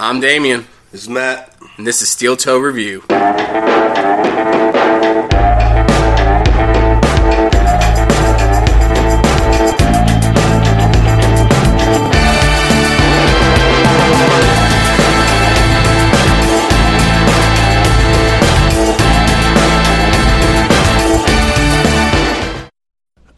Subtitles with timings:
[0.00, 1.54] I'm Damien, This is Matt.
[1.76, 3.02] and this is Steel Toe Review.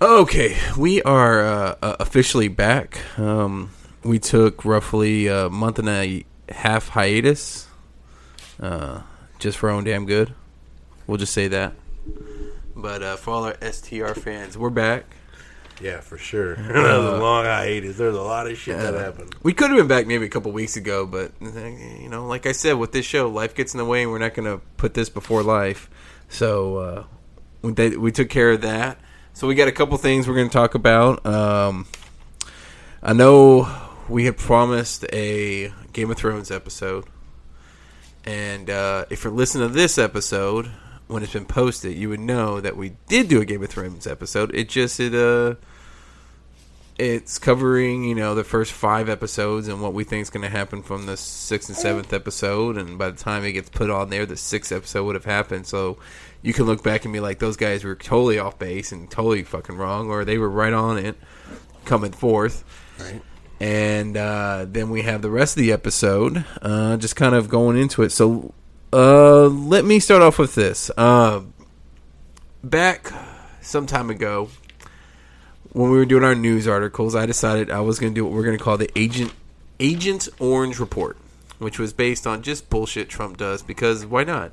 [0.03, 2.99] Okay, we are uh, uh, officially back.
[3.19, 3.71] Um,
[4.03, 7.67] we took roughly a month and a half hiatus,
[8.61, 9.03] uh,
[9.39, 10.35] just for our own damn good.
[11.07, 11.75] We'll just say that.
[12.76, 15.04] But uh, for all our STR fans, we're back.
[15.81, 16.54] Yeah, for sure.
[16.57, 17.96] that was a long hiatus.
[17.96, 19.35] There's a lot of shit that happened.
[19.43, 22.53] We could have been back maybe a couple weeks ago, but you know, like I
[22.53, 24.95] said, with this show, life gets in the way, and we're not going to put
[24.95, 25.90] this before life.
[26.29, 27.04] So uh,
[27.62, 28.98] we we took care of that.
[29.32, 31.25] So we got a couple things we're going to talk about.
[31.25, 31.87] Um,
[33.03, 33.62] I know
[34.11, 37.05] we had promised a Game of Thrones episode,
[38.25, 40.67] and uh, if you're listening to this episode
[41.07, 44.07] when it's been posted, you would know that we did do a Game of Thrones
[44.07, 44.55] episode.
[44.55, 45.55] It just it uh
[46.99, 50.51] it's covering you know the first five episodes and what we think is going to
[50.51, 54.11] happen from the sixth and seventh episode and by the time it gets put on
[54.11, 55.97] there the sixth episode would have happened so
[56.43, 59.43] you can look back and be like those guys were totally off base and totally
[59.43, 61.17] fucking wrong or they were right on it
[61.87, 62.65] coming forth
[62.99, 63.23] Right.
[63.61, 67.77] And uh, then we have the rest of the episode uh, just kind of going
[67.77, 68.53] into it so
[68.92, 71.41] uh, let me start off with this uh,
[72.64, 73.12] back
[73.61, 74.48] some time ago
[75.72, 78.33] when we were doing our news articles, I decided I was going to do what
[78.33, 79.33] we're going to call the Agent
[79.78, 81.16] Agent Orange Report,
[81.58, 84.53] which was based on just bullshit Trump does because why not?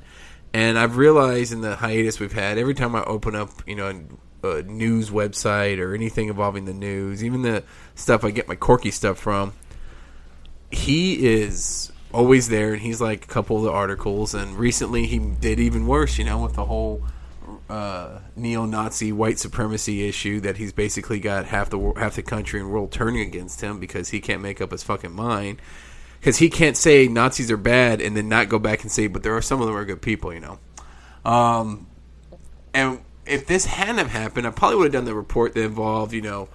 [0.54, 4.00] And I've realized in the hiatus we've had, every time I open up, you know,
[4.56, 7.62] a news website or anything involving the news, even the
[7.94, 9.52] stuff I get my quirky stuff from,
[10.70, 14.34] he is always there and he's like a couple of the articles.
[14.34, 17.02] And recently he did even worse, you know, with the whole
[17.68, 22.70] uh, neo-Nazi white supremacy issue that he's basically got half the half the country and
[22.70, 25.60] world turning against him because he can't make up his fucking mind.
[26.18, 29.22] Because he can't say Nazis are bad and then not go back and say but
[29.22, 30.58] there are some of them are good people you know.
[31.30, 31.86] Um,
[32.74, 36.12] and if this hadn't have happened I probably would have done the report that involved
[36.12, 36.48] you know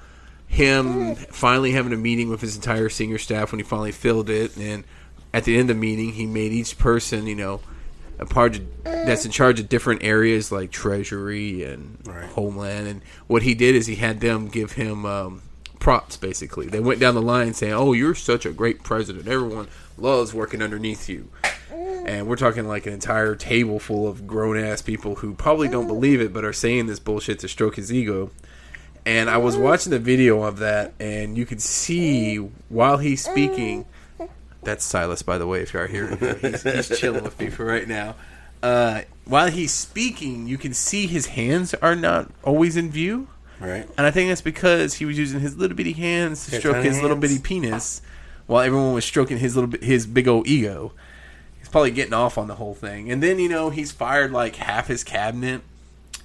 [0.47, 4.55] him finally having a meeting with his entire senior staff when he finally filled it.
[4.57, 4.83] And
[5.33, 7.59] at the end of the meeting he made each person you know
[8.19, 12.25] a part of, that's in charge of different areas like treasury and Right.
[12.25, 12.87] homeland.
[12.87, 15.41] And what he did is he had them give him um,
[15.79, 16.67] props basically.
[16.67, 19.27] They went down the line saying oh you're such a great president.
[19.27, 19.67] Everyone
[19.97, 21.29] loves working underneath you
[22.05, 25.87] and we're talking like an entire table full of grown ass people who probably don't
[25.87, 28.31] believe it but are saying this bullshit to stroke his ego
[29.05, 32.37] and I was watching the video of that, and you could see
[32.69, 33.85] while he's speaking.
[34.61, 36.15] That's Silas, by the way, if you are here.
[36.41, 38.15] He's, he's chilling with me for right now.
[38.61, 43.27] Uh, while he's speaking, you can see his hands are not always in view.
[43.59, 43.87] Right.
[43.97, 46.83] And I think that's because he was using his little bitty hands to Yeah, stroke
[46.83, 48.01] his little bitty penis,
[48.47, 50.93] while everyone was stroking his little his big old ego.
[51.73, 53.11] He's probably getting off on the whole thing.
[53.11, 55.63] And then you know he's fired like half his cabinet.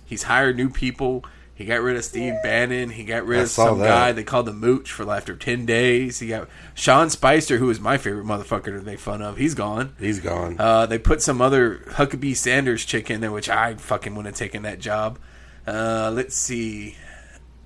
[0.04, 1.24] He's hired new people.
[1.54, 2.90] He got rid of Steve Bannon.
[2.90, 3.88] He got rid I of some that.
[3.88, 6.18] guy they called the Mooch for after ten days.
[6.18, 9.38] He got Sean Spicer, who is my favorite motherfucker to make fun of.
[9.38, 9.96] He's gone.
[9.98, 10.56] He's gone.
[10.58, 14.38] Uh, they put some other Huckabee Sanders chick in there, which I fucking wouldn't have
[14.38, 15.18] taken that job.
[15.66, 16.94] Uh, let's see.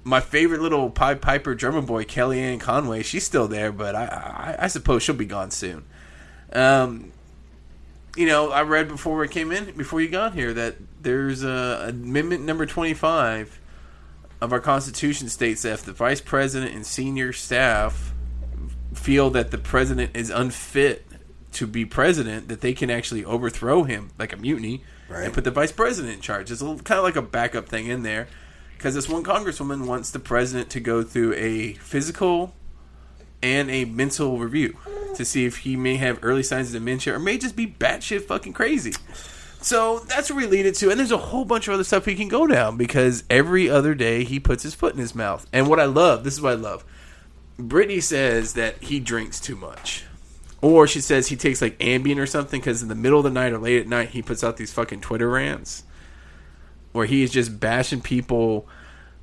[0.04, 4.04] My favorite little Pied Piper drummer boy, Kellyanne Conway, she's still there, but I,
[4.58, 5.84] I, I suppose she'll be gone soon.
[6.52, 7.10] Um,
[8.16, 11.86] you know, I read before we came in, before you got here, that there's a
[11.88, 13.58] amendment number 25
[14.40, 18.12] of our Constitution states that if the vice president and senior staff
[18.92, 21.06] feel that the president is unfit
[21.52, 25.24] to be president, that they can actually overthrow him like a mutiny Right.
[25.24, 26.50] and put the vice president in charge.
[26.50, 28.28] It's a kind of like a backup thing in there
[28.76, 32.54] because this one congresswoman wants the president to go through a physical
[33.42, 34.76] and a mental review
[35.16, 38.22] to see if he may have early signs of dementia or may just be batshit
[38.22, 38.92] fucking crazy.
[39.60, 42.04] So that's what we lead it to, and there's a whole bunch of other stuff
[42.04, 45.46] he can go down because every other day he puts his foot in his mouth.
[45.52, 46.84] And what I love, this is what I love.
[47.58, 50.04] Brittany says that he drinks too much,
[50.60, 53.30] or she says he takes like Ambien or something because in the middle of the
[53.30, 55.84] night or late at night he puts out these fucking Twitter rants
[56.92, 58.66] where he is just bashing people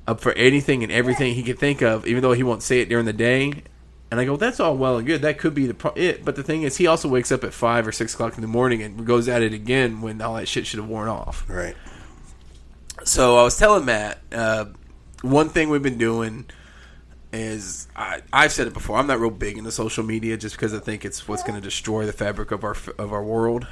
[0.06, 2.88] up for anything and everything he can think of, even though he won't say it
[2.88, 3.62] during the day.
[4.10, 5.22] And I go, that's all well and good.
[5.22, 6.24] That could be the pro- it.
[6.24, 8.48] But the thing is, he also wakes up at five or six o'clock in the
[8.48, 11.44] morning and goes at it again when all that shit should have worn off.
[11.48, 11.76] right.
[13.04, 14.66] So I was telling Matt, uh,
[15.22, 16.46] one thing we've been doing
[17.32, 18.98] is I, I've said it before.
[18.98, 21.60] I'm not real big into social media just because I think it's what's going to
[21.60, 23.66] destroy the fabric of our of our world.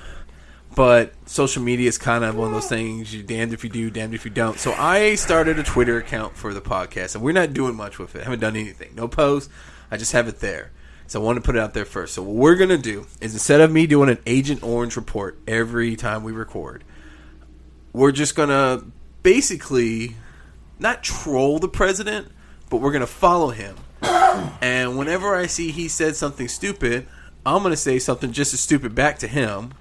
[0.75, 3.12] But social media is kind of one of those things.
[3.12, 4.58] You damned if you do, damned if you don't.
[4.58, 8.14] So I started a Twitter account for the podcast, and we're not doing much with
[8.14, 8.20] it.
[8.20, 8.94] I haven't done anything.
[8.94, 9.52] No posts.
[9.90, 10.70] I just have it there.
[11.06, 12.14] So I want to put it out there first.
[12.14, 15.96] So what we're gonna do is instead of me doing an Agent Orange report every
[15.96, 16.85] time we record,
[17.94, 18.82] we're just gonna
[19.23, 20.17] basically
[20.79, 22.29] not troll the president,
[22.69, 23.76] but we're gonna follow him.
[24.61, 27.06] and whenever I see he said something stupid,
[27.46, 29.73] I'm gonna say something just as stupid back to him,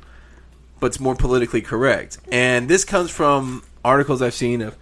[0.80, 2.20] but it's more politically correct.
[2.32, 4.78] And this comes from articles I've seen of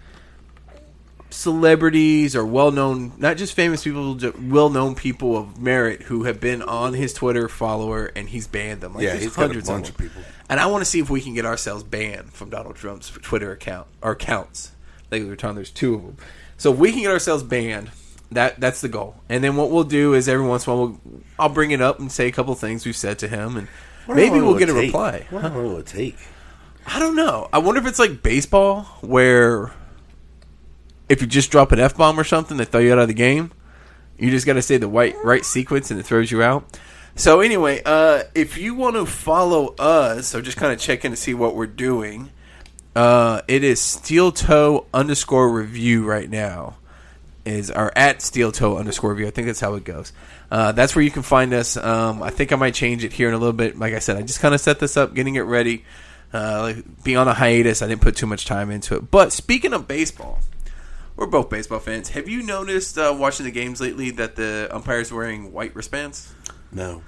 [1.29, 6.61] celebrities or well-known, not just famous people, just well-known people of merit who have been
[6.61, 8.93] on his Twitter follower, and he's banned them.
[8.93, 10.21] Like, Yeah, there's he's got a hundreds bunch of, of people.
[10.49, 13.51] And I want to see if we can get ourselves banned from Donald Trump's Twitter
[13.51, 14.71] account or accounts.
[15.11, 16.17] Like we were talking, there's two of them.
[16.57, 17.91] So if we can get ourselves banned,
[18.31, 19.15] that that's the goal.
[19.29, 21.81] And then what we'll do is every once in a while, we'll, I'll bring it
[21.81, 23.67] up and say a couple things we've said to him, and
[24.05, 24.85] What maybe we'll get it a take?
[24.87, 25.25] reply.
[25.29, 26.17] What long will it take?
[26.87, 27.49] I don't know.
[27.51, 29.71] I wonder if it's like baseball, where
[31.09, 33.13] if you just drop an f bomb or something, they throw you out of the
[33.13, 33.51] game.
[34.17, 36.79] You just got to say the right right sequence, and it throws you out.
[37.15, 41.11] So anyway, uh, if you want to follow us or just kind of check in
[41.11, 42.29] to see what we're doing,
[42.95, 46.75] uh, it is steel toe underscore review right now.
[47.45, 49.27] Is our at steel toe underscore review.
[49.27, 50.11] I think that's how it goes.
[50.49, 51.77] Uh, that's where you can find us.
[51.77, 53.77] Um, I think I might change it here in a little bit.
[53.77, 55.85] Like I said, I just kind of set this up, getting it ready.
[56.33, 59.11] Uh, like being on a hiatus, I didn't put too much time into it.
[59.11, 60.39] But speaking of baseball,
[61.15, 62.09] we're both baseball fans.
[62.09, 66.33] Have you noticed uh, watching the games lately that the umpires wearing white wristbands?
[66.71, 67.03] No.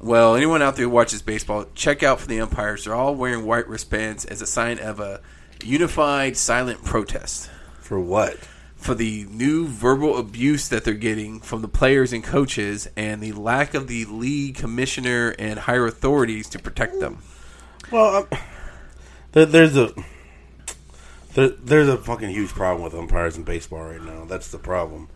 [0.00, 2.84] Well, anyone out there who watches baseball, check out for the umpires.
[2.84, 5.20] They're all wearing white wristbands as a sign of a
[5.62, 7.50] unified silent protest
[7.80, 8.38] For what?
[8.76, 13.32] for the new verbal abuse that they're getting from the players and coaches and the
[13.32, 17.18] lack of the league commissioner and higher authorities to protect them.
[17.90, 18.38] Well, um,
[19.32, 19.92] there, there's a
[21.34, 24.24] there, there's a fucking huge problem with umpires in baseball right now.
[24.26, 25.08] That's the problem.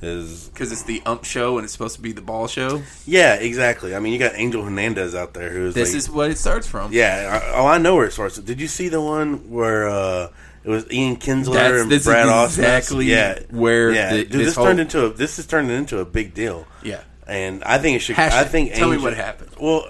[0.00, 2.82] Is Because it's the ump show and it's supposed to be the ball show.
[3.04, 3.96] yeah, exactly.
[3.96, 6.68] I mean, you got Angel Hernandez out there who's This like, is what it starts
[6.68, 6.92] from.
[6.92, 7.40] yeah.
[7.52, 8.38] I, oh, I know where it starts.
[8.38, 10.28] Did you see the one where uh,
[10.62, 12.44] it was Ian Kinsler That's- and this Brad Ausmus?
[12.58, 14.12] exactly yeah, where yeah.
[14.12, 16.64] the- Dude, this this, whole- turned into a this has turned into a big deal.
[16.84, 17.00] Yeah.
[17.26, 18.14] and I think it should.
[18.14, 19.50] Hash I think Tell me what happened.
[19.60, 19.84] Well,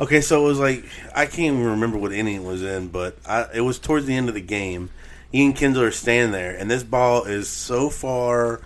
[0.00, 0.84] okay, so it was like
[1.14, 4.16] I can't even remember what inning it was in, but I, it was towards the
[4.16, 4.90] end of the game.
[5.36, 8.62] Ian Kinsler is standing there, and this ball is so far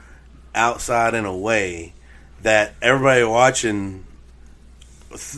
[0.54, 1.94] outside and away
[2.42, 4.06] that everybody watching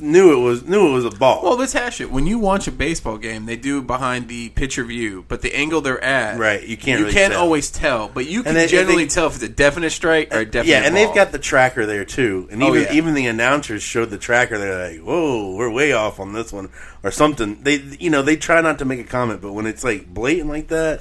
[0.02, 1.42] knew it was knew it was a ball.
[1.42, 2.10] Well, let's hash it.
[2.10, 5.80] When you watch a baseball game, they do behind the pitcher view, but the angle
[5.80, 7.42] they're at, Right, you can't you really can't tell.
[7.42, 10.40] always tell, but you can they- generally they- tell if it's a definite strike or
[10.40, 10.70] a definite.
[10.70, 11.06] yeah, and ball.
[11.06, 12.92] they've got the tracker there too, and Oh, even yeah.
[12.92, 14.58] even the announcers showed the tracker.
[14.58, 16.68] They're like, "Whoa, we're way off on this one,"
[17.02, 17.58] or something.
[17.62, 20.50] They you know they try not to make a comment, but when it's like blatant
[20.50, 21.00] like that,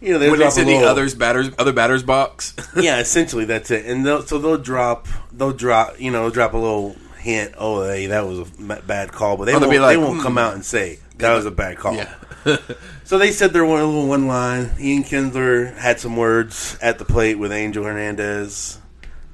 [0.00, 2.54] you know they when it's in the others batters other batters box.
[2.76, 3.86] yeah, essentially that's it.
[3.86, 7.54] And they'll, so they'll drop, they'll drop, you know, drop a little hint.
[7.58, 10.22] Oh, hey, that was a bad call, but they Oh, won't, like, they won't hmm.
[10.22, 11.94] come out and say that was a bad call.
[11.96, 12.14] yeah,
[13.04, 14.72] So they said there their one little one line.
[14.78, 18.78] Ian Kinsler had some words at the plate with Angel Hernandez.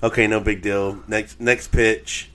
[0.03, 1.03] Okay, no big deal.
[1.09, 2.31] Next next pitch,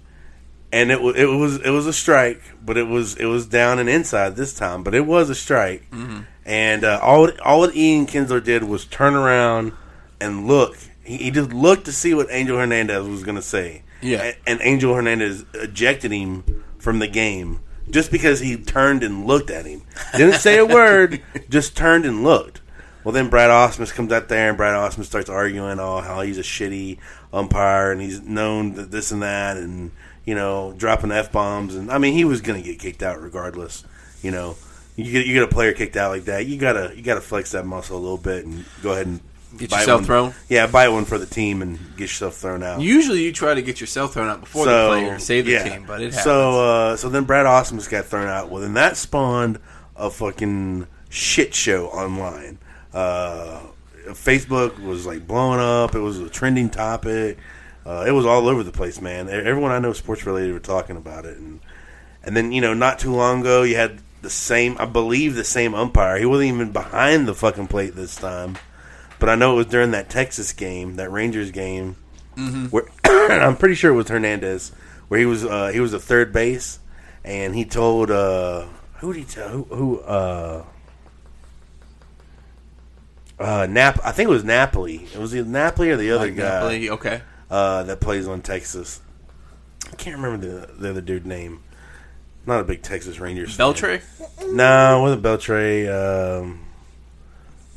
[0.71, 3.79] and it was it was it was a strike, but it was it was down
[3.79, 5.89] and inside this time, but it was a strike.
[5.91, 6.21] Mm-hmm.
[6.45, 9.71] And uh, all all that Ian Kinsler did was turn around
[10.19, 10.77] and look.
[11.03, 13.83] He, he just looked to see what Angel Hernandez was going to say.
[14.01, 14.33] Yeah.
[14.45, 17.59] And Angel Hernandez ejected him from the game
[17.89, 19.83] just because he turned and looked at him.
[20.15, 22.61] Didn't say a word, just turned and looked.
[23.03, 26.39] Well, then Brad Ausmus comes out there, and Brad Ausmus starts arguing, oh, how he's
[26.39, 26.97] a shitty
[27.31, 29.91] umpire, and he's known that this and that, and
[30.25, 33.21] you know, dropping f bombs, and I mean, he was going to get kicked out
[33.21, 33.83] regardless.
[34.23, 34.55] You know,
[34.95, 37.51] you get you get a player kicked out like that, you gotta you gotta flex
[37.51, 39.19] that muscle a little bit and go ahead and
[39.57, 40.05] Get bite yourself one.
[40.05, 40.33] thrown?
[40.49, 42.81] Yeah, buy one for the team and get yourself thrown out.
[42.81, 46.01] usually you try to get yourself thrown out before the player save the team, but
[46.01, 46.23] it happens.
[46.23, 48.49] So, uh, so then Brad Ausmus got thrown out.
[48.49, 49.59] Well, then that spawned
[49.95, 52.59] a fucking shit show online.
[52.93, 53.61] Uh,
[54.09, 55.95] Facebook was like blowing up.
[55.95, 57.37] It was a trending topic.
[57.85, 59.29] Uh, it was all over the place, man.
[59.29, 61.59] Everyone I know sports related were talking about it, and
[62.23, 65.43] and then you know, not too long ago, you had the same, I believe, the
[65.43, 66.17] same umpire.
[66.17, 68.57] He wasn't even behind the fucking plate this time,
[69.19, 71.95] but I know it was during that Texas game, that Rangers game,
[72.69, 74.71] where I'm pretty sure it was Hernandez,
[75.07, 76.79] where he was uh, he was a third base,
[77.23, 80.65] and he told uh, who did he tell who, who uh,
[83.39, 85.05] uh, Nap I think it was Napoli.
[85.13, 86.43] It was either Napoli or the other Like guy.
[86.43, 87.21] Napoli, okay.
[87.49, 89.01] uh, that plays on Texas.
[89.91, 91.61] I can't remember the the other dude name.
[92.45, 93.55] Not a big Texas Rangers.
[93.55, 93.73] fan.
[93.73, 94.01] Beltre.
[94.53, 95.89] No, wasn't Beltre.
[96.41, 96.64] Um,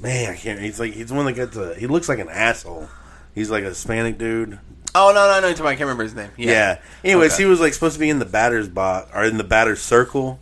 [0.00, 0.60] man, I can't.
[0.60, 1.74] He's like he's the one that gets a.
[1.74, 2.88] He looks like an asshole.
[3.34, 4.58] He's like a Hispanic dude.
[4.94, 5.66] Oh no no no!
[5.66, 6.30] I can't remember his name.
[6.36, 6.50] Yeah.
[6.50, 6.78] Yeah.
[7.04, 7.42] Anyways, Okay.
[7.44, 10.40] he was like supposed to be in the batter's box or in the batter's circle,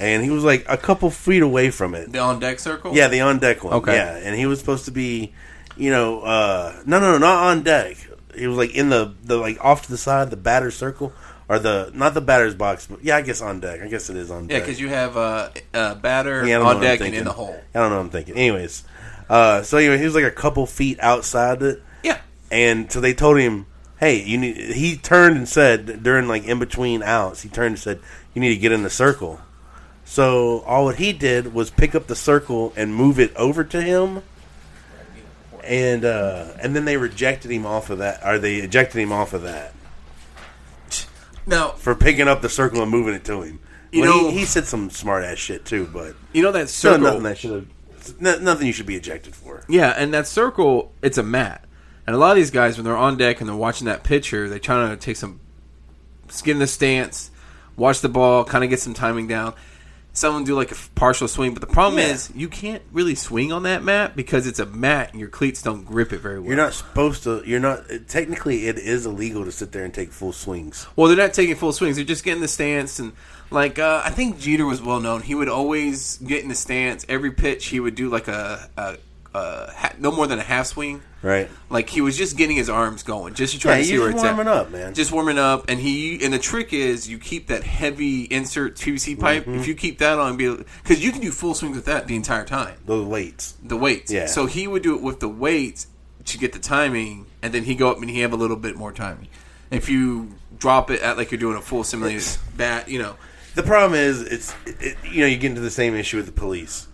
[0.00, 2.10] and he was like a couple feet away from it.
[2.10, 2.94] The on deck circle.
[2.96, 3.74] Yeah, the on deck one.
[3.74, 3.94] Okay.
[3.94, 5.34] Yeah, and he was supposed to be,
[5.76, 7.96] you know, uh, no, no, no, not on deck.
[8.34, 11.12] He was like in the the like off to the side, the batter's circle,
[11.48, 13.80] or the not the batter's box, but yeah, I guess on deck.
[13.82, 14.54] I guess it is on deck.
[14.54, 17.24] Yeah, because you have uh, uh, batter Yeah, I don't know on deck and in
[17.24, 17.56] the hole.
[17.74, 18.34] I don't know what I'm thinking.
[18.36, 18.84] Anyways,
[19.28, 22.18] uh, so anyway, he was like a couple feet outside it, Yeah.
[22.50, 23.66] and so they told him,
[24.00, 27.78] "Hey, you need." He turned and said during like in between outs, he turned and
[27.78, 28.00] said,
[28.34, 29.40] "You need to get in the circle."
[30.04, 33.80] So all what he did was pick up the circle and move it over to
[33.82, 34.22] him,
[35.64, 39.32] and uh, and then they rejected him off of that, or they ejected him off
[39.32, 39.72] of that
[41.46, 43.60] Now for picking up the circle and moving it to him.
[43.92, 46.68] You Well, know- he, he said some smart ass shit too, but you know that
[46.68, 46.98] circle.
[47.06, 49.62] nothing that should have, no- nothing you should be ejected for.
[49.68, 51.64] Yeah, and that circle, it's a mat.
[52.06, 54.48] And a lot of these guys, when they're on deck and they're watching that pitcher,
[54.48, 55.40] they try to take some
[56.28, 57.30] skin the stance,
[57.76, 59.54] watch the ball, kind of get some timing down.
[60.16, 62.12] Someone do like a partial swing, but the problem Yeah.
[62.12, 65.60] is you can't really swing on that mat because it's a mat and your cleats
[65.60, 66.48] don't grip it very well.
[66.48, 67.42] You're not supposed to.
[67.44, 67.84] You're not.
[68.08, 70.86] Technically, it is illegal to sit there and take full swings.
[70.96, 71.96] Well, they're not taking full swings.
[71.96, 73.12] They're just getting the stance and
[73.50, 75.20] like uh, I think Jeter was well known.
[75.20, 77.66] He would always get in the stance every pitch.
[77.66, 78.96] He would do like a, a,
[79.36, 81.02] a ha- no more than a half swing.
[81.22, 81.48] Right.
[81.70, 84.10] Like he was just getting his arms going, just to try Yeah, to see where
[84.10, 84.34] it's at.
[84.36, 84.94] warming up, man.
[84.94, 89.18] Just warming up, and he and the trick is you keep that heavy insert PVC
[89.18, 89.42] pipe.
[89.42, 89.58] Mm-hmm.
[89.60, 92.44] If you keep that on, because you can do full swings with that the entire
[92.44, 92.76] time.
[92.86, 93.54] The weights.
[93.62, 94.12] The weights.
[94.12, 94.26] Yeah.
[94.26, 95.88] So he would do it with the weights
[96.26, 98.76] to get the timing, and then he go up and he have a little bit
[98.76, 99.28] more timing.
[99.70, 102.24] If you drop it at like you're doing a full simulated
[102.56, 103.16] bat, you know.
[103.56, 106.32] The problem is, it's it, you know you get into the same issue with the
[106.32, 106.86] police.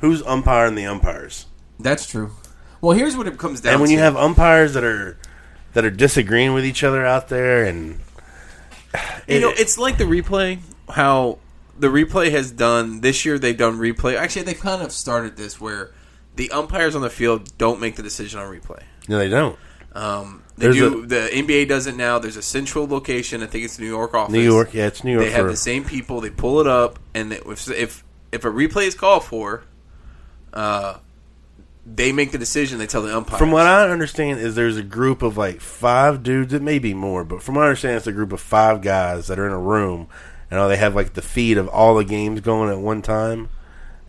[0.00, 1.46] Who's umpiring the umpires?
[1.82, 2.30] That's true.
[2.80, 3.94] Well, here's what it comes down to And when to.
[3.94, 5.16] you have umpires that are
[5.74, 8.00] that are disagreeing with each other out there, and
[9.28, 10.58] You know, it's like the replay.
[10.90, 11.38] How
[11.78, 13.38] the replay has done this year.
[13.38, 14.16] They've done replay.
[14.16, 15.90] Actually, they've kind of started this where
[16.36, 18.82] the umpires on the field don't make the decision on replay.
[19.08, 19.58] no, they don't.
[19.94, 21.02] Um, they There's do.
[21.02, 22.18] a- the NBA does it now.
[22.18, 23.42] There's a central location.
[23.42, 24.32] I think it's New York office.
[24.32, 25.24] New York, yeah, it's New York.
[25.24, 26.20] They have for- the same people.
[26.22, 29.64] They pull it up, and if if if a replay is called for,
[30.54, 30.94] uh,
[31.84, 32.78] they make the decision.
[32.78, 33.38] They tell the umpire.
[33.38, 36.52] From what I understand, is there's a group of like five dudes.
[36.52, 39.26] It may be more, but from what I understand, it's a group of five guys
[39.28, 40.08] that are in a room,
[40.50, 43.48] and they have like the feed of all the games going at one time,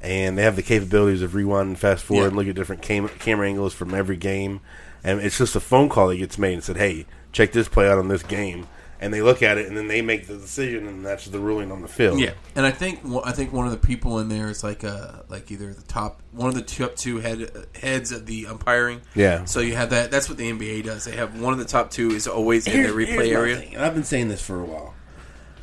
[0.01, 2.27] and they have the capabilities of rewind and fast forward Yeah.
[2.27, 4.59] and look at different cam- camera angles from every game,
[5.03, 7.89] and it's just a phone call that gets made and said, "Hey, check this play
[7.89, 8.67] out on this game."
[9.03, 11.73] And they look at it, and then they make the decision, and that's the ruling
[11.73, 12.19] on the field.
[12.21, 15.23] Yeah, and I think I think one of the people in there is like uh
[15.27, 19.01] like either the top one of the top two head heads of the umpiring.
[19.13, 19.43] Yeah.
[19.43, 20.09] So you have that.
[20.09, 21.03] That's what the NBA does.
[21.03, 23.57] They have one of the top two is always in the replay area.
[23.57, 24.93] thing, and I've been saying this for a while.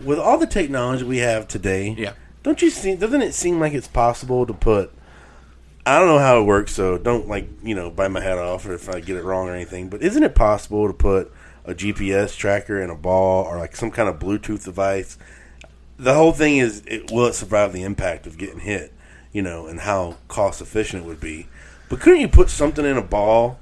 [0.04, 2.12] With all the technology we have today, Yeah.
[2.42, 2.94] don't you see?
[2.94, 4.92] Doesn't it seem like it's possible to put?
[5.86, 8.66] I don't know how it works, so don't like you know bite my head off
[8.66, 9.88] or if I get it wrong or anything.
[9.88, 11.32] But isn't it possible to put
[11.64, 15.18] a GPS tracker in a ball or like some kind of Bluetooth device?
[15.98, 18.92] The whole thing is, it, will it survive the impact of getting hit?
[19.32, 21.46] You know, and how cost efficient it would be.
[21.88, 23.58] But couldn't you put something in a ball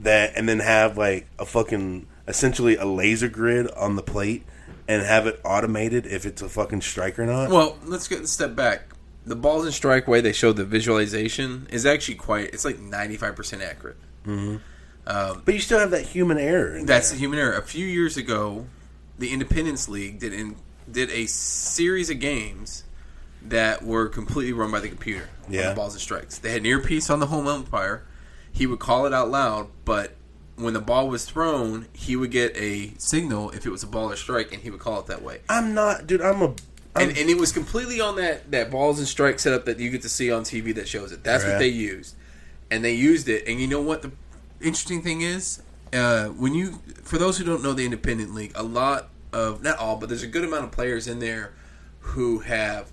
[0.00, 4.44] that and then have like a fucking essentially a laser grid on the plate
[4.88, 7.50] and have it automated if it's a fucking strike or not.
[7.50, 8.82] Well, let's get a step back.
[9.26, 12.52] The balls and strike way they showed the visualization is actually quite.
[12.54, 13.98] It's like ninety five percent accurate.
[14.26, 14.56] Mm-hmm.
[15.10, 16.76] Um, but you still have that human error.
[16.76, 17.54] In That's the human error.
[17.56, 18.66] A few years ago,
[19.18, 20.56] the Independence League did in,
[20.90, 22.84] did a series of games
[23.42, 25.28] that were completely run by the computer.
[25.46, 25.70] on Yeah.
[25.70, 26.38] the balls and strikes.
[26.38, 28.04] They had an earpiece on the home umpire.
[28.52, 30.14] He would call it out loud, but
[30.56, 34.12] when the ball was thrown, he would get a signal if it was a ball
[34.12, 35.40] or strike, and he would call it that way.
[35.48, 36.20] I'm not, dude.
[36.20, 36.46] I'm a.
[36.96, 40.02] And, and it was completely on that, that balls and strike setup that you get
[40.02, 41.24] to see on TV that shows it.
[41.24, 41.52] That's Right.
[41.52, 42.14] what they used,
[42.70, 43.44] and they used it.
[43.46, 44.10] And you know what the
[44.60, 45.62] interesting thing is?
[45.92, 49.78] Uh, when you, for those who don't know the independent league, a lot of not
[49.78, 51.52] all, but there's a good amount of players in there
[52.00, 52.90] who have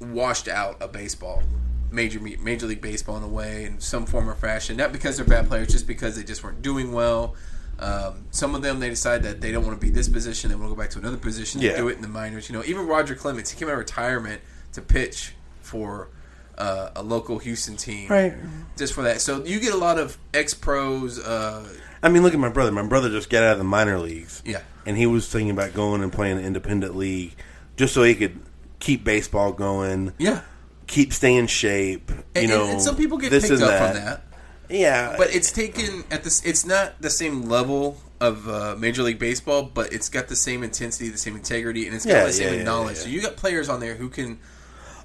[0.00, 1.42] washed out of baseball,
[1.90, 4.76] major major league baseball in a way, in some form or fashion.
[4.76, 7.34] Not because they're bad players, just because they just weren't doing well.
[7.78, 10.56] Um, some of them they decide that they don't want to be this position; they
[10.56, 11.76] want to go back to another position Yeah.
[11.76, 12.48] do it in the minors.
[12.48, 14.40] You know, even Roger Clemens, he came out of retirement
[14.74, 16.08] to pitch for
[16.58, 18.34] uh, a local Houston team, Right.
[18.76, 21.18] Just for that, so you get a lot of ex pros.
[21.18, 21.66] Uh,
[22.02, 22.70] I mean, look at my brother.
[22.72, 24.42] My brother just got out of the minor leagues.
[24.44, 24.60] Yeah.
[24.86, 27.34] and he was thinking about going and playing an independent league
[27.76, 28.38] just so he could
[28.80, 30.42] keep baseball going, Yeah.
[30.86, 32.10] keep staying in shape.
[32.10, 34.22] You And, know, and, and some people get this picked and up on that.
[34.68, 36.44] Yeah, But it's taken at this.
[36.44, 40.62] It's not the same level of uh, Major League Baseball, but it's got the same
[40.62, 42.96] intensity, the same integrity, and it's got Yeah, the same yeah, yeah, knowledge.
[42.98, 43.02] yeah.
[43.04, 44.38] So you got players on there who can.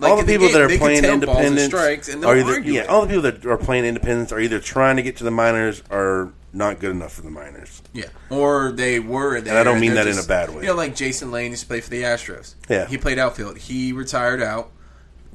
[0.01, 2.82] All the people game, that are playing and independence strikes, and are either argue yeah,
[2.84, 2.89] it.
[2.89, 5.84] all the people that are playing independence are either trying to get to the minors
[5.89, 7.82] or not good enough for the minors.
[7.94, 9.60] Yeah, or they were there.
[9.60, 10.62] I don't mean that in a bad way.
[10.62, 12.56] You know, like Jason Lane used to play for the Astros.
[12.70, 12.88] Yeah.
[12.88, 13.58] he played outfield.
[13.58, 14.72] He retired out,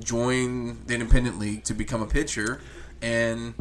[0.00, 2.60] joined the independent league to become a pitcher,
[3.02, 3.54] and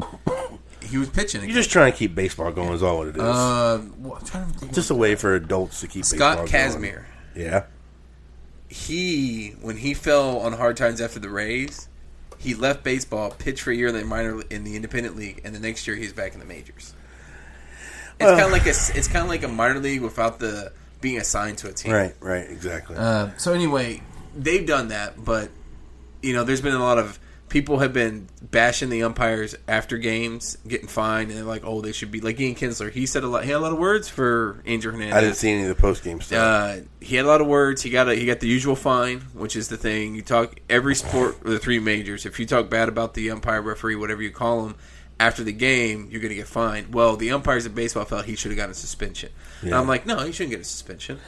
[0.82, 1.42] he was pitching.
[1.42, 2.72] You're just trying to keep baseball going.
[2.72, 3.22] Is all it is.
[3.22, 4.74] uh, what, I'm to think.
[4.74, 6.94] just a way for adults to keep Scott baseball Kazmir.
[7.34, 7.46] Going.
[7.46, 7.64] Yeah,
[8.74, 11.88] He when he fell on hard times after the Rays,
[12.38, 15.54] he left baseball, pitched for a year in the minor in the independent league, and
[15.54, 16.92] the next year he's back in the majors.
[18.18, 20.72] It's Well- kind of like a it's kind of like a minor league without the
[21.00, 21.92] being assigned to a team.
[21.92, 22.96] right, right, exactly.
[22.96, 24.02] Uh, so anyway,
[24.36, 25.50] they've done that, but
[26.20, 30.56] you know, there's been a lot of people have been bashing the umpires after games,
[30.66, 33.28] getting fined, and they're like, "Oh, they should be like Ian Kinsler." He said a
[33.28, 33.44] lot.
[33.44, 35.16] He had a lot of words for Angel Hernandez.
[35.16, 36.38] I didn't see any of the post game stuff.
[36.38, 37.82] Uh, he had a lot of words.
[37.82, 40.14] He got a, he got the usual fine, which is the thing.
[40.14, 42.26] You talk every sport, the three majors.
[42.26, 44.74] If you talk bad about the umpire, referee, whatever you call him,
[45.20, 46.92] after the game, you're going to get fined.
[46.92, 49.30] Well, the umpires in baseball felt he should have gotten a suspension.
[49.62, 51.20] And I'm like, no, he shouldn't get a suspension.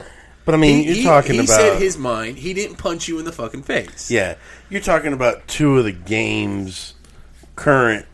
[0.47, 2.37] But I mean, He, you're he- talking he about said his mind.
[2.37, 4.09] He didn't punch you in the fucking face.
[4.09, 4.35] yeah,
[4.69, 6.93] you're talking about two of the game's
[7.57, 8.05] current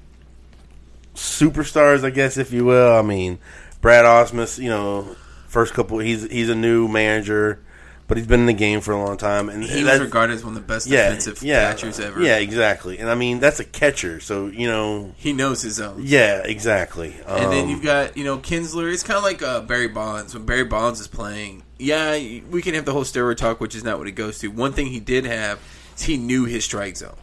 [1.15, 2.93] superstars, I guess, if you will.
[2.93, 3.39] I mean,
[3.81, 5.15] Brad Ausmus, you know,
[5.47, 7.59] first couple, he's he's a new manager,
[8.07, 10.43] but he's been in the game for a long time, and He was regarded as
[10.43, 12.21] one of the best yeah, defensive yeah, catchers ever.
[12.21, 12.97] Yeah, exactly.
[12.97, 16.01] And I mean, that's a catcher, so you know, He knows his own.
[16.03, 17.15] yeah, exactly.
[17.27, 18.91] And then Um, you've got, you know, Kinsler.
[18.91, 20.33] It's kind of like uh, Barry Bonds.
[20.33, 22.13] When Barry Bonds is playing, yeah,
[22.49, 24.47] we can have the whole steroid talk, which is not what he goes to.
[24.49, 25.59] One thing he did have
[25.95, 27.15] is he knew his strike zone.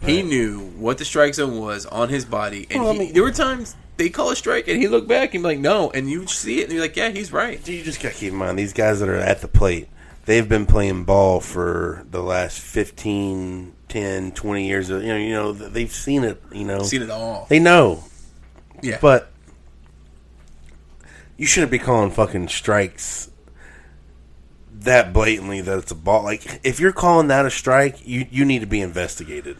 [0.00, 2.66] He knew what the strike zone was on his body.
[2.70, 5.32] And Well, I mean- there were times they call a strike and he looked back
[5.34, 5.90] and be like, no.
[5.92, 7.66] And you see it and you're like, yeah, he's right.
[7.68, 9.88] you just got to keep in mind these guys that are at the plate.
[10.24, 14.88] They've been playing ball for the last 15, 10, 20 years.
[14.88, 16.42] You know, you know, they've seen it.
[16.52, 17.46] You know, Seen it all.
[17.48, 18.02] they know.
[18.82, 18.98] Yeah.
[19.00, 19.30] But
[21.36, 23.30] you shouldn't be calling fucking strikes
[24.84, 26.22] that blatantly that it's a ball.
[26.22, 29.56] Like if you're calling that a strike, you you need to be investigated.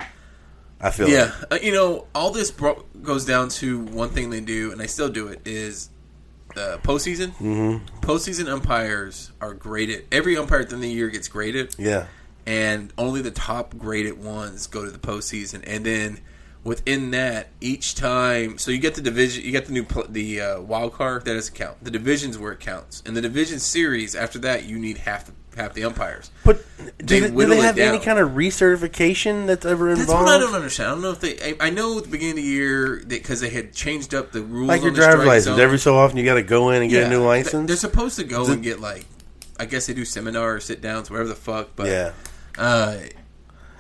[0.81, 1.53] I feel Yeah, like.
[1.53, 4.89] uh, you know, all this bro- goes down to one thing they do, and they
[4.89, 5.91] still do it is
[6.57, 7.29] uh, postseason.
[7.37, 8.01] Mm-hmm.
[8.01, 10.07] Postseason umpires are graded.
[10.11, 12.07] Every umpire at the end of the year gets graded, yeah.
[12.47, 15.63] and only the top graded ones go to the postseason.
[15.67, 16.19] And then
[16.65, 20.41] within that, each time, so you get the division, you get the new pl- the
[20.41, 21.83] uh, wild card that doesn't count.
[21.83, 25.33] The divisions where it counts, and the division series after that, you need half the
[25.57, 26.31] half the umpires.
[26.45, 26.65] But
[26.99, 30.11] do they, do they have any kind of recertification that's ever involved?
[30.11, 30.89] That's what I don't understand.
[30.89, 31.39] I don't know if they.
[31.61, 34.43] I, I know at the beginning of the year because they had changed up the
[34.43, 34.69] rules.
[34.69, 35.57] like your driver's license.
[35.57, 35.61] zone.
[35.61, 37.07] Every so often, you got to go in and get Yeah.
[37.07, 37.67] a new license.
[37.67, 39.05] They're supposed to go and get like,
[39.59, 41.71] I guess they do seminars, sit downs, whatever the fuck.
[41.77, 42.13] But yeah,
[42.57, 42.99] uh,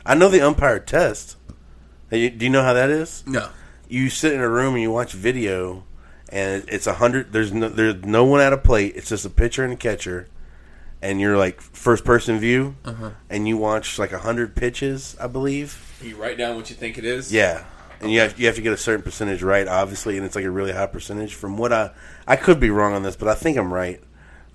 [0.05, 1.37] I know the umpire test.
[2.12, 3.22] You- Do you know how that is?
[3.27, 3.48] no,
[3.88, 5.85] You sit in a room and you watch video,
[6.29, 7.33] and it's a hundred.
[7.33, 8.94] There's no there's no one at a plate.
[8.96, 10.29] It's just a pitcher and a catcher,
[11.03, 13.11] and you're like first person view, Uh-huh.
[13.29, 15.79] and you watch like a hundred pitches, I believe.
[16.03, 17.33] you write down what you think it is.
[17.33, 17.64] Yeah,
[18.01, 20.44] and you have you have to get a certain percentage right, obviously, and it's like
[20.44, 21.35] a really high percentage.
[21.35, 21.90] From what I
[22.27, 24.01] I could be wrong on this, but I think I'm right.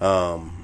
[0.02, 0.64] Um,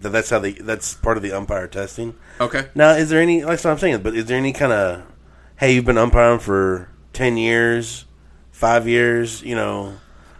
[0.00, 2.14] that that's how they that's part of the umpire testing.
[2.40, 2.66] Okay.
[2.74, 3.40] Now, is there any?
[3.42, 4.02] That's what I'm saying.
[4.02, 5.02] But is there any kind of,
[5.62, 8.04] hey, you've been umpiring for ten years,
[8.50, 9.42] five years.
[9.42, 9.94] You know,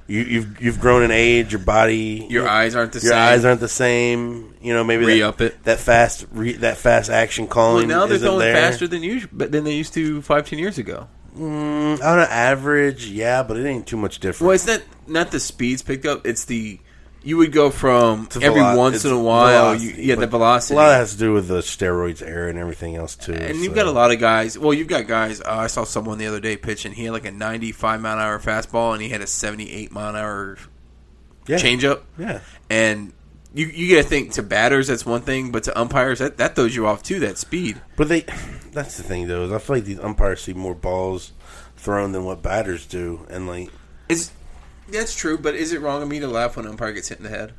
[0.09, 1.53] you, you've you've grown in age.
[1.53, 3.19] Your body, Your eyes aren't the your same.
[3.19, 4.55] eyes aren't the same.
[4.61, 5.65] You know, maybe Re-up that, it.
[5.65, 7.89] that fast that that fast action Well, calling.
[7.89, 8.55] now they're going there.
[8.55, 11.09] faster than usual, but than they used to five, ten years ago.
[11.39, 14.49] Mm, on an average, yeah, but it ain't too much different.
[14.49, 16.27] Well, it's not not the speeds picked up.
[16.27, 16.79] It's the
[17.25, 19.75] you would go from It's every velo- once in a while.
[19.75, 20.75] You, velocity, yeah, the but velocity.
[20.75, 23.33] A lot of that has to do with the steroids era and everything else too.
[23.33, 23.75] And you've so.
[23.77, 24.59] got a lot of guys.
[24.59, 25.41] Well, you've got guys.
[25.41, 26.93] Uh, I saw someone the other day pitching.
[26.93, 30.11] He had like a 95 mile an hour fastball, and he had a 78 mile
[30.11, 30.59] an hour
[31.47, 31.57] yeah.
[31.59, 32.03] changeup.
[32.19, 33.13] Yeah, And
[33.55, 36.55] you you got to think to batters that's one thing, but to umpires that that
[36.57, 37.21] throws you off too.
[37.21, 37.81] That speed.
[37.97, 38.25] but they.
[38.73, 39.45] That's the thing though.
[39.45, 41.33] Is I feel like these umpires see more balls
[41.77, 43.71] thrown than what batters do, and like
[44.09, 44.31] Is
[44.93, 47.19] that's true, but is it wrong of me to laugh when an umpire gets hit
[47.19, 47.53] in the head?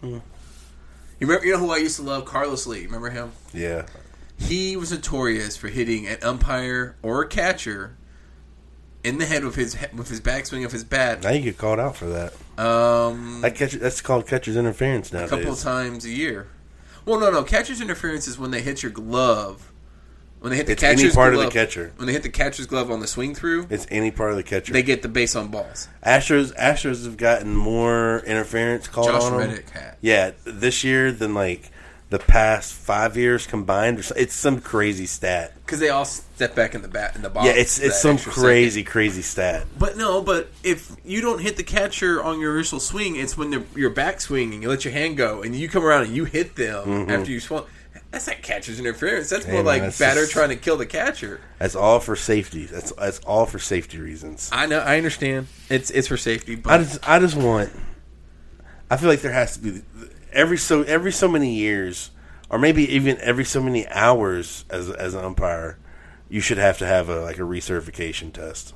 [0.00, 0.18] Hmm.
[1.18, 1.46] You remember?
[1.46, 2.24] You know who I used to love?
[2.26, 2.84] Carlos Lee.
[2.84, 3.32] Remember him?
[3.54, 3.86] yeah,
[4.38, 7.96] He was notorious for hitting an umpire or a catcher
[9.02, 11.22] in the head with his with his backswing of his bat.
[11.22, 12.34] Now you get called out for that.
[12.62, 15.24] Um, That catch, that's called catcher's interference now.
[15.24, 16.48] a couple times a year.
[17.04, 17.44] Well, no, no.
[17.44, 19.72] Catcher's interference is when they hit your glove.
[20.40, 21.92] When they hit the It's any catcher's part of glove, the catcher.
[21.96, 24.42] When they hit the catcher's glove on the swing through, It's any part of the
[24.42, 24.72] catcher.
[24.72, 25.88] they get the base on balls.
[26.04, 29.58] Astros Astros have gotten more interference called Josh on them.
[29.72, 29.96] Had.
[30.00, 31.70] Yeah, this year than like
[32.08, 33.98] the past five years combined.
[34.16, 35.52] It's some crazy stat.
[35.64, 37.46] Because they all step back in the bat in the box.
[37.46, 39.66] Yeah, it's it's some crazy crazy stat.
[39.76, 43.50] But no, but if you don't hit the catcher on your initial swing, it's when
[43.50, 46.14] the, your back swing and you let your hand go and you come around and
[46.14, 47.10] you hit them mm-hmm.
[47.10, 47.64] after you swung.
[48.16, 49.28] That's not catcher's interference.
[49.28, 49.56] That's more.
[49.56, 51.38] Hey, man, like that's batter just- trying to kill the catcher.
[51.58, 52.64] That's all for safety.
[52.64, 54.48] That's that's all for safety reasons.
[54.50, 54.78] I know.
[54.78, 55.48] I understand.
[55.68, 56.54] It's it's for safety.
[56.54, 57.70] But I just I just want.
[58.90, 59.82] I feel like there has to be
[60.32, 62.10] every so every so many years,
[62.48, 65.76] or maybe even every so many hours as as an umpire,
[66.30, 68.72] you should have to have a like a recertification test.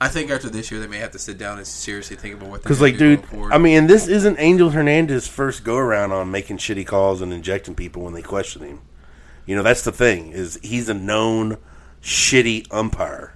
[0.00, 2.48] I think after this year, they may have to sit down and seriously think about
[2.48, 2.62] what.
[2.62, 2.92] They're doing.
[2.92, 6.86] Because like, dude, I mean, this isn't Angel Hernandez's first go around on making shitty
[6.86, 8.80] calls and injecting people when they question him.
[9.44, 11.58] You know, that's the thing is he's a known
[12.02, 13.34] shitty umpire.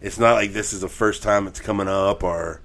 [0.00, 2.60] It's not like this is the first time it's coming up or.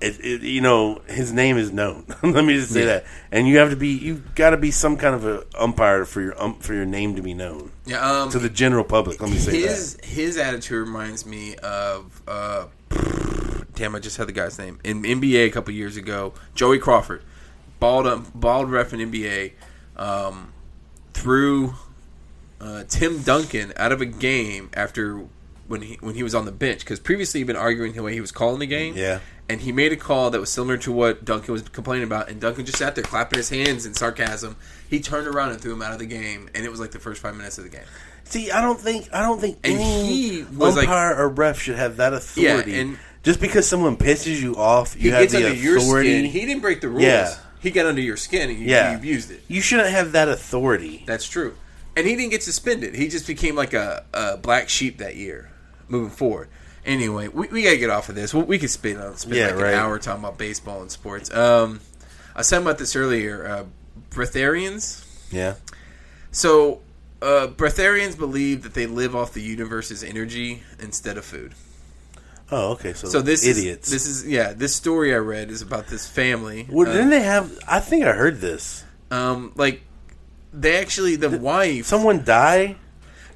[0.00, 2.06] It, it, you know his name is known.
[2.22, 2.86] Let me just say Yeah.
[2.86, 6.04] that, and you have to be you've got to be some kind of a umpire
[6.06, 9.20] for your um, for your name to be known yeah, um, to the general public.
[9.20, 10.04] Let me say his that.
[10.06, 12.66] his attitude reminds me of uh,
[13.74, 16.32] damn, I just had the guy's name in NBA a couple years ago.
[16.54, 17.22] Joey Crawford,
[17.78, 19.52] bald um, bald ref in NBA,
[19.96, 20.52] um,
[21.12, 21.74] threw
[22.60, 25.24] uh, Tim Duncan out of a game after
[25.66, 28.12] when he when he was on the bench because previously he'd been arguing the way
[28.12, 28.94] he was calling the game.
[28.96, 29.20] Yeah.
[29.50, 32.40] And he made a call that was similar to what Duncan was complaining about, and
[32.40, 34.56] Duncan just sat there clapping his hands in sarcasm.
[34.88, 36.98] He turned around and threw him out of the game, and it was like the
[36.98, 37.84] first five minutes of the game.
[38.24, 41.60] See, I don't think I don't think And any he was like- umpire or ref
[41.60, 42.78] should have that authority.
[42.78, 46.08] and- just because someone pisses you off, you He have gets the under your authority.
[46.10, 46.24] skin.
[46.24, 47.02] He didn't break the rules.
[47.02, 47.34] Yeah.
[47.60, 49.42] He got under your skin and you, yeah, you abused it.
[49.46, 51.02] You shouldn't have that authority.
[51.06, 51.54] That's true.
[51.94, 52.94] And he didn't get suspended.
[52.94, 55.50] He just became like a, a black sheep that year,
[55.88, 56.48] moving forward.
[56.86, 58.32] Anyway, we, we got to get off of this.
[58.32, 59.74] We, we could spend, uh, spend Yeah, like right.
[59.74, 61.32] an hour talking about baseball and sports.
[61.34, 61.80] Um,
[62.34, 63.46] I said about this earlier.
[63.46, 63.64] Uh,
[64.10, 65.04] breatharians.
[65.30, 65.54] Yeah,
[66.32, 66.80] So,
[67.22, 71.52] uh, breatharians believe that they live off the universe's energy instead of food.
[72.50, 72.94] Oh, okay.
[72.94, 73.86] So, So this idiots.
[73.88, 74.52] Is, this is yeah.
[74.54, 76.66] This story I read is about this family.
[76.68, 77.56] well, uh, didn't they have?
[77.68, 78.82] I think I heard this.
[79.12, 79.82] um, like
[80.52, 81.86] they actually the wife.
[81.86, 82.74] Someone die.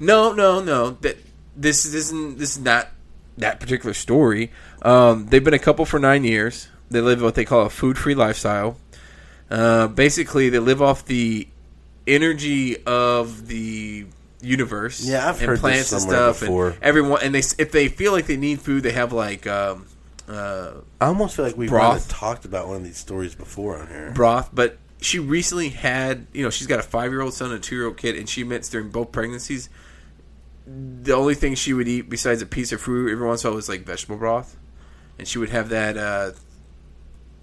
[0.01, 0.89] No, no, no.
[0.99, 1.15] That
[1.55, 2.89] this isn't this is not
[3.37, 4.51] that particular story.
[4.81, 6.69] Um, they've been a couple for nine years.
[6.89, 8.77] They live what they call a food-free lifestyle.
[9.49, 11.47] Uh, basically, they live off the
[12.07, 14.05] energy of the
[14.41, 15.03] universe.
[15.03, 16.39] Yeah, I've and heard plants and stuff.
[16.39, 16.69] before.
[16.69, 19.87] And everyone, and they if they feel like they need food, they have like um,
[20.27, 22.09] uh, I almost feel like we've Broth.
[22.09, 24.11] talked about one of these stories before on here.
[24.13, 24.49] broth.
[24.53, 28.15] But she recently had, you know, she's got a five-year-old son and a two-year-old kid,
[28.15, 29.69] and she admits during both pregnancies,
[30.67, 33.51] the only thing she would eat besides a piece of fruit every once in a
[33.51, 34.57] while was like vegetable broth,
[35.19, 36.31] and she would have that uh,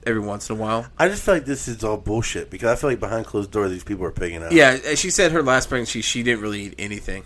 [0.06, 0.86] every once in a while.
[0.98, 3.70] I just feel like this is all bullshit because I feel like behind closed doors
[3.70, 4.52] these people are picking up.
[4.52, 7.24] Yeah, she said her last pregnancy she didn't really eat anything.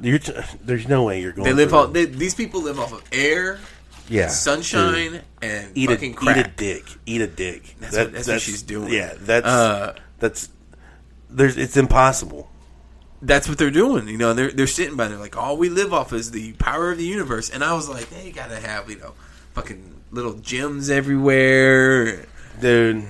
[0.00, 1.44] You're t- there's no way you're going.
[1.46, 1.92] They live off.
[1.92, 3.58] They, these people live off of air,
[4.08, 5.22] yeah, sunshine, dude.
[5.42, 6.84] and Eat a fucking eat a dick.
[7.06, 7.76] Eat a dick.
[7.80, 8.92] That's what- that's what she's doing.
[8.92, 10.48] Yeah, that's Uh, that's
[11.30, 12.50] there's it's impossible.
[13.26, 14.08] That's what they're doing.
[14.08, 16.92] You know, they're they're sitting by there like all we live off is the power
[16.92, 17.50] of the universe.
[17.50, 19.14] And I was like, they gotta have you know,
[19.54, 22.26] fucking little gems everywhere.
[22.60, 23.06] Dude,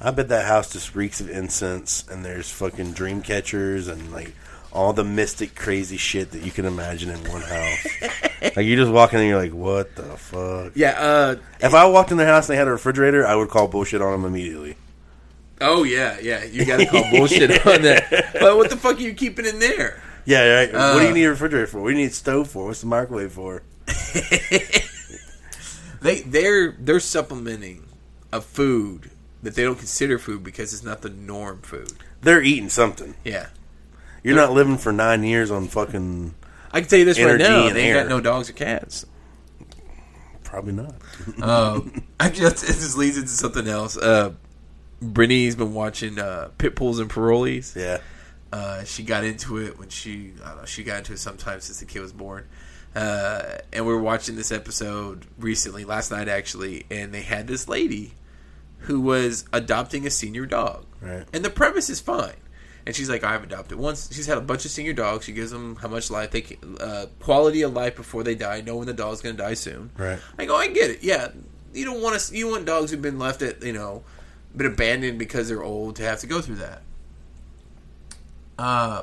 [0.00, 4.34] I bet that house just reeks of incense, and there's fucking dream catchers and like
[4.72, 7.86] all the mystic, crazy shit that you can imagine in one house.
[8.42, 10.72] like you just walk in and you're like, what the fuck?
[10.74, 11.00] Yeah.
[11.00, 11.36] Uh.
[11.60, 14.02] If I walked in the house and they had a refrigerator, I would call bullshit
[14.02, 14.76] on them immediately.
[15.60, 16.18] Oh yeah.
[16.20, 16.44] Yeah.
[16.44, 18.32] You gotta call bullshit on that.
[18.40, 20.02] But what the fuck are you keeping in there?
[20.26, 20.72] Yeah, right.
[20.72, 21.14] what do you Uh.
[21.14, 21.80] need a refrigerator for?
[21.80, 22.66] What do you need a stove for?
[22.66, 23.62] What's the microwave for?
[26.02, 27.86] They they're they're supplementing
[28.32, 29.10] a food
[29.42, 31.92] that they don't consider food because it's not the norm food.
[32.22, 33.14] They're eating something.
[33.24, 33.48] Yeah.
[34.22, 36.34] You're not living for nine years on fucking.
[36.72, 37.62] I can tell you this right now.
[37.68, 38.02] They ain't air.
[38.02, 39.04] got no dogs or cats.
[40.42, 40.94] Probably not.
[41.42, 43.96] Um, I just it just leads into something else.
[43.98, 44.32] Uh,
[45.00, 47.74] Brittany's been watching uh, Pit Bulls and Parolees.
[47.74, 47.98] Yeah.
[48.52, 51.60] Uh, she got into it when she I don't know she got into it sometime
[51.60, 52.46] since the kid was born.
[52.94, 57.68] Uh, and we were watching this episode recently, last night actually, and they had this
[57.68, 58.12] lady
[58.78, 60.86] who was adopting a senior dog.
[61.00, 61.24] Right.
[61.32, 62.34] And the premise is fine.
[62.86, 64.12] And she's like, I've adopted once.
[64.12, 65.26] She's had a bunch of senior dogs.
[65.26, 68.62] She gives them how much life they can, uh, quality of life before they die,
[68.62, 69.90] knowing the dog's going to die soon.
[69.96, 70.18] Right.
[70.38, 71.02] I go, I get it.
[71.02, 71.28] Yeah,
[71.74, 72.36] you don't want to.
[72.36, 74.02] You want dogs who've been left at you know,
[74.56, 76.82] been abandoned because they're old to have to go through that.
[78.58, 79.02] Uh,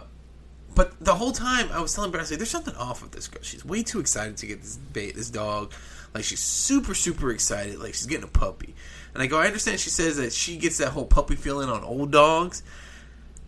[0.75, 3.27] but the whole time I was telling Brad, I said, "There's something off with this
[3.27, 3.41] girl.
[3.41, 5.73] She's way too excited to get this bait, this dog.
[6.13, 7.79] Like she's super, super excited.
[7.79, 8.75] Like she's getting a puppy."
[9.13, 11.83] And I go, "I understand." She says that she gets that whole puppy feeling on
[11.83, 12.61] old dogs.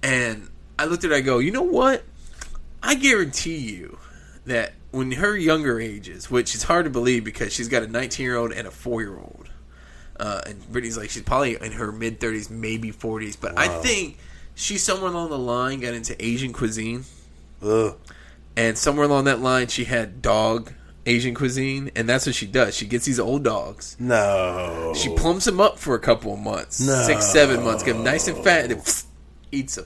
[0.02, 1.18] And I looked at her.
[1.18, 2.04] I go, "You know what?
[2.82, 4.00] I guarantee you
[4.46, 8.24] that when her younger ages, which is hard to believe because she's got a 19
[8.24, 9.49] year old and a four year old,
[10.20, 14.18] uh, and Brittany's like she's probably in her mid 30s, maybe 40s, but I think
[14.56, 17.06] she's somewhere along the line got into Asian cuisine,
[17.64, 17.96] Ugh.
[18.58, 20.74] and somewhere along that line she had dog
[21.06, 22.76] Asian cuisine, and that's what she does.
[22.76, 23.96] She gets these old dogs.
[24.00, 24.94] No.
[24.96, 27.02] She plumps them up for a couple of months, No.
[27.08, 28.84] six, seven months, get them nice and fat, and then
[29.52, 29.86] eats them.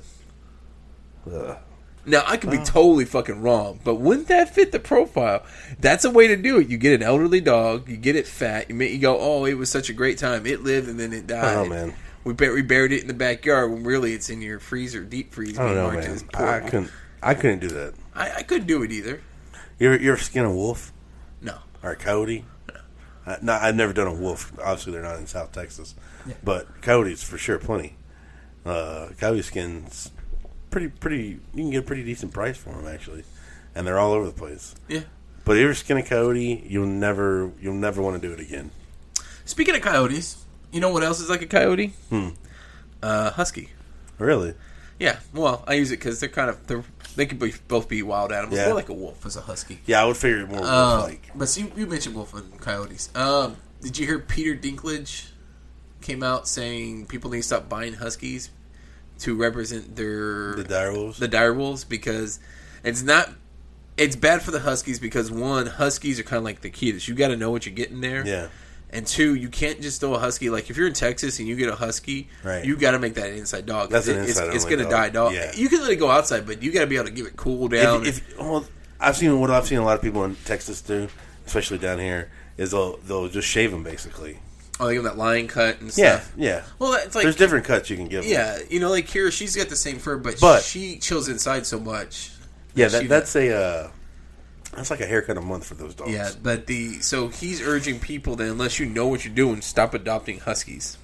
[1.32, 1.58] Ugh.
[2.06, 5.44] Now I could be totally fucking wrong, but wouldn't that fit the profile?
[5.80, 6.68] That's a way to do it.
[6.68, 9.54] You get an elderly dog, you get it fat, you make you go, oh, it
[9.54, 10.46] was such a great time.
[10.46, 11.56] It lived and then it died.
[11.56, 11.94] Oh, man.
[12.26, 15.58] we we buried it in the backyard when really it's in your freezer, deep freeze.
[15.58, 16.20] I don't know, man.
[16.34, 16.92] I couldn't.
[17.22, 17.94] I couldn't do that.
[18.14, 19.22] I, I couldn't do it either.
[19.80, 20.92] You ever, you ever skin a wolf
[21.42, 22.46] No, or a coyote?
[23.26, 24.52] Uh, no, I've never done a wolf.
[24.60, 25.96] Obviously, they're not in South Texas,
[26.44, 27.96] but coyotes for sure, plenty.
[28.66, 30.12] Uh, coyote skins,
[30.74, 31.24] pretty, pretty.
[31.54, 33.24] You can get a pretty decent price for them actually,
[33.76, 34.76] and they're all over the place.
[34.90, 35.02] yeah.
[35.46, 38.40] But if you ever skin a coyote, you'll never, you'll never want to do it
[38.40, 38.72] again.
[39.44, 41.88] Speaking of coyotes, you know what else is like a coyote?
[42.10, 42.30] Hmm.
[43.02, 43.70] Uh, husky.
[44.18, 44.54] Really?
[45.00, 46.84] Yeah, well, I use it because they're kind of they're
[47.18, 48.58] they could be both be wild animals.
[48.58, 48.66] Yeah.
[48.66, 49.80] They're like a wolf as a husky.
[49.86, 50.66] Yeah, I would figure it more Um,
[51.00, 51.32] wolf-like.
[51.36, 53.10] but see, you mentioned wolf and coyotes.
[53.14, 55.28] Um, did you hear Peter Dinklage
[56.02, 58.50] came out saying people need to stop buying huskies
[59.24, 61.18] to represent their The dire wolves.
[61.20, 62.40] the dire wolves because
[62.84, 63.30] it's not
[63.98, 67.08] it's bad for the huskies because one huskies are kind of like the kids.
[67.08, 68.26] You got to know what you're getting there.
[68.26, 68.48] yeah,
[68.92, 70.50] And two, you can't just throw a husky.
[70.50, 72.66] Like if you're in Texas and you get a husky, Right.
[72.66, 73.92] you got to make that an inside dog.
[73.92, 75.34] That's an It- it's, inside it's only going to die dog.
[75.34, 75.52] Yeah.
[75.56, 77.36] You can let it go outside, but you got to be able to give it
[77.36, 78.06] cool down.
[78.06, 78.66] if, if well,
[79.00, 81.08] I've seen what I've seen a lot of people in Texas do,
[81.46, 84.40] especially down here, is they'll they'll just shave them basically.
[84.80, 86.34] Oh, they give them that line cut and Yeah, stuff.
[86.38, 86.50] yeah.
[86.50, 86.62] Yeah.
[86.80, 88.24] Well, it's like There's different cuts you can give.
[88.26, 88.32] 'em.
[88.32, 91.66] Yeah, you know, like here she's got the same fur, but, But- she chills inside
[91.66, 92.32] so much.
[92.76, 92.88] yeah.
[92.88, 93.90] She- That, that's a uh,
[94.76, 96.12] that's like a haircut a month for those dogs.
[96.12, 99.94] Yeah, but the so he's urging people that unless you know what you're doing, stop
[99.94, 100.98] adopting huskies.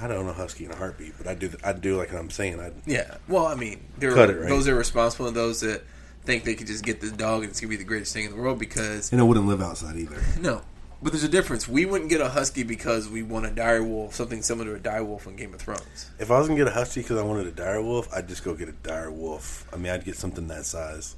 [0.00, 1.50] I don't know husky in a heartbeat, but I do.
[1.62, 2.60] I do like I'm saying.
[2.60, 4.48] I Yeah, well, I mean, there Cut are it, right?
[4.48, 5.82] those that are responsible and those that
[6.24, 8.30] think they could just get the dog and it's gonna be the greatest thing in
[8.32, 10.16] the world because And it wouldn't live outside either.
[10.40, 10.62] no.
[11.02, 11.66] But there's a difference.
[11.66, 14.78] We wouldn't get a husky because we want a dire wolf, something similar to a
[14.78, 16.10] dire wolf in Game of Thrones.
[16.18, 18.44] if I was gonna get a husky because I wanted a dire wolf, I'd just
[18.44, 19.66] go get a dire wolf.
[19.72, 21.16] I mean, I'd get something that size.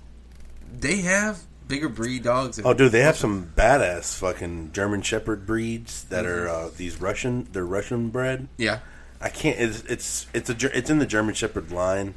[0.79, 2.61] They have bigger breed dogs.
[2.65, 6.45] Oh, dude, they have some badass fucking German Shepherd breeds that Mm-hmm.
[6.45, 7.49] are uh, these Russian.
[7.53, 8.49] They're Russian bred.
[8.59, 8.81] yeah.
[9.21, 9.59] I can't.
[9.61, 12.15] It's it's it's a it's in the German Shepherd line,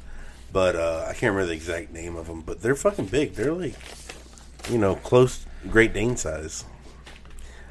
[0.52, 2.42] but uh, I can't remember the exact name of them.
[2.42, 3.34] But they're fucking big.
[3.34, 3.74] They're like,
[4.68, 6.64] you know, close Great Dane size.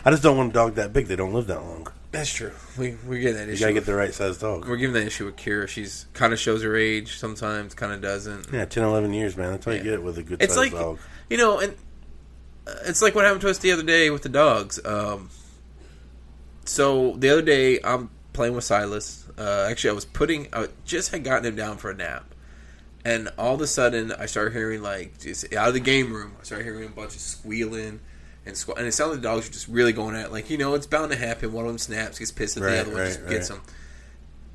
[0.06, 1.08] I just don't want a dog that big.
[1.08, 1.88] They don't live that long.
[2.12, 2.52] That's true.
[2.78, 3.54] We we get that issue.
[3.54, 4.68] You gotta get the right size dog.
[4.68, 5.68] We're giving that issue with Kira.
[5.68, 8.54] She's kind of shows her age sometimes, kind of doesn't.
[8.54, 9.52] Yeah, 10, 11 years, man.
[9.52, 9.82] That's all Yeah.
[9.84, 11.00] you get with a good It's size like dog.
[11.30, 11.74] you know, and
[12.68, 14.80] uh, it's like what happened to us the other day with the dogs.
[14.86, 15.30] Um,
[16.66, 19.26] so the other day, I'm playing with Silas.
[19.38, 20.48] Uh, actually, I was putting.
[20.54, 22.34] I just had gotten him down for a nap,
[23.04, 26.34] and all of a sudden, I started hearing like just out of the game room.
[26.40, 28.00] I started hearing a bunch of squealing.
[28.46, 30.32] And, squ- and it sounded like the dogs were just really going at it.
[30.32, 31.52] Like, you know, it's bound to happen.
[31.52, 33.60] One of them snaps, gets pissed at Right, the other one, right, just gets right.
[33.60, 33.66] him.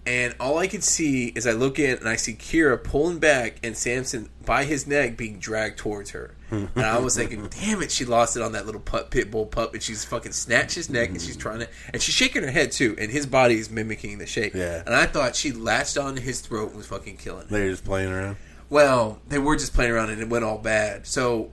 [0.06, 3.56] And all I could see is I look in and I see Kira pulling back
[3.62, 6.34] and Samson by his neck being dragged towards her.
[6.50, 9.46] and I was thinking, damn it, she lost it on that little pup, pit bull
[9.46, 9.74] pup.
[9.74, 11.40] And she's fucking snatched his neck and she's mm-hmm.
[11.40, 11.68] trying to.
[11.92, 12.96] And she's shaking her head too.
[12.98, 14.54] And his body is mimicking the shake.
[14.54, 14.82] Yeah.
[14.86, 17.48] And I thought she latched onto his throat and was fucking killing him.
[17.50, 18.36] They're just playing around.
[18.70, 21.06] Well, they were just playing around and it went all bad.
[21.06, 21.52] So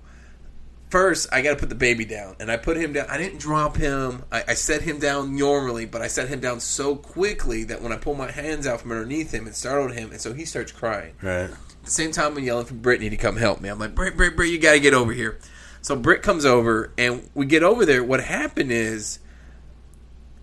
[0.89, 3.07] first, I got to put the baby down, and I put him down.
[3.09, 4.23] I didn't drop him.
[4.31, 7.91] I, I set him down normally, but I set him down so quickly that when
[7.91, 10.71] I pull my hands out from underneath him, it startled him, and so he starts
[10.71, 11.13] crying.
[11.21, 11.49] Right.
[11.49, 13.69] At the same time, I'm yelling for Brittany to come help me.
[13.69, 15.39] I'm like, Britt, Britt, Britt, you got to get over here.
[15.81, 18.03] So Britt comes over, and we get over there.
[18.03, 19.19] What happened is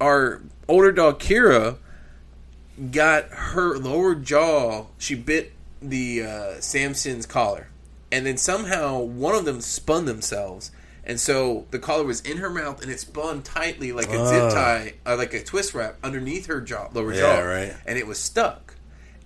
[0.01, 1.77] our older dog Kira
[2.91, 4.87] got her lower jaw.
[4.99, 5.53] She bit
[5.83, 7.69] the uh, Samson's collar,
[8.15, 10.71] and then somehow one of them spun themselves,
[11.05, 14.43] and so the collar was in her mouth, and it spun tightly like a zip
[14.45, 14.51] Ah.
[14.51, 17.75] tie, uh, like a twist wrap underneath her jaw, lower Yeah, jaw, right.
[17.87, 18.75] and it was stuck.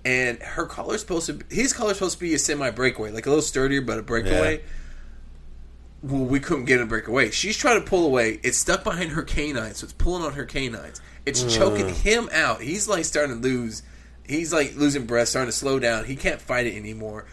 [0.05, 1.35] and her collar's supposed to.
[1.35, 4.03] Be, his collar's supposed to be a semi breakaway, like a little sturdier, but a
[4.03, 4.57] breakaway.
[4.59, 4.62] Yeah.
[6.03, 7.31] Well, we couldn't get him to break away.
[7.31, 8.38] She's trying to pull away.
[8.44, 11.01] It's stuck behind her canines, so it's pulling on her canines.
[11.27, 12.62] It's choking him out.
[12.62, 13.83] He's like starting to lose.
[14.24, 16.05] He's like losing breath, starting to slow down.
[16.05, 17.27] He can't fight it anymore.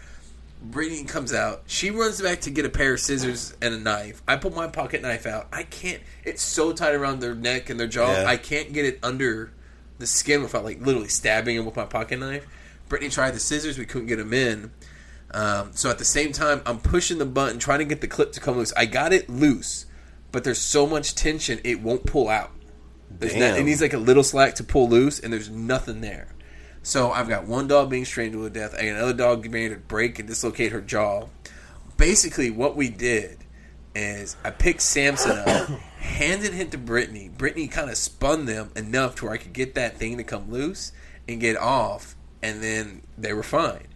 [0.62, 1.62] Brittany comes out.
[1.66, 4.22] She runs back to get a pair of scissors and a knife.
[4.26, 5.48] I pull my pocket knife out.
[5.52, 6.02] I can't.
[6.24, 8.10] It's so tight around their neck and their jaw.
[8.10, 8.24] Yeah.
[8.26, 9.52] I can't get it under
[9.98, 12.46] the skin without like literally stabbing him with my pocket knife.
[12.88, 13.78] Brittany tried the scissors.
[13.78, 14.70] We couldn't get them in.
[15.32, 18.32] Um, so at the same time, I'm pushing the button, trying to get the clip
[18.32, 18.72] to come loose.
[18.76, 19.86] I got it loose,
[20.32, 22.52] but there's so much tension, it won't pull out.
[23.10, 26.28] There's not, it needs like a little slack to pull loose, and there's nothing there.
[26.86, 28.72] So I've got one dog being strangled to death.
[28.74, 31.26] I got another dog ready to break and dislocate her jaw.
[31.96, 33.38] Basically, what we did
[33.96, 35.68] is I picked Samson up,
[35.98, 37.28] handed him to Brittany.
[37.28, 40.48] Brittany kind of spun them enough to where I could get that thing to come
[40.48, 40.92] loose
[41.26, 43.88] and get off, and then they were fine.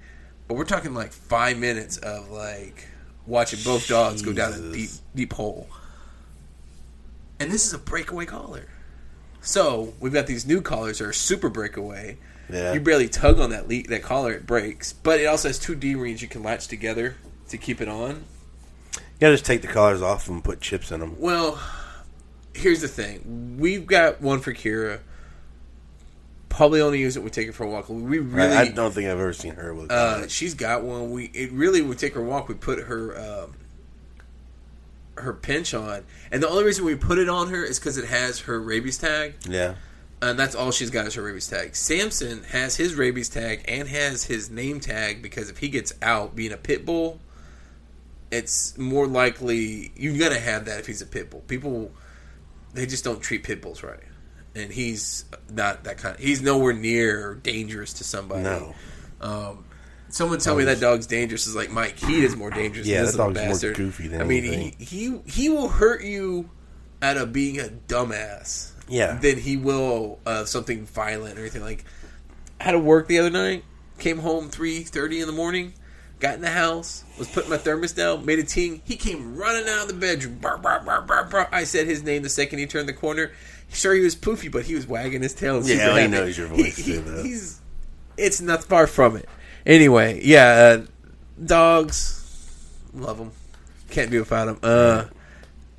[0.49, 2.89] But we're talking like five minutes of like
[3.25, 5.69] watching both dogs go down a deep deep hole.
[7.39, 8.67] And this is a breakaway collar.
[9.41, 12.19] So we've got these new collars that are super breakaway.
[12.53, 12.73] Yeah.
[12.73, 14.93] You barely tug on that le- that collar, it breaks.
[14.93, 17.17] But it also has two D rings you can latch together
[17.49, 18.25] to keep it on.
[18.95, 21.17] You gotta just take the collars off and put chips in them.
[21.21, 21.61] Well,
[22.55, 25.01] here's the thing: we've got one for Kira.
[26.49, 27.21] Probably only use it.
[27.21, 27.89] when We take her for a walk.
[27.89, 29.91] We really, I, I don't think I've ever seen her with.
[29.93, 31.13] uh, she's got one.
[31.13, 32.49] We it really we take her walk.
[32.49, 33.55] We put her um,
[35.17, 38.07] her pinch on, and the only reason we put it on her is because it
[38.07, 39.75] has her rabies tag, yeah,
[40.23, 41.75] and that's all she's got is her rabies tag.
[41.75, 46.37] Samson has his rabies tag and has his name tag because if he gets out
[46.37, 47.21] being a pit bull,
[48.31, 51.41] it's more likely you got to have that if he's a pit bull.
[51.49, 51.91] People
[52.75, 53.99] they just don't treat pit bulls right,
[54.55, 56.19] and he's not that kind.
[56.19, 58.43] he's nowhere near dangerous to somebody.
[58.43, 58.75] no,
[59.21, 59.65] Um,
[60.11, 62.87] someone tell me that dog's dangerous is like Mike Heat is more dangerous.
[62.87, 66.05] Yeah, than this that dog's more goofy than I mean, he, he he will hurt
[66.05, 66.51] you
[67.03, 68.70] out of being a dumbass.
[68.91, 69.15] Yeah.
[69.15, 71.85] Than he will of something violent or anything like.
[72.61, 73.65] I had to work the other night.
[73.99, 75.73] Came home three thirty in the morning.
[76.19, 77.05] Got in the house.
[77.19, 78.27] Was putting my thermos down.
[78.27, 78.83] Made a ting.
[78.85, 80.39] He came running out of the bedroom.
[80.39, 80.85] Bark, bark,
[81.31, 81.49] bark.
[81.53, 83.31] I said his name the second he turned the corner.
[83.73, 85.65] Sure, he was poofy, but he was wagging his tail.
[85.65, 87.23] Yeah, he knows your voice, he- though.
[87.23, 87.61] he's
[88.17, 89.29] it's not far from it.
[89.65, 90.47] Anyway, yeah,
[90.83, 90.87] uh,
[91.43, 93.31] dogs, love them.
[93.91, 94.59] Can't do without them.
[94.63, 95.05] Uh,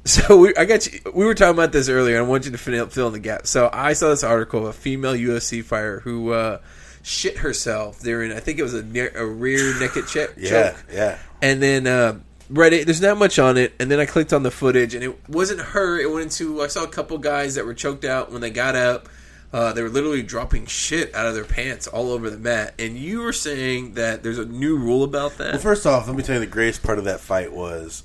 [0.06, 1.00] so we, I got you.
[1.14, 2.18] We were talking about this earlier.
[2.18, 3.46] and I want you to fill, fill in the gap.
[3.46, 6.60] So I saw this article of a female UFC fighter who uh,
[7.04, 8.32] shit herself during.
[8.32, 10.84] I think it was a, near, a rear naked yeah, choke.
[10.92, 11.20] yeah.
[11.42, 12.20] And then uh,
[12.52, 13.74] Reddit, there's not much on it.
[13.80, 16.00] And then I clicked on the footage, and it wasn't her.
[16.00, 18.76] It went into I saw a couple guys that were choked out when they got
[18.76, 19.08] up.
[19.54, 22.74] Uh, they were literally dropping shit out of their pants all over the mat.
[22.80, 25.52] And you were saying that there's a new rule about that.
[25.52, 28.04] Well, first off, let me tell you the greatest part of that fight was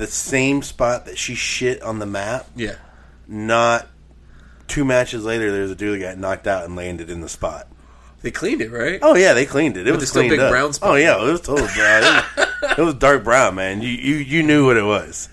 [0.00, 2.46] the same spot that she shit on the map.
[2.56, 2.74] yeah.
[3.28, 3.86] Not
[4.66, 7.68] two matches later, there's a dude that got knocked out and landed in the spot.
[8.22, 8.98] They cleaned it, right?
[9.02, 9.86] Oh yeah, they cleaned it.
[9.86, 10.50] It was still cleaned big up.
[10.50, 10.90] brown spot.
[10.90, 12.02] Oh yeah, it was total brown.
[12.02, 13.80] It was, it was dark brown, man.
[13.82, 15.28] You you you knew what it was.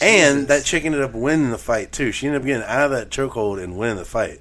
[0.00, 2.10] And that chick ended up winning the fight too.
[2.10, 4.40] She ended up getting out of that chokehold and winning the fight.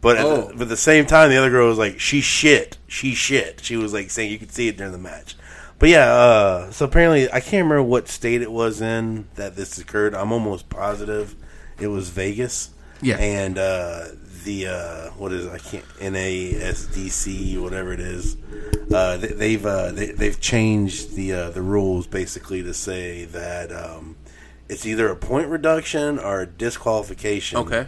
[0.00, 0.42] But at, Oh.
[0.48, 3.60] the, but at the same time, the other girl was like, "She shit, she shit."
[3.64, 5.36] She was like saying you could see it during the match.
[5.78, 9.78] But yeah, uh, so apparently I can't remember what state it was in that this
[9.78, 10.14] occurred.
[10.14, 11.36] I'm almost positive
[11.80, 12.70] it was Vegas.
[13.00, 13.16] Yeah.
[13.18, 14.06] and uh,
[14.44, 15.52] the uh, what is it?
[15.52, 18.36] I can't NASDC whatever it is.
[18.92, 23.70] Uh, they, they've uh, they, they've changed the uh, the rules basically to say that
[23.70, 24.16] um,
[24.68, 27.58] it's either a point reduction or a disqualification.
[27.58, 27.86] Okay.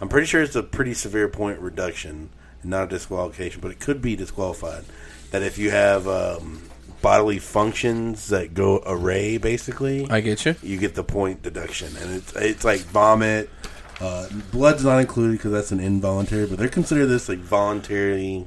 [0.00, 2.30] I'm pretty sure it's a pretty severe point reduction,
[2.64, 4.84] not a disqualification, but it could be disqualified.
[5.30, 6.62] That if you have um,
[7.02, 10.56] bodily functions that go array, basically, I get you.
[10.62, 13.50] you get the point deduction, and it's it's like vomit.
[14.00, 18.46] Uh, blood's not included because that's an involuntary, but they're consider this like voluntary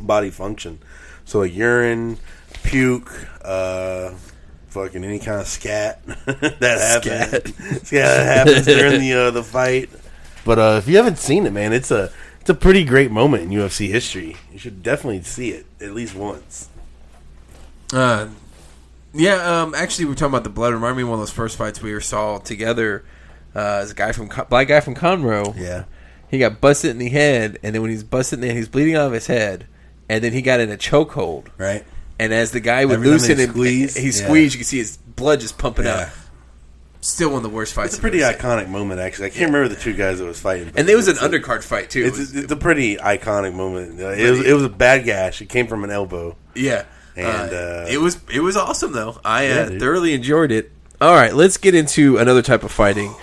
[0.00, 0.78] body function.
[1.24, 2.18] So like urine,
[2.64, 3.12] puke,
[3.44, 4.10] uh,
[4.68, 7.54] fucking any kind of scat that happens.
[7.86, 9.90] Scat that happens during the uh, the fight.
[10.44, 12.10] But uh, if you haven't seen it, man, it's a
[12.40, 14.36] it's a pretty great moment in UFC history.
[14.50, 16.69] You should definitely see it at least once.
[17.92, 18.28] Uh,
[19.12, 20.72] yeah, um, actually, we were talking about the blood.
[20.72, 23.04] Remind me of one of those first fights we ever saw together.
[23.54, 25.54] Uh, as a guy from Con- black guy from Conroe.
[25.58, 25.84] Yeah.
[26.30, 28.68] He got busted in the head, and then when he's busted in the head, he's
[28.68, 29.66] bleeding out of his head,
[30.08, 31.48] and then he got in a chokehold.
[31.58, 31.84] Right.
[32.20, 34.10] And as the guy would loosen him, squeeze, he yeah.
[34.12, 34.54] squeezed.
[34.54, 36.02] You can see his blood just pumping Yeah.
[36.02, 36.08] out.
[37.00, 37.94] Still one of the worst fights.
[37.94, 39.26] It's a pretty iconic moment, actually.
[39.26, 40.70] I can't remember the two guys that was fighting.
[40.76, 42.02] And it was an a- undercard fight too.
[42.04, 43.98] It It's, was- it's a pretty iconic moment.
[43.98, 45.40] It was, it was a bad gash.
[45.40, 46.36] It came from an elbow.
[46.54, 46.84] yeah,
[47.16, 49.18] And, Uh, uh, it was it was awesome though.
[49.24, 50.72] I Yeah, uh, thoroughly enjoyed it.
[51.00, 53.14] All right, let's get into another type of fighting.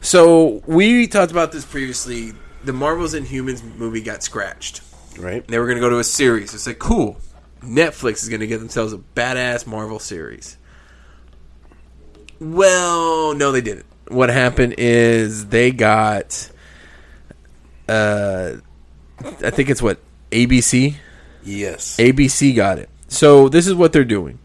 [0.00, 2.32] So we talked about this previously.
[2.64, 4.82] The Marvel's Inhumans movie got scratched.
[5.18, 5.46] Right?
[5.48, 6.54] They were going to go to a series.
[6.54, 7.18] It's like cool.
[7.62, 10.56] Netflix is going to get themselves a badass Marvel series.
[12.40, 13.86] Well, no, they didn't.
[14.08, 16.50] What happened is they got,
[17.88, 18.52] uh,
[19.20, 19.98] I think it's what
[20.30, 20.94] ABC.
[21.42, 21.96] Yes.
[21.96, 22.88] ABC got it.
[23.08, 24.38] So this is what they're doing.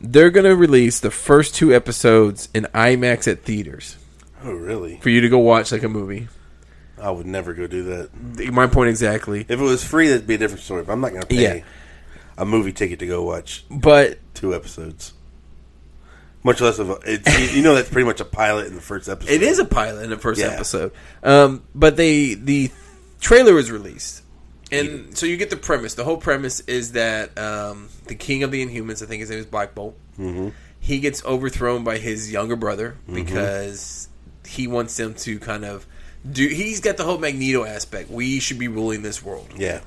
[0.00, 3.96] They're going to release the first two episodes in IMAX at theaters
[4.42, 4.98] Oh, really?
[5.00, 6.28] for you to go watch like a movie.
[7.00, 8.50] I would never go do that.
[8.52, 9.40] My point exactly.
[9.40, 10.84] If it was free, that'd be a different story.
[10.84, 11.64] But I'm not going to pay Yeah.
[12.38, 15.12] a movie ticket to go watch But two episodes.
[16.42, 16.98] Much less of a.
[17.06, 19.32] It's, you know, that's pretty much a pilot in the first episode.
[19.32, 20.48] It is a pilot in the first Yeah.
[20.48, 20.92] episode.
[21.22, 22.70] Um, but they the
[23.18, 24.22] trailer was released,
[24.78, 25.94] and so you get the premise.
[25.94, 29.38] The whole premise is that um, the king of the Inhumans, I think his name
[29.40, 30.50] is Black Bolt, Mm-hmm.
[30.80, 34.08] he gets overthrown by his younger brother because
[34.46, 35.86] he wants them to kind of
[36.30, 36.46] do.
[36.46, 38.10] He's got the whole Magneto aspect.
[38.10, 39.48] We should be ruling this world.
[39.56, 39.80] Yeah.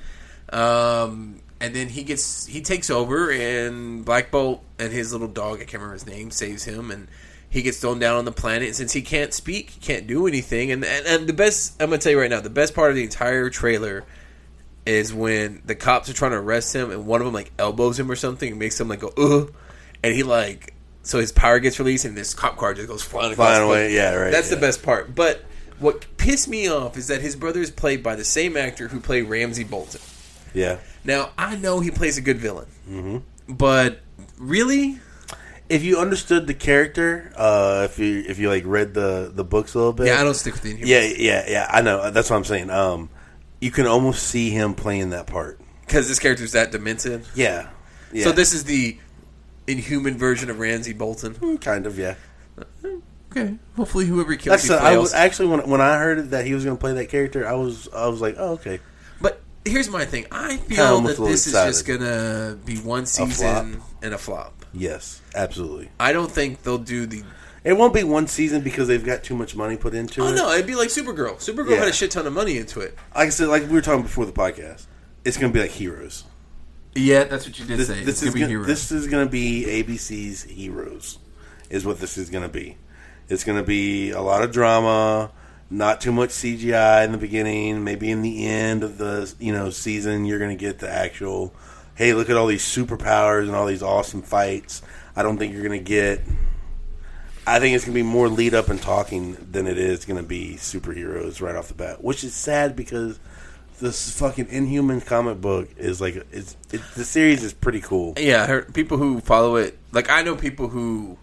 [0.49, 5.55] Um, and then he gets he takes over, and Black Bolt and his little dog,
[5.55, 7.07] I can't remember his name, saves him, and
[7.49, 8.67] he gets thrown down on the planet.
[8.67, 10.71] And since he can't speak, he can't do anything.
[10.71, 12.95] And, and and the best I'm gonna tell you right now, the best part of
[12.95, 14.03] the entire trailer
[14.87, 17.99] is when the cops are trying to arrest him, and one of them like elbows
[17.99, 19.53] him or something, and makes him like go ugh,
[20.03, 20.73] and he like
[21.03, 24.13] so his power gets released, and this cop car just goes flying Flying away, yeah,
[24.13, 25.43] right, That's the best part, but.
[25.79, 28.99] What pissed me off is that his brother is played by the same actor who
[28.99, 30.01] played Ramsay Bolton.
[30.51, 30.79] Yeah.
[31.03, 33.17] Now I know he plays a good villain, mm-hmm.
[33.47, 33.99] but
[34.39, 34.97] really,
[35.69, 39.75] If you understood the character, uh, if you if you like read the the books
[39.75, 40.87] a little bit, yeah, I don't stick with the Inhumans.
[40.87, 41.67] yeah, yeah, yeah.
[41.69, 42.09] I know.
[42.09, 42.69] That's what I'm saying.
[42.69, 43.09] Um,
[43.59, 45.59] you can almost see him playing that part.
[45.81, 47.25] because this character's that demented.
[47.35, 47.69] Yeah.
[48.11, 48.23] yeah.
[48.25, 48.97] So this is the
[49.67, 51.33] Inhuman version of Ramsay Bolton.
[51.35, 52.15] Mm, kind of yeah.
[53.31, 56.45] Okay, hopefully whoever kills That's you the, I was actually when when I heard that
[56.45, 58.79] he was going to play that character, I was I was like, oh okay.
[59.21, 62.77] but here's my thing: I Kinda feel that a little this is just gonna be
[62.77, 63.29] one flop.
[63.29, 64.65] season and a flop.
[64.73, 65.89] Yes, absolutely.
[65.99, 67.23] I don't think they'll do the.
[67.63, 70.25] It won't be one season because they've got too much money put into it.
[70.25, 70.35] Oh it.
[70.35, 71.35] no, it'd be like Supergirl.
[71.37, 71.77] Supergirl Yeah.
[71.77, 72.95] had a shit ton of money into it.
[73.15, 74.85] Like I said, like we were talking before the podcast,
[75.25, 76.23] it's going to be like Heroes.
[76.95, 78.03] Yeah, that's what you did This, say.
[78.03, 78.67] this it's is gonna be gonna, heroes.
[78.67, 81.19] this is going to be ABC's Heroes,
[81.69, 82.77] is what this is going to be.
[83.29, 85.31] It's going to be a lot of drama,
[85.69, 87.83] not too much CGI in the beginning.
[87.83, 91.53] Maybe in the end of the you know season, you're going to get the actual.
[91.93, 94.81] Hey, look at all these superpowers and all these awesome fights.
[95.15, 96.21] I don't think you're going to get.
[97.47, 100.21] I think it's going to be more lead up and talking than it is going
[100.21, 103.19] to be superheroes right off the bat, which is sad because
[103.79, 108.13] this fucking Inhuman comic book is like it's it, the series is pretty cool.
[108.17, 109.77] Yeah, I heard people who follow it.
[109.91, 111.17] Like I know people who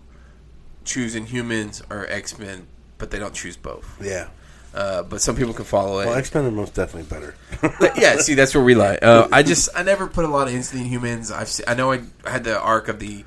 [0.85, 2.67] choose Inhumans or X Men,
[2.99, 3.99] but they don't choose both.
[4.03, 4.29] Yeah,
[4.75, 6.07] Uh, but some people can follow it.
[6.07, 7.35] well, X Men are most definitely better.
[7.81, 8.97] But yeah, see, that's where we lie.
[8.97, 11.33] Uh, I just I never put a lot of into the Inhumans.
[11.35, 13.25] I've se- I know I had the arc of the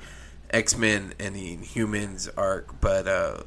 [0.50, 3.42] X Men and the Inhumans arc, but uh,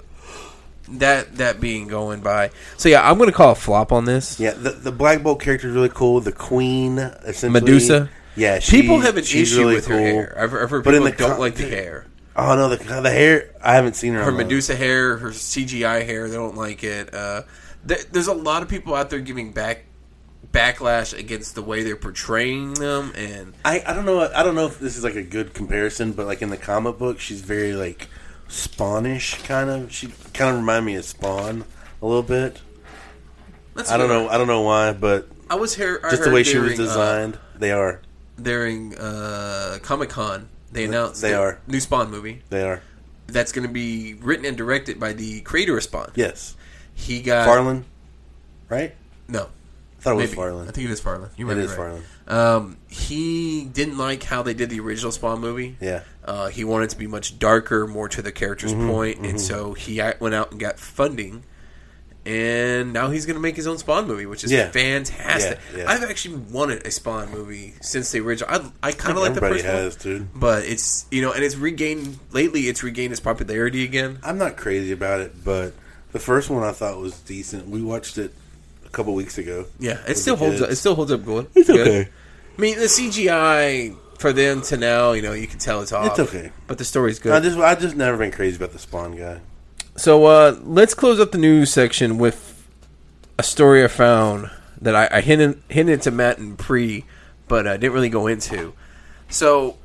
[0.90, 2.52] that that being going by.
[2.78, 4.40] So yeah, I'm gonna call a flop on this.
[4.40, 6.20] yeah, the the Black Bolt character is really cool.
[6.20, 8.10] The Queen, essentially, Medusa?
[8.36, 10.36] Yeah, she, People have an issue really with her hair.
[10.38, 12.06] I've, I've heard But in people the don't co- like the hair.
[12.36, 13.54] Oh no, the the hair.
[13.62, 14.24] I haven't seen her.
[14.24, 16.30] her Medusa hair, her CGI hair.
[16.30, 17.14] They don't like it.
[17.14, 17.42] Uh,
[17.88, 19.84] th- there's a lot of people out there giving back
[20.52, 24.22] backlash against the way they're portraying them, and I, I don't know.
[24.22, 26.98] I don't know if this is like a good comparison, but like in the comic
[26.98, 28.08] book, she's very like
[28.50, 29.92] Spawnish kind of.
[29.92, 31.64] She kind of remind me of Spawn
[32.02, 32.60] a little bit.
[33.76, 34.30] that's I don't know.
[34.30, 36.02] I don't know why, but I was here.
[36.04, 38.02] I just the way she was during, uh, designed, they are.
[38.42, 41.60] during uh, Comic Con, they announced They the are.
[41.68, 42.82] new Spawn movie They are.
[43.28, 46.12] that's going to be written and directed by the creator of Spawn.
[46.16, 46.56] Yes.
[46.94, 47.86] He got Farland,
[48.70, 48.94] right?
[49.28, 49.48] no.
[50.02, 50.36] I thought it was Maybe.
[50.36, 50.68] Farland.
[50.70, 51.32] I think it is Farland.
[51.38, 51.78] You It might be is right.
[51.78, 52.04] Farland.
[52.28, 55.78] Um, he didn't like how they did the original Spawn movie.
[55.80, 56.02] Yeah.
[56.26, 59.74] Uh, he wanted to be much darker, more to the character's Mm-hmm, point, and so
[59.74, 61.44] he a- went out and got funding,
[62.26, 64.70] and now he's going to make his own Spawn movie, which is Yeah.
[64.70, 65.60] fantastic.
[65.74, 65.90] Yeah, yeah.
[65.92, 68.50] I've actually wanted a Spawn movie since the original.
[68.82, 70.40] I, I kind of like the Everybody first has, one, dude.
[70.40, 72.62] but it's you know, and it's regained lately.
[72.62, 74.20] It's regained its popularity again.
[74.24, 75.74] I'm not crazy about it, but
[76.12, 77.68] the first one I thought was decent.
[77.68, 78.34] We watched it
[78.92, 79.66] couple weeks ago.
[79.80, 80.70] Yeah, it still holds up.
[80.70, 81.48] It still holds up good.
[81.56, 81.88] It's Good.
[81.88, 82.10] okay.
[82.58, 86.12] I mean, the CGI for them to now, you know, you can tell it's off.
[86.12, 86.52] It's okay.
[86.68, 87.34] but the story's good.
[87.34, 89.42] I just I just never been crazy about the Spawn guy.
[89.96, 92.66] So uh, let's close up the news section with
[93.38, 94.50] a story I found
[94.82, 97.06] that I, I hinted hinted to Matt and pre,
[97.48, 98.74] but I didn't really go into.
[99.30, 99.78] So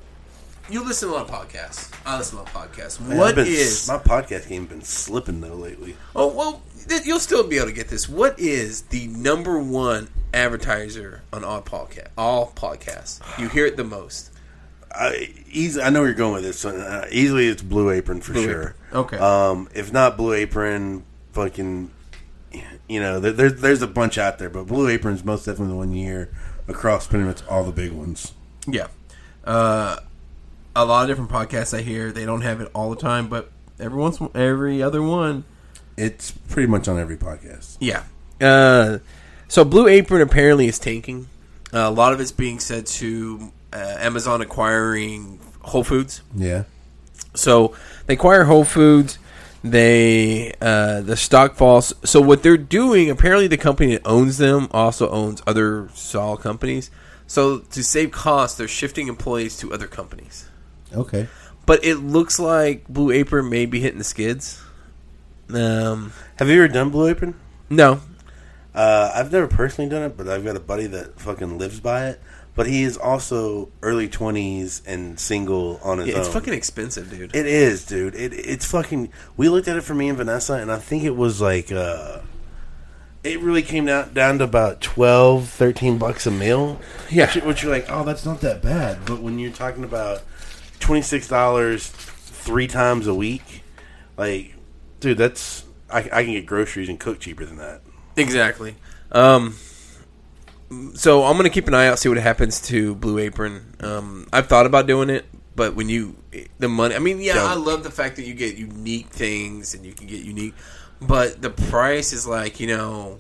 [0.71, 1.93] you listen to a lot of podcasts.
[2.05, 3.01] I listen to a lot of podcasts.
[3.01, 3.89] Man, what been- is?
[3.89, 5.97] my podcast game been slipping though lately?
[6.15, 8.09] Oh well, th- you'll still be able to get this.
[8.09, 12.09] What is the number one advertiser on all podcast?
[12.19, 13.21] All podcasts.
[13.39, 14.31] You hear it the most.
[14.93, 15.81] I easy.
[15.83, 16.65] I know where you're going with this.
[16.65, 18.63] Uh, easily, it's Blue Apron for Blue sure.
[18.91, 18.99] Apron.
[19.05, 19.19] Okay.
[19.19, 21.91] Um, if not Blue Apron, fucking,
[22.89, 25.77] you know, there, there's there's a bunch out there, but Blue Apron's most definitely the
[25.77, 26.31] one you hear
[26.67, 28.33] across pretty much all the big ones.
[28.67, 28.87] Yeah.
[29.45, 29.99] Uh,
[30.77, 32.13] a lot of different podcasts I hear.
[32.13, 33.51] They don't have it all the time, but
[33.81, 35.45] every once, every other one.
[35.97, 37.79] It's pretty much on every podcast.
[37.81, 38.05] Yeah.
[38.41, 38.99] Uh,
[39.49, 41.29] so Blue Apron apparently is tanking.
[41.73, 46.23] Uh, a lot of it's being said to uh, Amazon acquiring Whole Foods.
[46.35, 46.65] Yeah.
[47.35, 47.75] So
[48.07, 49.19] they acquire Whole Foods.
[49.65, 51.95] They uh, the stock falls.
[52.05, 56.91] So what they're doing, apparently, the company that owns them also owns other small companies.
[57.27, 60.49] So to save costs, they're shifting employees to other companies.
[60.95, 61.27] Okay.
[61.67, 64.63] But it looks like Blue Apron may be hitting the skids.
[65.53, 67.35] Um, Have you ever done Blue Apron?
[67.71, 68.01] no,
[68.75, 72.09] Uh, I've never personally done it, but I've got a buddy that fucking lives by
[72.09, 72.21] it.
[72.55, 76.21] But he is also early twenties and single on his Yeah, own.
[76.21, 77.35] it's fucking expensive, dude.
[77.35, 78.15] It is, dude.
[78.15, 79.11] It it's fucking.
[79.37, 81.71] We looked at it for me and Vanessa, and I think it was like.
[81.73, 82.21] uh
[83.25, 86.79] It really came down down to about 12, 13 bucks a meal.
[87.11, 87.27] Yeah.
[87.35, 89.05] which, which you're like, oh, that's not that bad.
[89.05, 90.23] But when you're talking about
[90.87, 93.65] twenty six dollars three times a week,
[94.17, 94.55] like,
[95.01, 97.81] dude, that's I, I can get groceries and cook cheaper than that.
[98.17, 98.77] Exactly.
[99.11, 99.57] Um,
[100.95, 103.75] so I'm gonna keep an eye out, see what happens to Blue Apron.
[103.81, 105.27] Um, I've thought about doing it,
[105.57, 106.17] but when you
[106.59, 107.51] the money, I mean, yeah, Don't.
[107.51, 110.55] I love the fact that you get unique things and you can get unique,
[111.01, 113.19] but the price is like you know.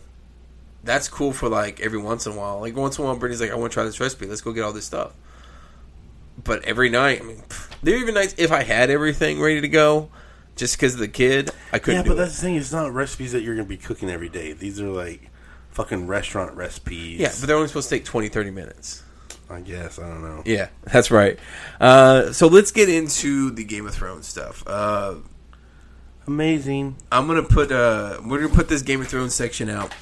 [0.84, 2.60] That's cool for like every once in a while.
[2.60, 4.26] Like once in a while, Brittany's like, "I want to try this recipe.
[4.26, 5.10] Let's go get all this stuff."
[6.42, 9.60] But every night, I mean, pff, there are even nights if I had everything ready
[9.60, 10.10] to go,
[10.54, 12.16] just because of the kid, I couldn't Yeah, but it.
[12.16, 12.56] that's the thing.
[12.56, 14.52] It's not recipes that you're going to be cooking every day.
[14.52, 15.30] These are like
[15.70, 17.18] fucking restaurant recipes.
[17.20, 19.02] Yeah, but they're only supposed to take 20, 30 minutes.
[19.48, 20.42] I guess I don't know.
[20.44, 21.38] Yeah, that's right.
[21.80, 24.64] Uh, so let's get into the Game of Thrones stuff.
[24.66, 25.16] Uh,
[26.26, 26.96] Amazing.
[27.12, 29.94] I'm gonna put uh, we're gonna put this Game of Thrones section out.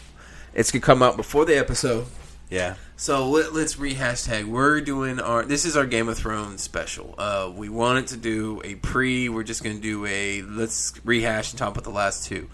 [0.55, 2.07] It's gonna come out before the episode.
[2.49, 2.76] Yeah.
[2.97, 4.45] So let, let's re-hashtag.
[4.45, 5.45] We're doing our.
[5.45, 7.14] This is our Game of Thrones special.
[7.18, 9.28] Uh, we wanted to do a pre.
[9.28, 10.42] We're just gonna do a.
[10.42, 12.49] Let's rehash and talk about the last two.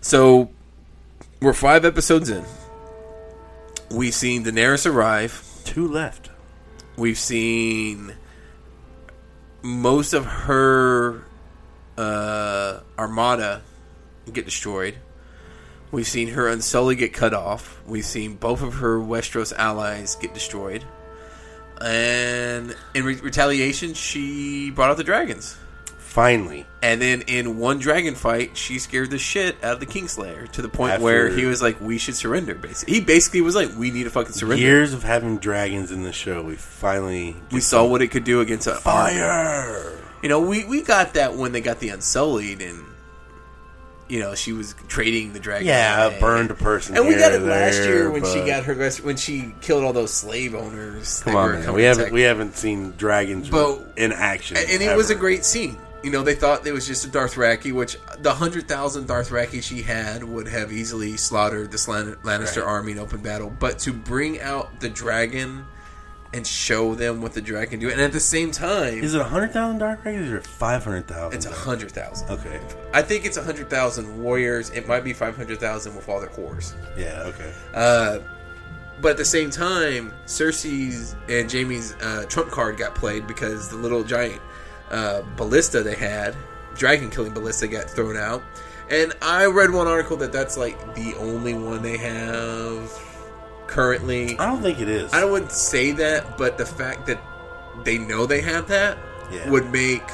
[0.00, 0.50] So
[1.40, 2.44] we're five episodes in.
[3.90, 5.44] We've seen Daenerys arrive.
[5.64, 6.30] Two left.
[6.96, 8.14] We've seen
[9.62, 11.24] most of her
[11.98, 13.62] uh, armada
[14.32, 14.96] get destroyed.
[15.92, 17.80] We've seen her Unsullied get cut off.
[17.86, 20.84] We've seen both of her Westeros allies get destroyed.
[21.80, 25.56] And in re- retaliation, she brought out the dragons.
[25.98, 26.66] Finally.
[26.82, 30.62] And then in one dragon fight, she scared the shit out of the Kingslayer to
[30.62, 33.70] the point After- where he was like, "We should surrender." Basically, he basically was like,
[33.78, 37.60] "We need to fucking surrender." Years of having dragons in the show, we finally we
[37.60, 39.90] saw what it could do against a fire.
[40.22, 42.84] You know, we, we got that when they got the Unsullied, and
[44.12, 45.66] you know she was trading the dragon.
[45.66, 46.20] Yeah, away.
[46.20, 46.94] burned a person.
[46.98, 49.94] And we got it last there, year when she got her when she killed all
[49.94, 51.22] those slave owners.
[51.22, 51.72] Come on, man.
[51.72, 55.78] We haven't we haven't seen dragons But- in action, and, it was a great scene.
[56.02, 59.80] You know, they thought it was just a Dothraki, which the hundred thousand Dothraki she
[59.82, 62.68] had would have easily slaughtered the Lannister Right.
[62.68, 63.50] army in open battle.
[63.58, 65.64] But to bring out the dragon
[66.34, 69.20] and show them what the dragon can do, and at the same time, Is it
[69.20, 71.36] a hundred thousand dark dragons or five hundred thousand?
[71.36, 72.30] it's a hundred thousand.
[72.30, 72.60] Okay.
[72.94, 74.70] I think it's a 100,000 warriors.
[74.70, 76.74] It might be 500,000 with all their cores.
[76.96, 77.22] Yeah.
[77.26, 77.52] Okay.
[77.74, 78.18] Uh,
[79.00, 83.76] but at the same time, Cersei's and Jaime's uh, trump card got played because the
[83.76, 84.40] little giant
[84.90, 86.36] uh, ballista they had,
[86.74, 88.42] dragon killing ballista, got thrown out.
[88.90, 92.90] And I read one article that that's like the only one they have
[93.72, 94.38] currently.
[94.38, 95.12] I don't think it is.
[95.12, 97.20] I wouldn't say that, but the fact that
[97.84, 98.98] they know they have that
[99.30, 99.48] Yeah.
[99.50, 100.04] would make.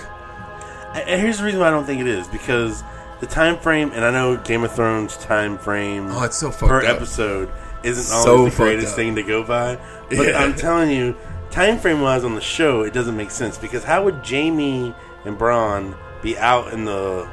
[0.94, 2.82] And here's the reason why I don't think it is because
[3.20, 6.70] the time frame, and I know Game of Thrones time frame Oh, it's so fucked
[6.70, 6.96] per up.
[6.96, 7.50] episode
[7.82, 9.78] isn't So always the fucked greatest thing to go by.
[10.09, 10.38] But Yeah.
[10.42, 11.14] I'm telling you,
[11.50, 14.94] time frame wise on the show, it doesn't make sense because how would Jaime
[15.24, 17.26] and Bronn be out in the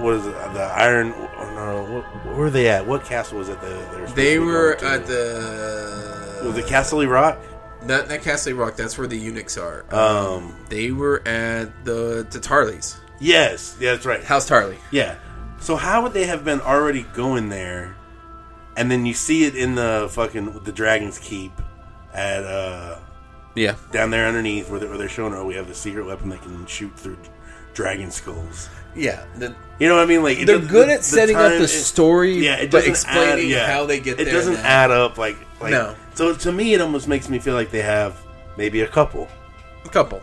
[0.00, 1.12] what is it, the Iron?
[1.14, 2.86] Oh no, what, where were they at?
[2.86, 3.60] What castle was it?
[3.60, 6.42] That they were, They to were at the.
[6.44, 7.38] was it Castle Rock?
[7.84, 8.76] Not not Castle Rock.
[8.76, 9.84] That's where the eunuchs are.
[9.94, 12.96] Um, they were at the the Tarlys.
[13.20, 14.22] yes, yeah, that's right.
[14.22, 14.76] House Tarly.
[14.90, 15.16] Yeah.
[15.60, 17.94] So how would they have been already going there,
[18.76, 21.52] and then you see it in the fucking the Dragon's Keep
[22.14, 22.98] at uh
[23.54, 23.76] Yeah.
[23.92, 26.42] down there underneath where, they, where they're showing oh we have the secret weapon that
[26.42, 27.18] can shoot through
[27.74, 28.68] dragon skulls.
[28.96, 29.24] Yeah.
[29.36, 30.22] The, You know what I mean?
[30.22, 33.46] Like they're good the- at setting up time- the it- story, Yeah, it but explaining
[33.46, 33.72] add, yeah.
[33.72, 34.28] how they get there.
[34.28, 34.62] it doesn't now.
[34.62, 35.94] add up like like No.
[36.14, 38.16] So to me, it almost makes me feel like they have
[38.58, 39.28] maybe a couple.
[39.84, 40.20] A couple.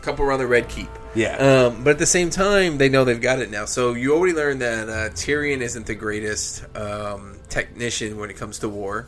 [0.00, 0.88] A couple around the Red Keep.
[1.16, 1.36] Yeah.
[1.36, 3.64] Um, but at the same time, they know they've got it now.
[3.64, 8.58] So you already learned that uh, Tyrion isn't the greatest um, technician when it comes
[8.60, 9.06] to war.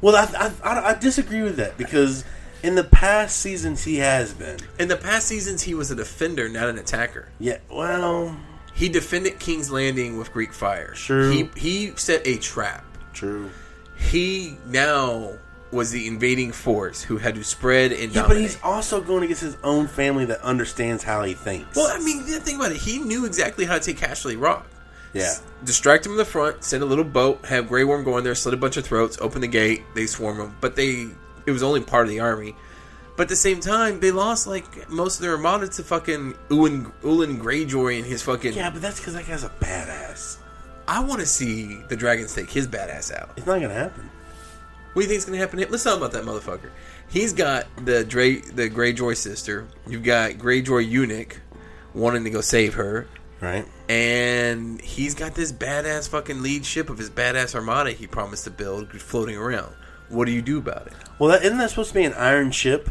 [0.00, 2.24] Well, I, I, I, I disagree with that because
[2.62, 4.58] in the past seasons he has been.
[4.78, 7.28] In the past seasons, he was a defender, not an attacker.
[7.38, 8.36] Yeah, well,
[8.74, 10.92] He defended King's Landing with Greek fire.
[10.94, 11.30] True.
[11.30, 12.84] He he set a trap.
[13.12, 13.50] true.
[13.96, 15.32] He now
[15.72, 19.42] was the invading force who had to spread and Yeah, but he's also going against
[19.42, 21.76] his own family that understands how he thinks.
[21.76, 24.66] well, I mean, the thing about it, he knew exactly how to take Casterly Rock.
[25.12, 28.16] yeah, S- distract him in the front, send a little boat, have Grey Worm go
[28.16, 30.56] in there, slit a bunch of throats, open the gate, they swarm him.
[30.62, 31.08] But they,
[31.48, 32.54] it was only part of the army.
[33.16, 36.92] But at the same time, they lost like most of their armada to fucking Euron,
[37.02, 38.52] Euron Greyjoy and his fucking.
[38.52, 40.38] yeah, but that's because that guy's a badass.
[40.86, 43.30] I want to see the dragons take his badass out.
[43.36, 44.08] It's not gonna happen.
[44.92, 45.58] What do you think's gonna happen?
[45.68, 46.70] Let's talk about that motherfucker.
[47.08, 49.66] He's got the Dre, the Greyjoy sister.
[49.88, 51.40] You've got Greyjoy eunuch
[51.94, 53.08] wanting to go save her.
[53.40, 53.66] Right?
[53.88, 58.50] and he's got this badass fucking lead ship of his badass armada he promised to
[58.50, 59.74] build floating around.
[60.08, 60.92] What do you do about it?
[61.18, 62.90] Well, that, isn't that supposed to be an iron ship?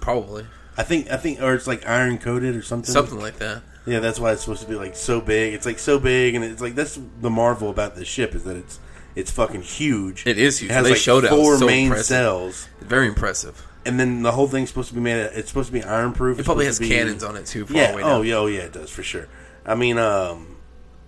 [0.00, 0.46] Probably
[0.76, 2.90] I think I think, or it's like iron coated or something.
[2.92, 3.62] something like that.
[3.86, 5.52] Yeah, that's why it's supposed to be like so big.
[5.54, 8.56] It's like so big, and it's like that's the marvel about this ship is that
[8.56, 8.78] it's
[9.14, 10.26] it's fucking huge.
[10.26, 10.70] It is huge.
[10.70, 11.32] It has They like showed it.
[11.32, 12.06] It was four so main impressive.
[12.06, 13.66] cells, Very impressive.
[13.84, 15.20] and then the whole thing's supposed to be made.
[15.20, 16.38] Of, it's supposed to be iron proof.
[16.38, 17.66] It probably has cannons on it too.
[17.68, 17.98] Yeah.
[18.02, 18.36] Oh yeah.
[18.36, 18.60] Oh yeah.
[18.60, 19.28] It does for sure.
[19.66, 20.56] I mean, um,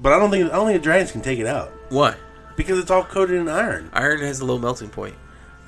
[0.00, 2.16] but I don't think I don't think the dragons can take it out Why?
[2.56, 3.90] Because it's all coated in iron.
[3.92, 5.14] Iron has a low melting point.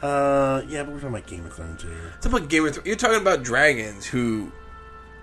[0.02, 2.12] Uh, yeah, but we're talking about Game of Thrones here.
[2.16, 2.86] It's about Game of Thrones.
[2.86, 4.52] You're talking about dragons who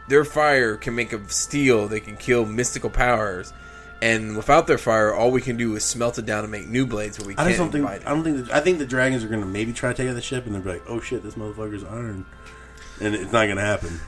[0.07, 1.88] their fire can make of steel.
[1.88, 3.53] They can kill mystical powers.
[4.01, 6.88] And without their fire, all we can do is smelt it down and make new
[6.88, 7.86] blades, but we I can't just don't think.
[7.86, 8.47] I don't think.
[8.47, 10.47] That, I think the dragons are going to maybe try to take out the ship,
[10.47, 12.26] and they'll be like, "Oh shit, this motherfucker's iron,"
[12.99, 13.99] and it's not going to happen.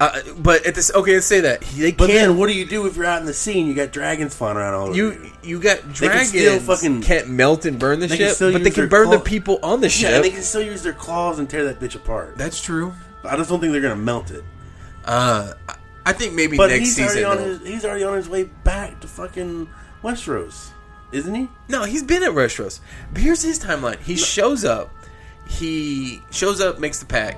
[0.00, 2.28] Uh, but at this, okay, let's say that they But can't.
[2.30, 4.34] then, what do you do if you're out in the sea and you got dragons
[4.34, 7.78] flying around all over You you got They can dragons still fucking- can't melt and
[7.78, 10.10] burn the ship, but they can burn the people on the Yeah, ship.
[10.10, 12.36] and they can still use their claws and tear that bitch apart.
[12.36, 12.92] That's true.
[13.24, 14.44] I just don't think they're going to melt it.
[15.04, 15.52] Uh,
[16.04, 17.24] I- think maybe But next he's season.
[17.24, 17.60] already on his.
[17.66, 19.68] He's already on his way back to fucking
[20.02, 20.68] Westeros,
[21.12, 21.48] isn't he?
[21.68, 22.80] No, he's been at Westeros.
[23.12, 24.00] But here's his timeline.
[24.00, 24.90] He shows up.
[25.46, 27.36] He shows up, makes the pack,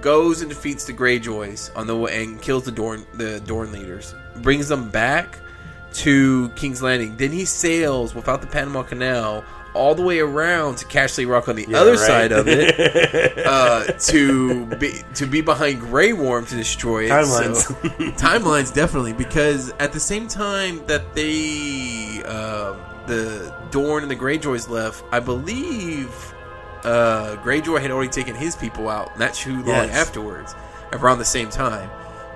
[0.00, 4.14] goes and defeats the Greyjoys on the way, and kills the Dorne the Dorne leaders.
[4.36, 5.38] Brings them back
[5.94, 7.16] to King's Landing.
[7.16, 11.56] Then he sails without the Panama Canal all the way around to Casterly Rock on
[11.56, 11.98] the Yeah, other right.
[12.00, 17.10] side of it uh, to be to be behind Grey Worm to destroy it.
[17.10, 17.56] Timelines.
[17.56, 17.74] So-
[18.16, 22.74] timelines definitely because at the same time that they uh,
[23.06, 26.08] the Dorne and the Greyjoys left, I believe
[26.84, 29.94] uh, Greyjoy had already taken his people out not too long Yes.
[30.08, 30.54] afterwards,
[30.92, 31.88] around the same time.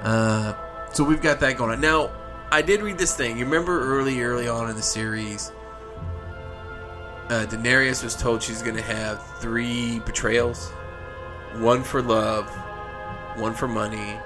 [0.03, 0.55] Uh,
[0.93, 2.11] so we've got that going on now.
[2.51, 3.37] I did read this thing.
[3.39, 5.53] You remember early, early on in the series,
[7.31, 10.71] uh, Daenerys was told she's going to have three betrayals:
[11.57, 12.49] one for love,
[13.37, 14.19] one for money,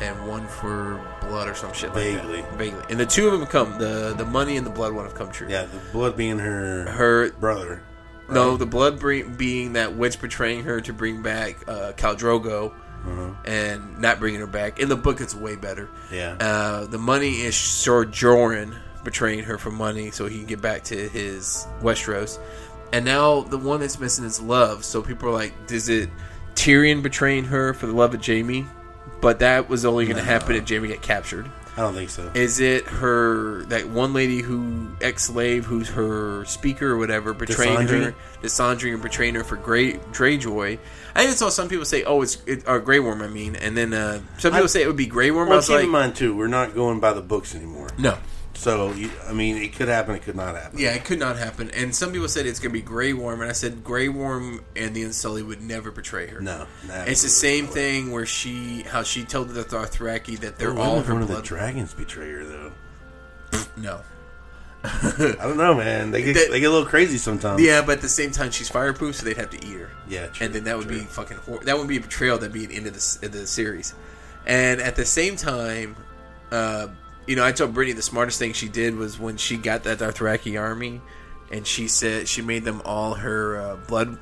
[0.00, 2.40] and one for blood or some shit like Vaguely.
[2.40, 2.52] that.
[2.54, 2.84] Vaguely.
[2.88, 3.78] And the two of them have come.
[3.78, 5.48] The the money and the blood one have come true.
[5.50, 7.82] Yeah, the blood being her Her brother.
[8.34, 12.72] No, the blood bring, being that witch betraying her to bring back uh, Khal Drogo
[13.04, 13.30] Uh-huh.
[13.44, 14.78] and not bringing her back.
[14.78, 15.88] In the book, it's way better.
[16.10, 16.36] Yeah.
[16.38, 18.72] Uh, the money is Sir Jorah
[19.04, 22.38] betraying her for money so he can get back to his Westeros.
[22.92, 24.84] And now the one that's missing is love.
[24.84, 26.10] So people are like, is it
[26.54, 28.66] Tyrion betraying her for the love of Jaime?
[29.20, 31.50] But that was only going to happen if Jaime got captured.
[31.74, 32.30] I don't think so.
[32.34, 37.78] Is it her that one lady who ex slave who's her speaker or whatever betraying
[37.88, 38.04] Desandri?
[38.04, 40.78] her, Desandri and betraying her for Grey Greyjoy?
[41.14, 43.74] I even saw some people say, "Oh, it's it, or Grey Worm." I mean, and
[43.76, 45.46] then uh, some people I- say it would be Grey Worm.
[45.46, 47.88] I Well, was keep like, in mind too, we're not going by the books anymore.
[47.98, 48.18] no,
[48.54, 50.14] So you, I mean, it could happen.
[50.14, 50.78] It could not happen.
[50.78, 51.70] yeah, it could not happen.
[51.70, 54.64] And some people said it's going to be Grey Worm, and I said Grey Worm
[54.76, 56.40] and the Unsullied would never betray her.
[56.40, 60.96] No, It's the same thing where she, how she told the Dothraki that they're all
[60.96, 62.72] all her one of the dragons betray her though.
[63.76, 64.00] no,
[64.84, 66.10] I don't know, man.
[66.10, 67.60] They get That- they get a little crazy sometimes.
[67.62, 69.90] yeah, but at the same time, she's fireproof, so they'd have to eat her.
[70.08, 70.26] yeah.
[70.26, 70.98] True, and then that would true.
[71.00, 73.32] be fucking hor- that would be a betrayal that'd be an end of the, of
[73.32, 73.94] the series
[74.46, 75.94] and at the same time
[76.50, 76.88] uh,
[77.26, 79.98] you know, I told Brittany the smartest thing she did was when she got that
[79.98, 81.00] Dothraki army,
[81.50, 84.18] and she said she made them all her uh, blood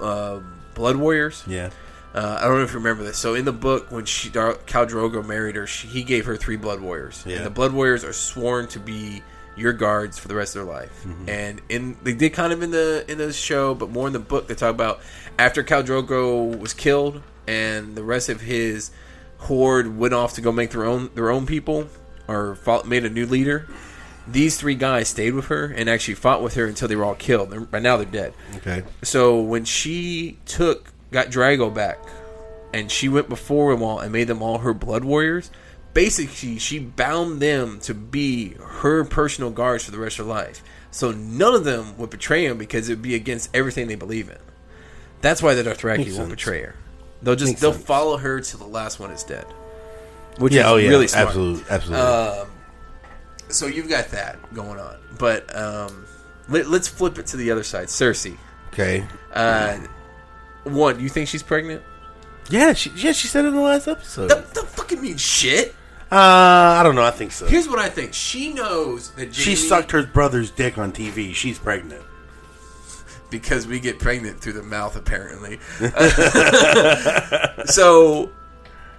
[0.00, 0.40] uh,
[0.74, 1.42] blood warriors.
[1.46, 1.70] Yeah.
[2.14, 3.18] Uh, I don't know if you remember this.
[3.18, 6.36] So in the book, when she Dar- Khal Drogo married her, she, he gave her
[6.36, 7.36] three blood warriors, Yeah.
[7.38, 9.22] and the blood warriors are sworn to be
[9.56, 11.04] your guards for the rest of their life.
[11.26, 14.20] And in they did kind of in the in the show, but more in the
[14.20, 15.00] book, they talk about
[15.38, 18.90] after Khal Drogo was killed and the rest of his
[19.38, 21.88] horde went off to go make their own their own people
[22.28, 23.66] or fought, made a new leader.
[24.26, 27.14] These three guys stayed with her and actually fought with her until they were all
[27.14, 27.50] killed.
[27.50, 28.34] They're, by now they're dead.
[28.56, 28.82] Okay.
[29.02, 31.98] So when she took got Drago back,
[32.72, 35.50] and she went before them all and made them all her blood warriors.
[35.94, 40.62] Basically, she bound them to be her personal guards for the rest of her life.
[40.90, 44.28] So none of them would betray him because it would be against everything they believe
[44.28, 44.36] in.
[45.22, 46.30] That's why the Dothraki Makes won't sense.
[46.30, 46.74] betray her.
[47.22, 47.84] They'll just Makes they'll sense.
[47.84, 49.46] follow her till the last one is dead.
[50.38, 50.60] Which Yeah.
[50.62, 50.88] is Oh yeah.
[50.88, 51.26] really smart.
[51.28, 51.64] Absolutely.
[51.70, 52.06] Absolutely.
[52.06, 52.48] Um,
[53.48, 56.04] so you've got that going on, but um,
[56.48, 57.88] let, us flip it to the other side.
[57.88, 58.36] Cersei.
[58.72, 59.06] okay.
[59.32, 59.78] Uh,
[60.64, 61.82] one, you think she's pregnant?
[62.50, 62.72] Yeah.
[62.74, 62.90] She.
[62.90, 63.12] Yeah.
[63.12, 64.28] She said it in the last episode.
[64.30, 65.74] That, that fucking means shit.
[66.10, 67.04] Uh, I don't know.
[67.04, 67.46] I think so.
[67.46, 68.14] Here's what I think.
[68.14, 71.34] She knows that Jaime, she sucked her brother's dick on TV.
[71.34, 72.02] She's pregnant.
[73.30, 75.58] because we get pregnant through the mouth, apparently.
[77.66, 78.30] so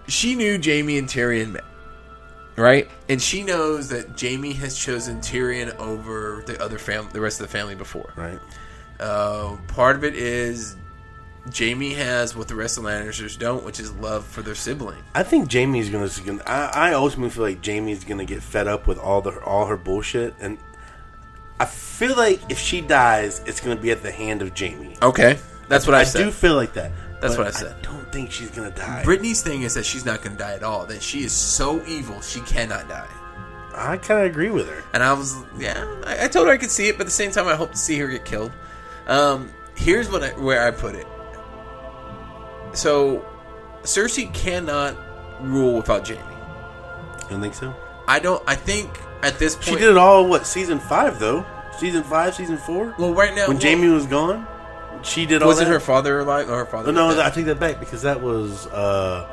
[0.09, 1.63] she knew Jaime and Tyrion met,
[2.55, 2.89] right?
[3.07, 7.47] And she knows that Jaime has chosen Tyrion over the other fam, the rest of
[7.47, 8.13] the family before.
[8.15, 8.39] Right.
[8.99, 10.75] Uh, part of it is
[11.57, 15.01] Jaime has what the rest of the Lannisters don't, which is love for their sibling.
[15.15, 16.43] I think Jaime's gonna.
[16.45, 19.77] I, I ultimately feel like Jaime's gonna get fed up with all the all her
[19.77, 20.57] bullshit, and
[21.59, 24.97] I feel like if she dies, it's gonna be at the hand of Jaime.
[25.01, 25.37] Okay,
[25.67, 26.23] that's what I, I said.
[26.23, 26.91] do feel like that.
[27.21, 27.75] That's but what I said.
[27.77, 29.03] I don't think she's gonna die.
[29.03, 30.85] Brittany's thing is that she's not going to die at all.
[30.85, 33.09] That she is so evil she cannot die.
[33.75, 34.83] I kind of agree with her.
[34.93, 37.11] And I was, yeah, I, I told her I could see it, but at the
[37.11, 38.51] same time, I hope to see her get killed.
[39.07, 41.07] Um, here's what I, where I put it.
[42.73, 43.25] So,
[43.83, 44.95] Cersei cannot
[45.41, 46.19] rule without Jaime.
[46.19, 47.73] You don't think so?
[48.07, 48.43] I don't.
[48.47, 48.89] I think
[49.21, 50.27] at this point, She did it all.
[50.27, 51.45] What season five though?
[51.77, 52.95] Season five, season four.
[52.97, 54.45] Well, right now, when well, Jaime was gone,
[55.03, 55.73] she did all wasn't that.
[55.73, 56.47] her father alive?
[56.47, 56.89] No, her father.
[56.89, 57.21] Oh, no.
[57.21, 59.27] I take that back because that was uh,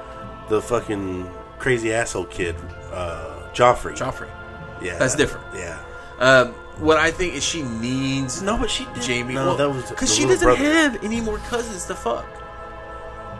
[0.48, 2.54] the fucking crazy asshole kid,
[2.92, 3.96] uh, Joffrey.
[3.96, 4.30] Joffrey.
[4.82, 5.46] Yeah, That's different.
[5.54, 5.78] Yeah.
[6.18, 9.04] Um, what I think is she needs No, but she did.
[9.04, 9.34] Jaime.
[9.34, 10.62] No, that was because she doesn't brother.
[10.62, 12.26] have any more cousins to fuck.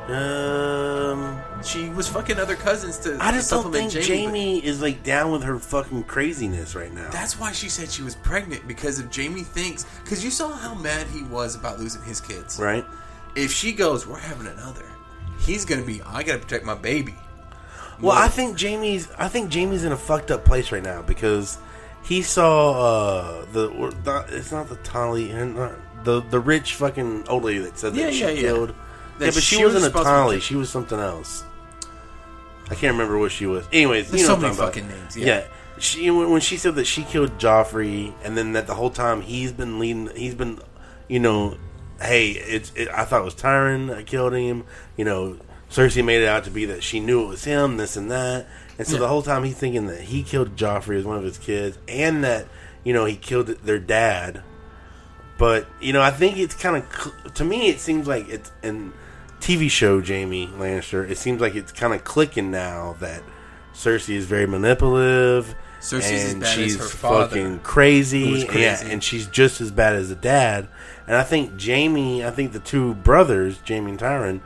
[0.08, 4.24] Um, She was fucking other cousins to I just don't supplement think Jaime.
[4.26, 7.08] Jaime, is like down with her fucking craziness right now.
[7.10, 10.74] That's why she said she was pregnant because if Jaime thinks, because you saw how
[10.74, 12.58] mad he was about losing his kids.
[12.60, 12.84] right.
[13.34, 14.86] If she goes, we're having another,
[15.40, 16.00] he's gonna be.
[16.02, 17.14] I gotta protect my baby.
[18.00, 19.08] Well, I think Jaime's.
[19.18, 21.58] I think Jaime's in a fucked up place right now because
[22.02, 23.68] he saw uh, the,
[24.04, 24.24] the.
[24.28, 25.56] It's not the Tolly, and
[26.04, 28.40] the the rich fucking old lady that said that Yeah, she yeah, yeah.
[28.40, 28.68] killed.
[28.70, 28.74] That
[29.20, 31.44] yeah, but she, she was wasn't a responsible for She was something else.
[32.68, 33.66] I can't remember what she was.
[33.72, 34.88] Anyways, There's you know so many talking about.
[34.88, 35.44] fucking names, yeah.
[35.78, 39.52] She when she said that she killed Joffrey, and then that the whole time he's
[39.52, 40.08] been leading.
[40.16, 40.58] He's been,
[41.06, 41.58] you know,
[42.00, 42.72] hey, it's.
[42.74, 44.64] It, I thought it was Tyrion that killed him.
[44.96, 45.36] You know,
[45.70, 48.46] Cersei made it out to be that she knew it was him, this and that.
[48.78, 49.00] And so Yeah.
[49.00, 52.24] the whole time he's thinking that he killed Joffrey as one of his kids, and
[52.24, 52.46] that
[52.82, 54.42] you know he killed their dad.
[55.38, 57.68] But you know, I think it's kind of to me.
[57.68, 58.94] It seems like it's in
[59.40, 61.08] TV show Jaime Lannister.
[61.08, 63.22] It seems like it's kind of clicking now that
[63.74, 65.54] Cersei is very manipulative.
[65.80, 68.60] Cersei's as and she's her father, fucking crazy, crazy.
[68.60, 70.68] Yeah, and she's just as bad as the dad.
[71.06, 74.40] And I think Jaime, I think the two brothers, Jaime and Tyrion,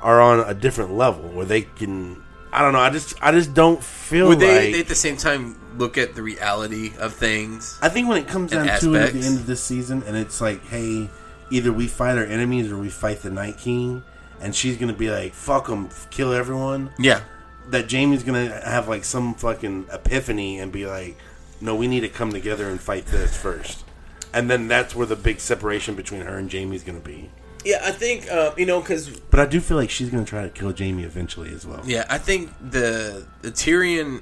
[0.00, 2.22] are on a different level where they can.
[2.52, 2.78] I don't know.
[2.78, 4.48] I just, I just don't feel Would like.
[4.48, 7.78] they, they at the same time look at the reality of things?
[7.82, 10.16] I think when it comes down to it at the end of this season, and
[10.16, 11.08] it's like, hey,
[11.50, 14.02] either we fight our enemies or we fight the Night King,
[14.40, 16.90] and she's gonna be like, fuck them, kill everyone.
[16.98, 17.20] Yeah,
[17.68, 21.16] That Jaime's gonna have like some fucking epiphany and be like,
[21.60, 23.84] no, we need to come together and fight this first.
[24.32, 27.30] And then that's where the big separation between her and Jaime's gonna be.
[27.64, 27.80] yeah.
[27.82, 30.50] I think uh, you know because But I do feel like she's gonna try to
[30.50, 31.80] kill Jaime eventually as well.
[31.86, 34.20] Yeah, I think the the Tyrion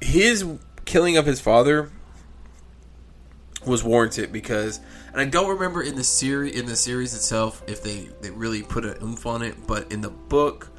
[0.00, 0.44] his
[0.84, 1.90] killing of his father
[3.66, 4.80] was warranted because
[5.12, 8.62] and I don't remember in the series in the series itself if they, they really
[8.62, 10.70] put an oomph on it, but in the book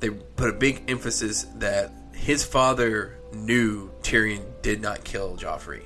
[0.00, 5.82] they put a big emphasis that his father knew Tyrion did not kill Joffrey.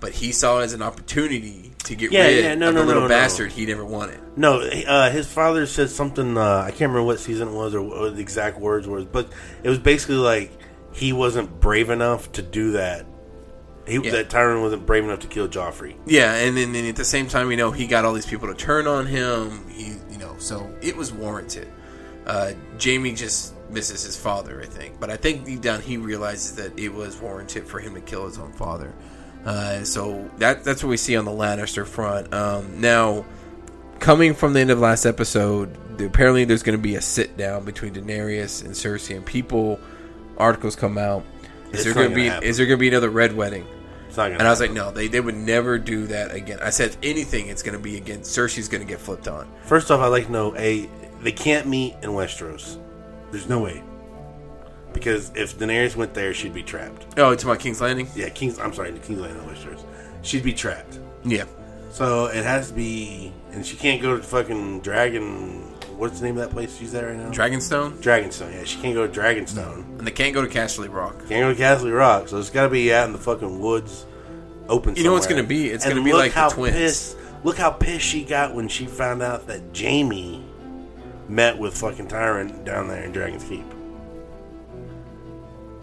[0.00, 2.80] But he saw it as an opportunity to get Yeah, rid yeah, no, of no,
[2.80, 3.14] the little no, no.
[3.14, 4.20] bastard he never wanted.
[4.36, 6.36] No, uh, his father said something.
[6.36, 9.32] Uh, I can't remember what season it was or what the exact words was, but
[9.62, 10.50] it was basically like,
[10.92, 13.06] he wasn't brave enough to do that.
[13.86, 14.10] He, Yeah.
[14.12, 15.96] That Tyrion wasn't brave enough to kill Joffrey.
[16.06, 18.48] Yeah, and then and at the same time, you know, he got all these people
[18.48, 19.68] to turn on him.
[19.68, 21.68] He, you know, so it was warranted.
[22.26, 26.56] Uh, Jaime just misses his father, I think, but I think deep down he realizes
[26.56, 28.92] that it was warranted for him to kill his own father.
[29.44, 32.32] Uh, so that that's what we see on the Lannister front.
[32.32, 33.26] Um, now,
[34.00, 37.64] coming from the end of last episode, apparently there's going to be a sit down
[37.64, 39.78] between Daenerys and Cersei, and people
[40.38, 41.24] articles come out.
[41.74, 42.48] Is there going to gonna be happen.
[42.48, 43.66] is there to be another red wedding?
[44.08, 44.38] It's not gonna.
[44.38, 46.58] And I was like, no, they, they would never do that again.
[46.62, 48.20] I said, if anything, it's going to be again.
[48.20, 49.50] Cersei's going to get flipped on.
[49.64, 50.88] First off, I'd like to know a
[51.22, 52.78] they can't meet in Westeros.
[53.30, 53.82] There's no way.
[54.92, 57.18] Because if Daenerys went there, she'd be trapped.
[57.18, 58.06] Oh, it's about King's Landing.
[58.14, 58.60] Yeah, King's.
[58.60, 59.84] I'm sorry, the King's Landing, Westeros.
[60.22, 61.00] She'd be trapped.
[61.24, 61.44] Yeah,
[61.90, 65.73] So it has to be, and she can't go to fucking Dragon.
[65.96, 67.30] What's the name of that place she's at right now?
[67.30, 68.52] Dragonstone, Dragonstone.
[68.52, 69.98] Yeah, she can't go to Dragonstone.
[69.98, 71.18] and they can't go to Castle Rock.
[71.28, 72.28] Can't go to Castle Rock.
[72.28, 74.04] So it's got to be out in the fucking woods,
[74.68, 74.96] open.
[74.96, 75.42] You know what's somewhere.
[75.44, 75.70] gonna be?
[75.70, 76.76] It's And gonna be look like the how twins.
[76.76, 80.44] Pissed, look how pissed she got when she found out that Jaime
[81.28, 83.64] met with fucking Tyrant down there in Dragon's Keep.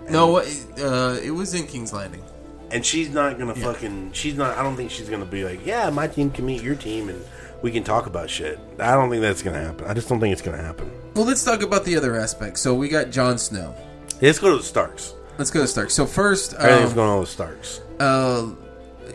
[0.10, 2.24] No, uh, it was in King's Landing.
[2.72, 4.12] And she's not gonna fucking.
[4.14, 4.58] She's not.
[4.58, 7.22] I don't think she's gonna be like, yeah, my team can meet your team and
[7.62, 8.60] we can talk about shit.
[8.80, 9.86] I don't think that's gonna happen.
[9.88, 10.90] I just don't think it's gonna happen.
[11.16, 12.62] Well, let's talk about the other aspects.
[12.62, 13.76] So we got Jon Snow.
[14.22, 15.14] Let's go to the Starks.
[15.38, 15.90] Let's go to Stark.
[15.90, 17.82] So first, Everything's um, going on with Starks.
[18.00, 18.50] uh,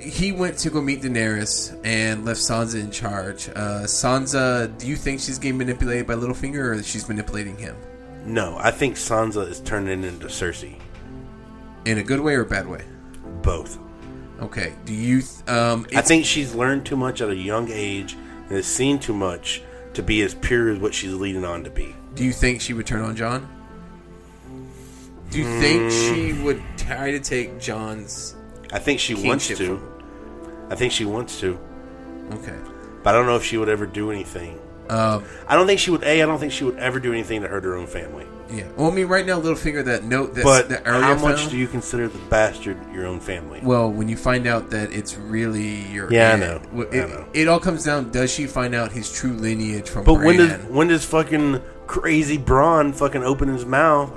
[0.01, 3.49] he went to go meet Daenerys and left Sansa in charge.
[3.49, 7.77] Uh, Sansa, do you think she's getting manipulated by Littlefinger, or she's manipulating him
[8.25, 10.77] No, I think Sansa is turning into Cersei.
[11.87, 12.85] in a good way or a bad way?
[13.43, 13.79] Both.
[14.41, 14.75] Okay.
[14.85, 15.23] Do you?
[15.23, 18.17] Th- um, I think she's learned too much at a young age
[18.49, 19.63] and has seen too much
[19.95, 21.95] to be as pure as what she's leading on to be.
[22.15, 23.49] Do you think she would turn on Jon?
[25.31, 26.45] Do you think she Mm.
[26.45, 28.37] would try to take Jon's?
[28.73, 29.81] I think she wants Kingship to.
[30.71, 31.59] I think she wants to,
[32.33, 32.55] Okay.
[33.03, 34.59] but I don't know if she would ever do anything.
[34.89, 36.05] Um, I don't think she would.
[36.05, 38.25] A, I don't think she would ever do anything to hurt her own family.
[38.51, 38.69] Yeah.
[38.77, 41.51] Well, I mean, right now, Littlefinger, that note that's, But that Arya how much found,
[41.51, 43.61] do you consider the bastard your own family?
[43.63, 46.59] Well, when you find out that it's really your Yeah, I know.
[46.61, 47.27] w- I It, know.
[47.35, 48.11] it all comes down.
[48.11, 50.05] Does she find out his true lineage from?
[50.05, 54.13] But when does when does fucking crazy Bran fucking open his mouth?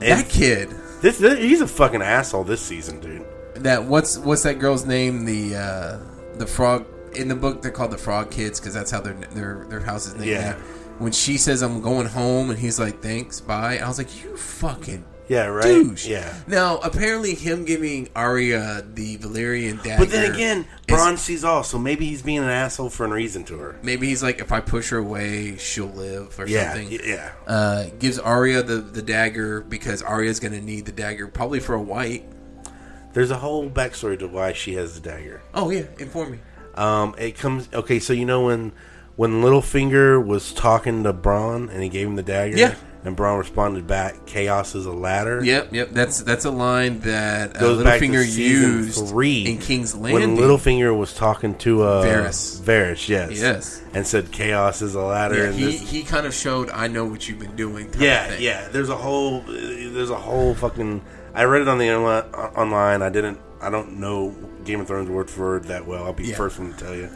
[0.00, 0.70] that And kid?
[1.02, 3.26] this, this he's a fucking asshole this season, dude.
[3.56, 5.24] That what's what's that girl's name?
[5.24, 5.98] The uh,
[6.38, 7.62] the frog in the book.
[7.62, 10.26] They're called the Frog Kids because that's how their their their house is named.
[10.26, 10.50] Yeah.
[10.52, 10.56] now.
[10.98, 14.36] When she says I'm going home and he's like thanks bye, I was like you
[14.36, 15.64] fucking Yeah, right.
[15.64, 16.06] douche.
[16.06, 16.32] Yeah.
[16.46, 20.04] Now apparently him giving Arya the Valyrian dagger.
[20.04, 23.44] But then again, Bran sees all, so maybe he's being an asshole for a reason
[23.44, 23.76] to her.
[23.82, 26.98] maybe he's like if I push her away, she'll live or Yeah, something.
[27.04, 27.32] yeah.
[27.46, 31.74] uh, gives Arya the, the dagger because Arya's going to need the dagger probably for
[31.74, 32.24] a white.
[33.12, 35.42] There's a whole backstory to why she has the dagger.
[35.54, 36.38] Oh yeah, inform me.
[36.74, 37.98] Um, it comes okay.
[37.98, 38.72] So you know when
[39.16, 42.74] when Littlefinger was talking to Bran and he gave him the dagger, Yeah.
[43.04, 45.88] and Bran responded back, "Chaos is a ladder." Yep, yep.
[45.92, 49.94] That's that's a line that uh, Goes back to Littlefinger season used three in King's
[49.94, 50.36] Landing.
[50.36, 50.44] when.
[50.44, 52.60] Littlefinger was talking to uh, Varys.
[52.60, 53.82] Varys, yes, Yes.
[53.94, 56.88] and said, "Chaos is a ladder." yeah, and he this- he kind of showed I
[56.88, 57.90] know what you've been doing.
[57.90, 58.42] type yeah, thing.
[58.42, 58.68] yeah.
[58.68, 61.00] There's a whole, there's a whole fucking.
[61.34, 62.24] I read it on the online.
[62.54, 63.38] Online, I didn't.
[63.60, 66.04] I don't know Game of Thrones word for word that well.
[66.04, 66.36] I'll be Yeah.
[66.36, 67.08] first one to tell you,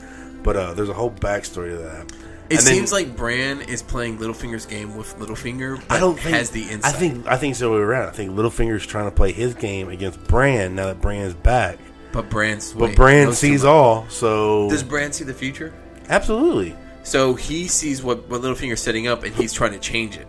[0.43, 2.13] but uh, there's a whole backstory to that.
[2.51, 6.19] It And then- seems like Bran is playing Littlefinger's game with Littlefinger, but I don't
[6.19, 6.95] think has the insight.
[6.95, 7.71] I think I think so.
[7.71, 8.09] We're around.
[8.09, 11.79] I think Littlefinger's trying to play his game against Bran now that Bran's back.
[12.13, 15.73] but Bran's But wait, Bran sees all, so Does Bran see the future?
[16.09, 16.75] absolutely,
[17.05, 20.27] So he sees what what Littlefinger's setting up, and he's trying to change it.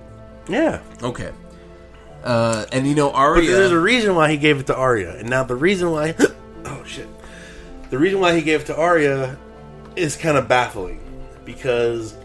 [0.47, 0.79] yeah.
[1.01, 1.31] Okay.
[2.23, 3.51] Uh, and you know But Arya.
[3.51, 6.13] there's a reason why he gave it to Arya, and now the reason why,
[6.65, 7.07] oh shit,
[7.89, 9.39] the reason why he gave it to Arya
[10.01, 10.99] is kind of baffling
[11.45, 12.15] because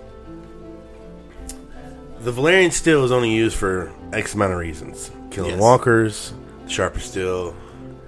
[2.21, 5.61] the Valyrian steel is only used for X amount of reasons: killing Yes.
[5.61, 6.33] walkers,
[6.67, 7.55] sharper steel,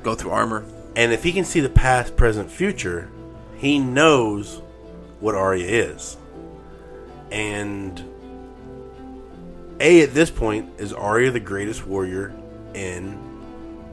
[0.03, 0.65] go through armor.
[0.97, 3.09] and if he can see the past, present, future,
[3.57, 4.61] he knows
[5.21, 6.17] what Arya is.
[7.31, 8.03] And
[9.81, 12.33] A at this point is Arya the greatest warrior
[12.75, 13.17] in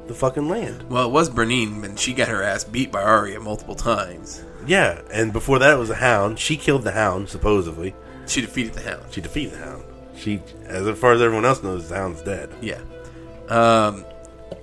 [0.08, 0.90] the fucking land.
[0.90, 4.44] Well, it was Brienne, and she got her ass beat by Arya multiple times.
[4.68, 6.40] Yeah, and before that it was a hound.
[6.40, 7.96] She killed the hound, supposedly.
[8.28, 9.04] She defeated the Hound.
[9.12, 9.84] She defeated the hound.
[10.18, 12.50] She as far as everyone else knows, the hound's dead.
[12.62, 12.80] Yeah.
[13.50, 14.04] Um,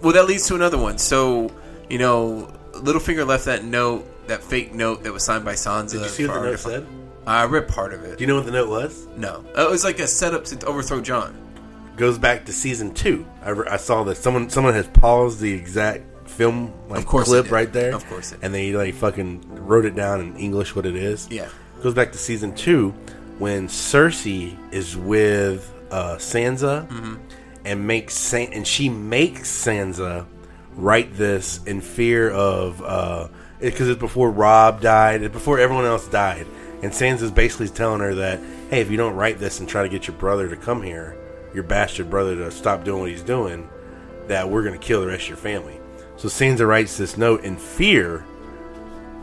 [0.03, 0.99] well, that leads to another one.
[0.99, 1.53] So,
[1.89, 5.93] you know, Littlefinger left that note, that fake note that was signed by Sansa.
[5.93, 6.87] Did you see what the note said?
[7.27, 8.19] I read part of it.
[8.19, 9.07] Do you know what the note was?
[9.17, 11.37] no, it was like a setup to overthrow Jon.
[11.97, 13.27] Goes back to season two.
[13.43, 17.71] I, re- I saw that someone someone has paused the exact film like clip right
[17.73, 17.95] there.
[17.95, 21.29] Of course and they like fucking wrote it down in English what it is.
[21.31, 21.49] Yeah.
[21.83, 22.91] goes back to season two
[23.39, 27.17] when Cersei is with uh, Sansa Mm-hmm.
[27.67, 30.27] and makes San- and she makes Sansa
[30.77, 32.79] write this in fear of
[33.61, 36.47] because it's before Robb died, it's before everyone else died,
[36.83, 38.41] and Sansa's basically telling her that
[38.71, 41.17] hey, if you don't write this and try to get your brother to come here,
[41.55, 43.69] your bastard brother to stop doing what he's doing,
[44.29, 45.79] that we're gonna kill the rest of your family.
[46.17, 48.25] So Sansa writes this note in fear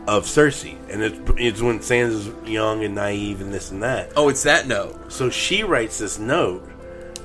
[0.06, 4.12] of Cersei, and it's, it's when Sansa's young and naive and this and that.
[4.16, 5.12] Oh, it's that note.
[5.12, 6.68] So she writes this note,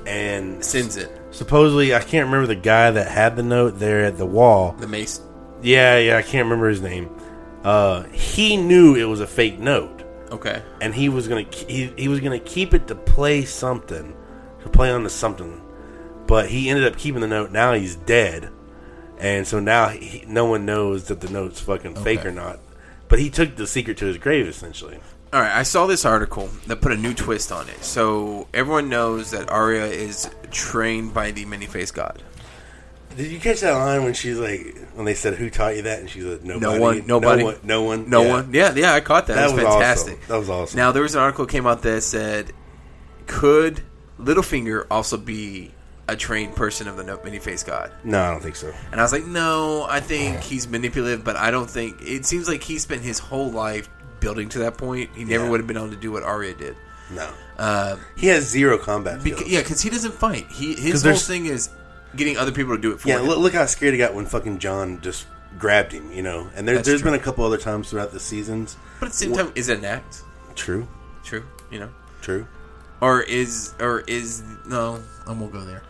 [0.06, 1.10] and Sends it.
[1.30, 4.72] supposedly I can't remember the guy that had the note there at the wall.
[4.72, 5.20] The mace.
[5.62, 7.10] Yeah, yeah, I can't remember his name.
[7.64, 10.62] Uh, he knew it was a fake note, Okay.
[10.80, 14.14] and he was gonna he, he was gonna keep it to play something,
[14.66, 15.62] to play on to something.
[16.26, 17.52] But he ended up keeping the note.
[17.52, 18.50] Now he's dead,
[19.18, 22.28] and so now he, no one knows that the note's fucking fake Okay.
[22.28, 22.58] or not.
[23.08, 24.98] But he took the secret to his grave, essentially.
[25.32, 27.84] All right, I saw this article that put a new twist on it.
[27.84, 32.22] So everyone knows that Arya is trained by the many-faced god.
[33.16, 36.00] Did you catch that line when she's like, when they said, "Who taught you that?"
[36.00, 37.42] and she's like, "Nobody, one- nobody.
[37.42, 38.30] no one, no one, No Yeah.
[38.32, 38.50] one.
[38.52, 39.34] Yeah, yeah, I caught that.
[39.36, 40.14] That That was was fantastic.
[40.18, 40.28] awesome.
[40.28, 40.76] That was awesome.
[40.78, 42.52] Now there was an article came out that said,
[43.26, 43.82] could
[44.20, 45.72] Littlefinger also be
[46.08, 47.90] a trained person of the no- many-faced god?
[48.04, 48.72] No, I don't think so.
[48.92, 52.48] And I was like, no, I think he's manipulative, but I don't think it seems
[52.48, 53.88] like he spent his whole life
[54.20, 55.10] building to that point.
[55.14, 55.50] He never Yeah.
[55.50, 56.76] would have been able to do what Arya did.
[57.10, 59.20] No, Uh, he has zero combat.
[59.20, 59.50] Beca- skills.
[59.50, 60.46] yeah, because he doesn't fight.
[60.50, 61.68] He his 'Cause whole there's- thing is
[62.16, 63.26] getting other people to do it for Yeah, him.
[63.26, 65.26] look, look how scared he got when fucking Jon just
[65.58, 66.48] grabbed him, you know.
[66.56, 67.12] And there, That's there's true.
[67.12, 68.76] been a couple other times throughout the seasons.
[68.98, 70.22] but at the same time, is it an act?
[70.56, 70.88] True,
[71.22, 71.90] True, you know,
[72.22, 72.46] true.
[73.00, 75.00] Or is or is no?
[75.26, 75.82] I won't go there.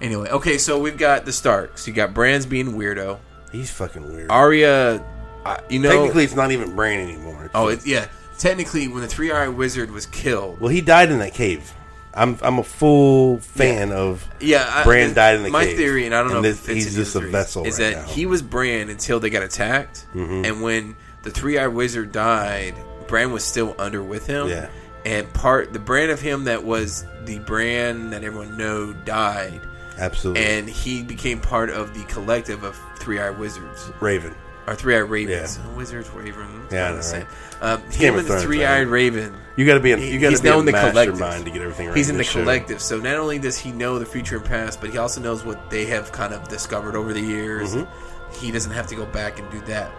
[0.00, 1.86] Anyway, okay, so we've got the Starks.
[1.86, 3.18] You got Bran's being weirdo.
[3.52, 4.30] He's fucking weird.
[4.30, 5.04] Arya,
[5.44, 7.44] uh, you know, Technically, it's not even Bran anymore.
[7.46, 8.06] It's oh, it, yeah.
[8.38, 11.74] Technically, when the three-eyed wizard was killed, well, he died in that cave.
[12.14, 14.26] I'm I'm a full fan of.
[14.40, 15.52] Yeah, Bran died in the cave.
[15.52, 15.76] my cave.
[15.76, 17.96] theory, and I don't And know this- if he's just a vessel Is right that
[17.98, 18.02] now.
[18.04, 18.12] Mm-hmm.
[18.14, 22.74] he was Bran until they got attacked, and when the Three Eyed Wizard died,
[23.06, 24.48] Bran was still under with him.
[24.48, 24.70] Yeah.
[25.04, 29.60] And part the brand of him that was the brand that everyone know died,
[29.98, 34.34] Absolutely, and he became part of the collective of Three Eyed Wizards Raven.
[34.66, 35.58] or Three Eyed Ravens.
[35.58, 35.72] Yeah.
[35.74, 36.66] Wizards, Raven.
[36.70, 37.22] Yeah, I kind of the same.
[37.22, 37.62] right?
[37.62, 38.86] Um, Game him and the Three Eyed?
[38.86, 39.34] Raven.
[39.56, 39.94] You got to be.
[39.96, 41.18] He- you got he's to be now in the collective.
[41.18, 41.96] to get everything right.
[41.96, 42.40] He's in in the show.
[42.40, 45.44] collective, so not only does he know the future and past, but he also knows
[45.44, 47.74] what they have kind of discovered over the years.
[47.74, 48.40] Mm-hmm.
[48.40, 49.90] He doesn't have to go back and do that.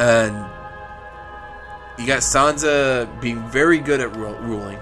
[0.00, 0.34] And
[1.98, 4.78] you got Sansa being very good at ru- ruling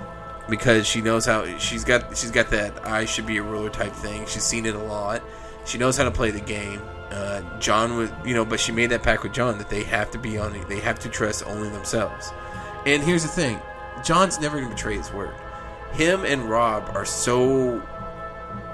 [0.49, 3.93] because she knows how she's got she's got that I should be a ruler type
[3.93, 4.27] thing.
[4.27, 5.23] She's seen it a lot.
[5.65, 6.81] She knows how to play the game.
[7.11, 10.11] Uh, Jon was, you know, but she made that pact with Jon that they have
[10.13, 10.67] to be on it.
[10.69, 12.33] They have to trust only themselves.
[12.87, 13.61] And here's the thing:
[14.03, 15.35] Jon's never going to betray his word.
[15.93, 17.83] Him and Robb are so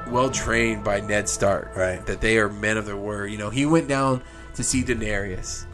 [0.09, 2.05] well trained by Ned Stark, Right.
[2.07, 3.31] That they are men of their word.
[3.31, 4.23] You know, he went down
[4.55, 5.65] to see Daenerys.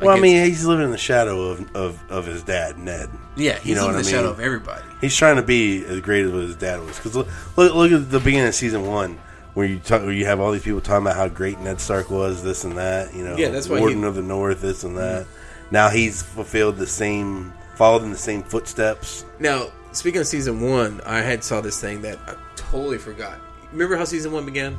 [0.00, 3.08] Well, I mean, he's living in the shadow of, of, of his dad, Ned.
[3.36, 4.82] yeah, he's you know in the I shadow of everybody.
[5.00, 6.96] He's trying to be as great as what his dad was.
[6.96, 9.18] Because look, look, look at the beginning of season one,
[9.54, 12.10] where you talk, where you have all these people talking about how great Ned Stark
[12.10, 13.14] was, this and that.
[13.14, 14.08] You know, Yeah, that's why Warden he- Mm-hmm.
[14.08, 15.26] of the North, this and that.
[15.70, 19.24] Now he's fulfilled the same, followed in the same footsteps.
[19.40, 23.38] Now, speaking of season one, I had saw this thing that I totally forgot.
[23.72, 24.76] Remember how season one began?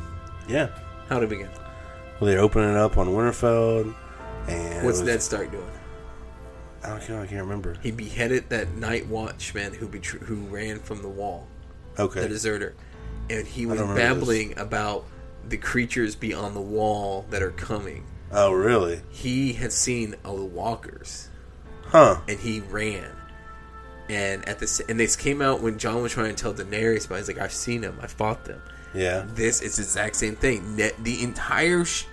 [0.47, 0.67] Yeah,
[1.09, 1.49] How did it begin?
[2.19, 3.93] well, they're opening it up on Winterfell,
[4.47, 5.63] and What's was- Ned Stark doing?
[6.83, 7.21] I don't know.
[7.21, 7.75] I can't remember.
[7.81, 11.47] He beheaded that night watchman who betr- who ran from the wall,
[11.99, 12.75] Okay, the deserter,
[13.29, 15.05] and he was babbling about
[15.49, 18.05] the creatures beyond the wall that are coming.
[18.31, 19.01] oh really?
[19.09, 21.29] He had seen all the walkers,
[21.87, 22.17] Huh?
[22.27, 23.09] and he ran.
[24.09, 27.09] And at the s- and this came out when Jon was trying to tell Daenerys,
[27.09, 27.97] but he's like, "I've seen them.
[28.01, 28.61] I fought them."
[28.93, 29.25] Yeah.
[29.33, 30.77] This is the exact same thing.
[30.77, 32.05] Ned, the entire sh-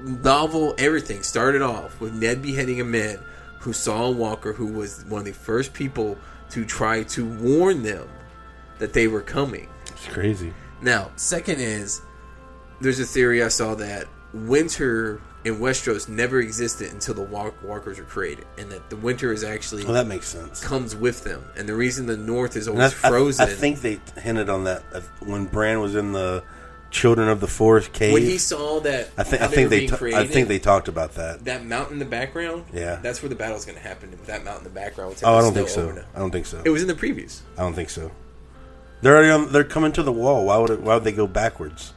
[0.00, 3.18] novel, everything started off with Ned beheading a man
[3.60, 6.16] who saw a walker who was one of the first people
[6.50, 8.08] to try to warn them
[8.78, 9.68] that they were coming.
[9.88, 10.52] It's crazy.
[10.80, 12.00] Now, second is
[12.80, 17.98] there's a theory I saw that winter in Westeros never existed until the walk- walkers
[17.98, 20.60] were created, and that the winter is actually Well, that makes sense.
[20.62, 21.42] comes with them.
[21.56, 24.64] And the reason the north is always I, I- frozen I, think they hinted on
[24.64, 24.82] that
[25.20, 26.42] when Bran was in the
[26.90, 28.14] Children of the Forest cave.
[28.14, 30.88] when he saw that I think I think they being ta- I think they talked
[30.88, 31.44] about that.
[31.44, 32.64] that mountain in the background.
[32.72, 32.96] Yeah.
[33.02, 34.18] that's where the battle's going to happen.
[34.26, 35.20] That mountain in the background.
[35.22, 36.02] Oh, I don't think so.
[36.14, 36.62] I don't think so.
[36.64, 37.40] It was in the previews.
[37.58, 38.10] I don't think so.
[39.02, 40.46] They're already on, they're coming to the wall.
[40.46, 41.92] Why would it, why would they go backwards?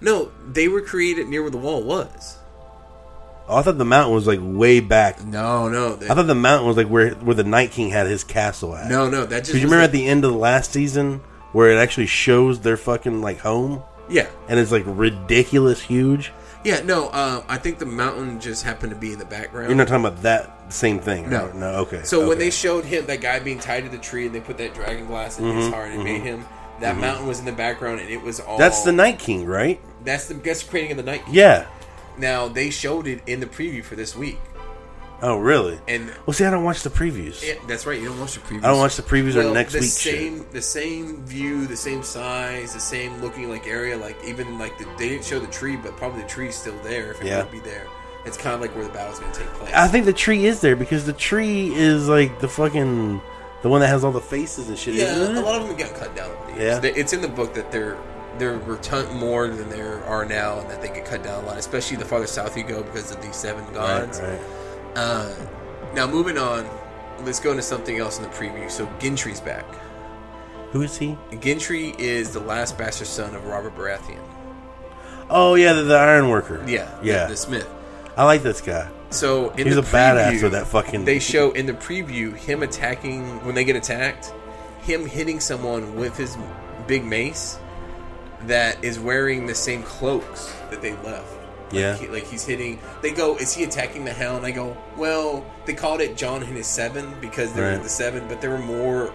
[0.00, 2.38] No, they were created near where the wall was.
[3.48, 5.24] Oh, I thought the mountain was like way back.
[5.24, 8.24] No, no, I thought the mountain was like where where the Night King had his
[8.24, 8.90] castle at.
[8.90, 9.24] no, no.
[9.24, 11.20] That just Because you remember at the end of the last season
[11.52, 16.32] where it actually shows their fucking like home yeah, and it's like ridiculous huge.
[16.64, 16.80] yeah.
[16.82, 19.68] No, um, I think the mountain just happened to be in the background.
[19.68, 21.30] You're not talking about that same thing.
[21.30, 21.46] No.
[21.46, 21.54] right?
[21.54, 21.66] no.
[21.82, 22.02] Okay.
[22.04, 24.58] So when they showed him that guy being tied to the tree and they put
[24.58, 26.44] that dragon glass in Mm-hmm, his heart and made him,
[26.80, 28.58] that mountain was in the background and it was all.
[28.58, 29.80] that's the Night King, right?
[30.04, 31.24] That's the the creating of the night.
[31.24, 31.34] King.
[31.34, 31.66] Yeah.
[32.18, 34.38] Now they showed it in the preview for this week,
[35.22, 35.78] Oh, really?
[35.88, 37.42] and Well, see, I don't watch the previews.
[37.46, 37.98] yeah, that's right.
[38.00, 38.64] You don't watch the previews.
[38.64, 40.52] I don't watch the previews well, or next the week's same shit.
[40.52, 43.96] the same view, the same size, the same looking like area.
[43.96, 47.12] Like even like the, they didn't show the tree, but probably the tree's still there
[47.12, 47.42] if it Yeah.
[47.42, 47.86] would be there.
[48.26, 49.72] It's kind of like where the battle's going to take place.
[49.74, 53.20] I think the tree is there because the tree is like the fucking
[53.62, 54.94] the one that has all the faces and shit.
[54.96, 56.80] yeah, a lot of them got cut down the Yeah.
[56.82, 57.96] It's in the book that there
[58.38, 61.46] there were ton more than there are now, and that they get cut down a
[61.46, 64.20] lot, especially the farther south you go because of these seven Right, gods.
[64.20, 64.38] right.
[64.96, 65.32] Uh,
[65.94, 66.68] now moving on,
[67.24, 68.70] let's go into something else in the preview.
[68.70, 69.64] So Gendry's back.
[70.72, 71.16] Who is he?
[71.32, 74.22] Gendry is the last bastard son of Robert Baratheon.
[75.30, 76.64] Oh yeah, the, the Iron Worker.
[76.66, 77.24] Yeah, yeah.
[77.24, 77.68] the, the Smith.
[78.16, 78.90] I like this guy.
[79.10, 82.34] So in He's the a badass preview, with that fucking- They show in the preview
[82.34, 84.32] him attacking when they get attacked,
[84.80, 86.36] him hitting someone with his
[86.86, 87.58] big mace
[88.42, 91.32] that is wearing the same cloaks that they left.
[91.70, 91.96] Like, Yeah.
[91.96, 92.78] he- like he's hitting.
[93.02, 94.46] They go, is he attacking the Hound?
[94.46, 97.82] I go, well, they called it Jon and his seven because they were Right.
[97.82, 99.10] the seven, but there were more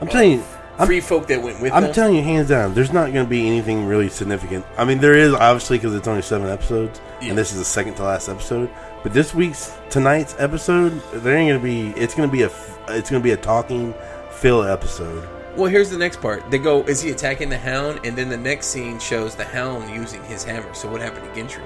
[0.00, 0.42] I'm telling you,
[0.78, 1.92] I'm, free folk that went with I'm them.
[1.92, 4.64] telling you, hands down, there's not going to be anything really significant.
[4.76, 7.30] I mean, there is obviously because it's only seven episodes, Yeah.
[7.30, 8.68] and this is the second to last episode.
[9.02, 11.64] But this week's tonight's episode, there ain't going to
[11.94, 12.00] be.
[12.00, 12.50] It's going to be a.
[12.88, 13.94] It's going to be a talking
[14.30, 15.28] fill episode.
[15.56, 16.50] Well, here's the next part.
[16.50, 18.00] They go, is he attacking the Hound?
[18.04, 20.72] And then the next scene shows the Hound using his hammer.
[20.74, 21.62] So what happened to Gendry?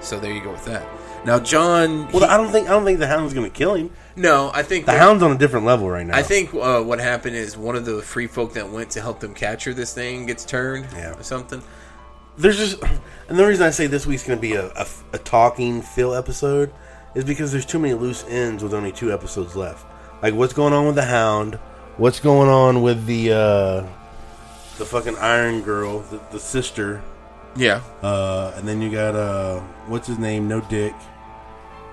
[0.00, 0.86] So there you go with that.
[1.24, 2.10] Now, Jon.
[2.12, 3.90] Well, he- I don't think I don't think the Hound's going to kill him.
[4.16, 6.16] no, I think The that- Hound's on a different level right now.
[6.16, 9.18] I think uh, what happened is one of the free folk that went to help
[9.20, 11.14] them capture this thing gets turned Yeah.
[11.14, 11.62] or something.
[12.36, 12.80] there's just,
[13.28, 16.14] and the reason I say this week's going to be a, a, a talking fill
[16.14, 16.72] episode
[17.16, 19.84] is because there's too many loose ends with only two episodes left.
[20.22, 21.58] Like what's going on with the Hound,
[21.98, 23.86] what's going on with the uh,
[24.78, 27.02] the fucking Iron Girl, the, the sister,
[27.56, 27.80] Yeah.
[28.02, 30.94] uh, and then you got uh, what's his name, No Dick.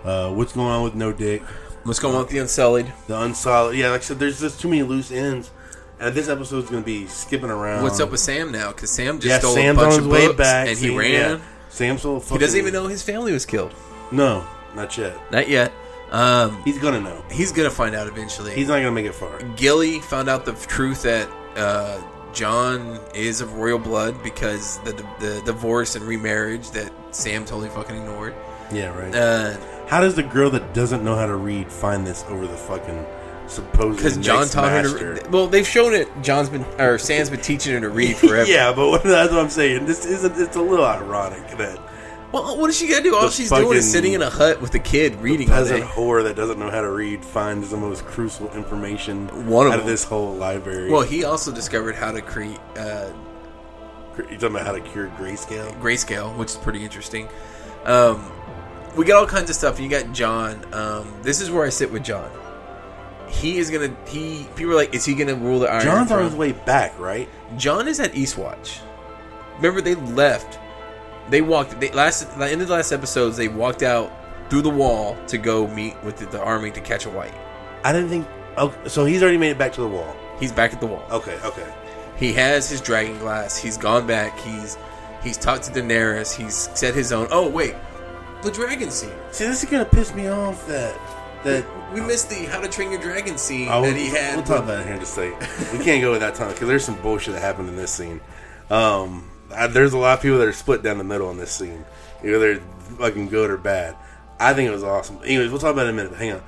[0.04, 1.42] Uh, what's going on with No Dick?
[1.84, 2.92] What's going on with the Unsullied?
[3.08, 3.76] The Unsolid.
[3.76, 5.52] Yeah, like I said, there's just too many loose ends.
[6.00, 7.82] And this episode's going to be skipping around.
[7.84, 8.70] What's up with Sam now?
[8.72, 10.68] Because Sam just Yeah, stole Sam's a bunch on his of way books back.
[10.68, 11.12] and he Sam- ran.
[11.12, 11.40] yeah.
[11.70, 13.74] Sam's still He doesn't even know his family was killed.
[14.12, 14.46] No,
[14.76, 15.16] not yet.
[15.32, 15.72] Not yet.
[16.12, 17.24] Um, He's gonna know.
[17.32, 18.54] he's gonna find out eventually.
[18.54, 19.40] He's not gonna make it far.
[19.56, 22.02] Gilly found out the truth that uh,
[22.34, 27.96] Jon is of royal blood because the, the divorce and remarriage that Sam totally fucking
[27.96, 28.36] ignored.
[28.72, 29.14] Yeah, right.
[29.14, 32.58] Uh, how does the girl that doesn't know how to read find this over the
[32.58, 33.06] fucking
[33.48, 33.98] supposed?
[33.98, 35.14] Because Jon taught master?
[35.16, 35.30] her to.
[35.30, 36.08] Well, they've shown it.
[36.22, 38.50] Jon's been or Sam's been teaching her to read forever.
[38.50, 39.86] yeah, but what, that's what I'm saying.
[39.86, 40.38] This isn't.
[40.40, 41.80] It's a little ironic that
[42.36, 43.16] Well, what is she gonna do?
[43.16, 45.56] All The she's doing is fucking sitting in a hut with a kid reading all
[45.56, 45.88] peasant day.
[45.88, 49.80] whore that doesn't know how to read finds the most crucial information One of out
[49.80, 49.94] of them.
[49.94, 50.92] this whole library.
[50.92, 53.08] Well, he also discovered how to create uh,
[54.18, 55.80] you talking about how to cure grayscale?
[55.80, 57.30] grayscale, which is pretty interesting.
[57.86, 58.30] Um,
[58.98, 59.80] we got all kinds of stuff.
[59.80, 60.74] You got Jon.
[60.74, 62.30] Um, this is where I sit with Jon.
[63.30, 63.96] He is gonna.
[64.08, 66.26] He people are like, is he gonna rule the Iron Jon's on Throne?
[66.26, 67.30] his way back, right?
[67.56, 68.80] Jon is at Eastwatch.
[69.56, 70.60] Remember, they left.
[71.30, 71.80] They walked.
[71.80, 73.38] They last the end of the last episodes.
[73.38, 74.12] They walked out
[74.50, 77.34] through the wall to go meet with the, the army to catch a white.
[77.84, 78.28] I didn't think.
[78.58, 80.16] Oh, so he's already made it back to the wall.
[80.40, 81.04] He's back at the wall.
[81.12, 81.74] Okay, okay.
[82.18, 83.58] He has his dragon glass.
[83.58, 84.38] He's gone back.
[84.40, 84.78] He's
[85.24, 86.34] he's talked to Daenerys.
[86.36, 87.28] He's set his own.
[87.32, 87.76] Oh wait,
[88.44, 89.12] the dragon scene.
[89.32, 90.66] See, this is gonna piss me off.
[90.68, 90.96] That
[91.44, 94.36] that We missed the How to Train Your Dragon scene Oh, that he had.
[94.36, 95.40] we'll talk about it here in a second.
[95.78, 98.20] we can't go with that time because there's some bullshit that happened in this scene.
[98.70, 101.52] Um, I, there's a lot of people that are split down the middle in this
[101.52, 101.86] scene.
[102.24, 102.60] Either
[102.98, 103.96] fucking good or bad.
[104.40, 105.20] I think it was awesome.
[105.24, 106.18] Anyways, we'll talk about it in a minute.
[106.18, 106.44] Hang on.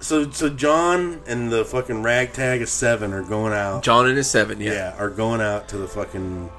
[0.00, 3.82] So, so Jon and the fucking ragtag of seven are going out.
[3.82, 4.60] Jon and his seven.
[4.60, 4.72] Yeah.
[4.72, 6.50] yeah, are going out to the fucking.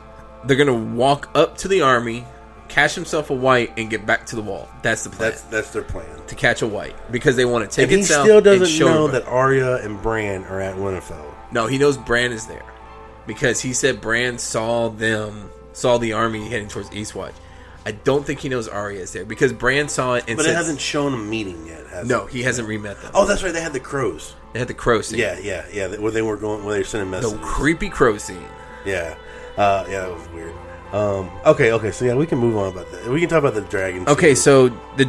[0.46, 2.26] they're gonna walk up to the army,
[2.70, 4.68] catch himself a white, and get back to the wall.
[4.82, 5.30] That's the plan.
[5.30, 6.26] That's that's their plan.
[6.26, 8.68] to catch a white because they want to take And he it south still doesn't
[8.68, 11.32] show know that Arya and Bran are at Winterfell.
[11.52, 12.66] No, he knows Bran is there
[13.28, 17.34] because he said Bran saw them, saw the army heading towards Eastwatch.
[17.86, 20.54] I don't think he knows Arya is there because Bran saw it and But said,
[20.54, 21.86] it hasn't shown a meeting yet.
[21.88, 22.32] Has No, it?
[22.32, 23.12] he hasn't re-met them.
[23.14, 23.54] Oh, that's right.
[23.54, 24.34] They had the crows.
[24.54, 25.20] They had the crow scene.
[25.20, 25.96] Yeah, yeah, yeah.
[25.98, 27.34] Where they were going, where they were sending messages.
[27.38, 28.48] The creepy crow scene.
[28.86, 29.16] Yeah,
[29.58, 30.54] uh, yeah, that was weird.
[30.94, 33.08] Um, okay, okay, so yeah, we can move on about that.
[33.08, 34.08] We can talk about the dragon.
[34.08, 35.06] Okay, so the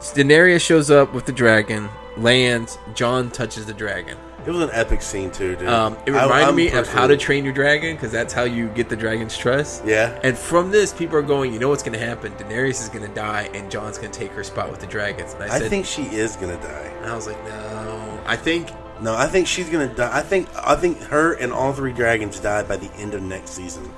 [0.00, 2.78] Daenerys shows up with the dragon, lands.
[2.94, 4.18] Jon touches the dragon.
[4.46, 5.68] It was an epic scene too, dude.
[5.68, 8.68] Um, it reminded I'm me of How to Train Your Dragon because that's how you
[8.68, 9.84] get the dragon's trust.
[9.84, 12.32] Yeah, And from this, people are going, you know what's going to happen?
[12.34, 15.32] Daenerys is going to die, and Jon's going to take her spot with the dragons.
[15.34, 16.92] And I I said, think she is gonna die.
[17.02, 18.20] and I was like, no.
[18.24, 18.70] I think
[19.00, 20.16] No, I think she's gonna die.
[20.16, 23.50] I think I think her and all three dragons die by the end of next
[23.50, 23.92] season.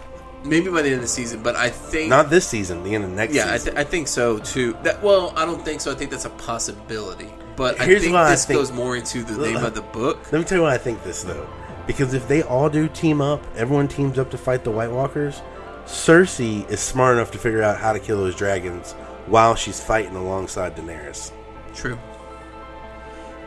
[0.44, 3.04] maybe by the end of the season, but I think Not this season, the end
[3.04, 3.74] of next Yeah, I, season.
[3.74, 4.76] th- I think so too.
[4.82, 5.92] That well, I don't think so.
[5.92, 7.28] I think that's a possibility.
[7.58, 9.74] But Here's I think why I this think- goes more into the name uh, of
[9.74, 10.32] the book.
[10.32, 11.46] Let me tell you why I think this though,
[11.86, 15.42] because if they all do team up, everyone teams up to fight the White Walkers.
[15.84, 18.92] Cersei is smart enough to figure out how to kill those dragons
[19.26, 21.32] while she's fighting alongside Daenerys.
[21.74, 21.98] True.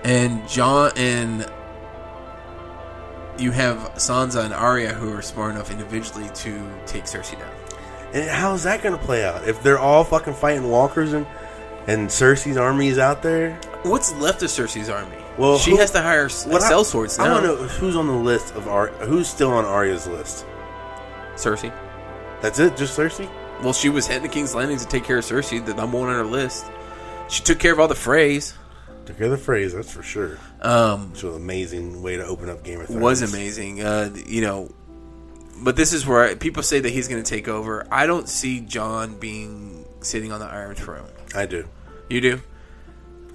[0.04, 1.50] And Jon and
[3.38, 7.50] you have Sansa and Arya who are smart enough individually to take Cersei down.
[8.14, 11.26] And how's that going to play out if they're all fucking fighting walkers and
[11.88, 13.60] and Cersei's army is out there?
[13.84, 15.18] What's left of Cersei's army?
[15.38, 17.34] Well, she who- has to hire What I- sellswords I now.
[17.34, 20.46] want to know who's on the list of Ar- who's still on Arya's list.
[21.36, 21.72] Cersei.
[22.42, 23.30] That's it, just Cersei.
[23.64, 26.10] Well, she was heading to King's Landing to take care of Cersei, the number one
[26.10, 26.66] on her list.
[27.30, 28.54] She took care of all the Freys.
[29.06, 30.38] Took care of the Freys, that's for sure.
[30.62, 33.02] Um, was an amazing way to open up Game of Thrones.
[33.02, 33.82] was amazing.
[33.82, 34.70] Uh, you know,
[35.64, 37.86] but this is where I, people say that he's going to take over.
[37.92, 41.08] I don't see Jon being sitting on the Iron Throne.
[41.36, 41.68] I do.
[42.10, 42.42] You do.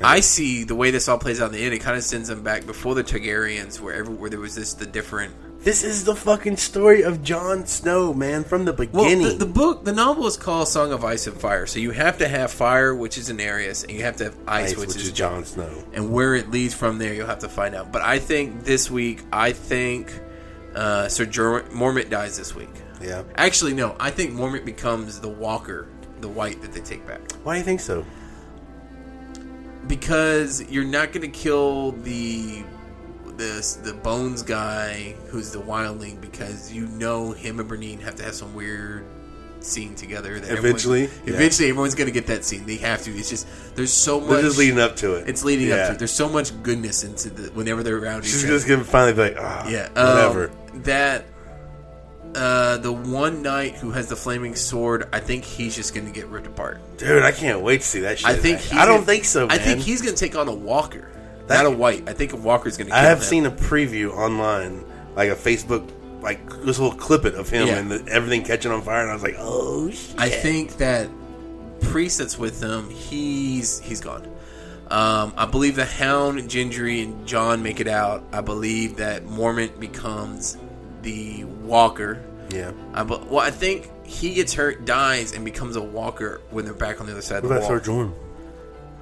[0.02, 1.74] I see the way this all plays out in the end.
[1.74, 4.74] It kind of sends them back before the Targaryens, where every, where there was this
[4.74, 5.35] the different.
[5.64, 9.27] This is the fucking story of Jon Snow, man, from the Well, beginning.
[9.39, 11.66] the, the book, the novel is called Song of Ice and Fire.
[11.66, 14.73] So you have to have fire, which is Daenerys, and you have to have ice,
[14.73, 15.36] Ice, which, is Jon.
[15.36, 15.85] Jon Snow.
[15.93, 17.90] and where it leads from there, you'll have to find out.
[17.90, 20.12] But I think this week, I think
[20.77, 22.70] uh, Sir Mormont dies this week.
[23.01, 23.24] Yeah.
[23.35, 23.97] Actually, no.
[23.98, 25.89] I think Mormont becomes the Walker,
[26.20, 28.05] the White that they take back, Why do you think so?
[29.86, 32.64] Because you're not going to kill the
[33.36, 38.22] the the Bones guy who's the Wildling because you know him and Brienne have to
[38.24, 39.04] have some weird
[39.60, 40.34] scene together.
[40.40, 41.34] That everyone- Eventually, yeah.
[41.34, 42.64] eventually, everyone's going to get that scene.
[42.66, 43.10] They have to.
[43.16, 43.46] It's just
[43.76, 44.30] there's so much.
[44.30, 45.28] They're just leading up to it.
[45.28, 45.98] It's leading up to it.
[45.98, 49.36] There's so much goodness into the whenever they're around She's just gonna finally be like,
[49.38, 50.50] ah, Yeah, um, whatever.
[50.84, 51.26] that
[52.36, 56.12] uh, the one knight who has the flaming sword, I think he's just going to
[56.12, 56.80] get ripped apart.
[56.98, 58.28] Dude, I can't wait to see that shit.
[58.28, 59.46] I think I, he's I don't gonna- think so.
[59.46, 59.58] Man.
[59.58, 61.08] I think he's going to take on a Walker,
[61.46, 62.08] That- not a White.
[62.08, 62.94] I think a Walker's going to.
[62.94, 63.24] I have him.
[63.24, 64.84] seen a preview online,
[65.16, 65.90] like a Facebook,
[66.22, 67.78] like this little clip it of him Yeah.
[67.78, 70.14] and the, everything catching on fire, and I was like, oh shit.
[70.18, 71.08] I think that
[71.80, 74.26] priest that's with him, he's he's gone.
[74.90, 78.22] Um, I believe the Hound, Gendry, and Jon make it out.
[78.32, 80.56] I believe that Mormont becomes
[81.07, 82.20] the Walker.
[82.51, 82.73] yeah.
[82.93, 86.74] I, be- well, I think he gets hurt, dies, and becomes a walker when they're
[86.74, 87.78] back on the other side What of the about wall.
[87.78, 88.15] Sir Jordan?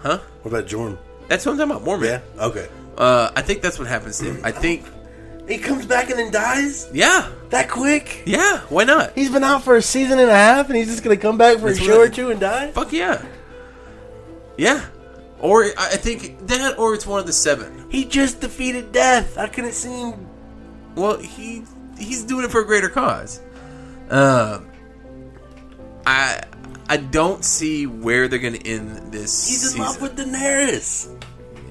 [0.00, 0.18] Huh?
[0.42, 0.98] What about Jorm?
[1.28, 2.22] That's what I'm talking about, Mormont.
[2.36, 2.44] Yeah.
[2.44, 2.68] Okay.
[2.98, 4.40] Uh, I think that's what happens to him.
[4.44, 4.84] I think,
[5.48, 8.22] He comes back and then dies yeah, that quick.
[8.26, 8.60] yeah.
[8.70, 9.12] Why not?
[9.14, 11.58] He's been out for a season and a half, and he's just gonna come back
[11.58, 12.70] for That's a what show I- or two and die.
[12.70, 13.22] Fuck yeah,
[14.56, 14.86] yeah.
[15.40, 17.84] Or I I think that, or it's one of the seven.
[17.90, 19.36] He just defeated death.
[19.36, 20.26] I couldn't see him.
[20.94, 21.64] Well, he
[21.98, 23.40] he's doing it for a greater cause.
[24.10, 24.68] Um,
[26.06, 26.42] I
[26.88, 29.48] I don't see where they're going to end this.
[29.48, 29.80] He's in season.
[29.80, 31.08] love with Daenerys.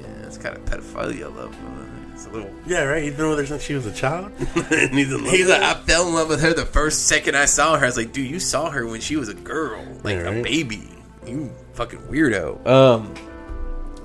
[0.02, 1.54] Yeah, it's kind of pedophilia love.
[1.56, 2.50] uh, It's a little.
[2.66, 3.04] Yeah, right.
[3.04, 5.32] He's been with her since she was a child, and he's in love.
[5.34, 5.62] He's like.
[5.62, 7.84] I fell in love with her the first second I saw her.
[7.86, 10.44] I was like, dude, you saw her when she was a girl, like Yeah, a
[10.44, 10.90] baby.
[11.28, 12.66] You fucking weirdo.
[12.68, 13.14] Um,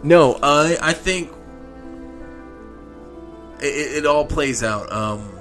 [0.02, 1.32] no, I I think
[3.60, 4.92] it, it all plays out.
[4.92, 5.37] Um,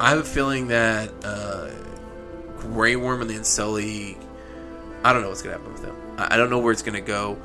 [0.00, 1.70] I have a feeling that uh,
[2.58, 4.18] Grey Worm and the Unsullied.
[5.04, 5.96] I don't know what's gonna happen with them.
[6.18, 7.38] I, I don't know where it's gonna go.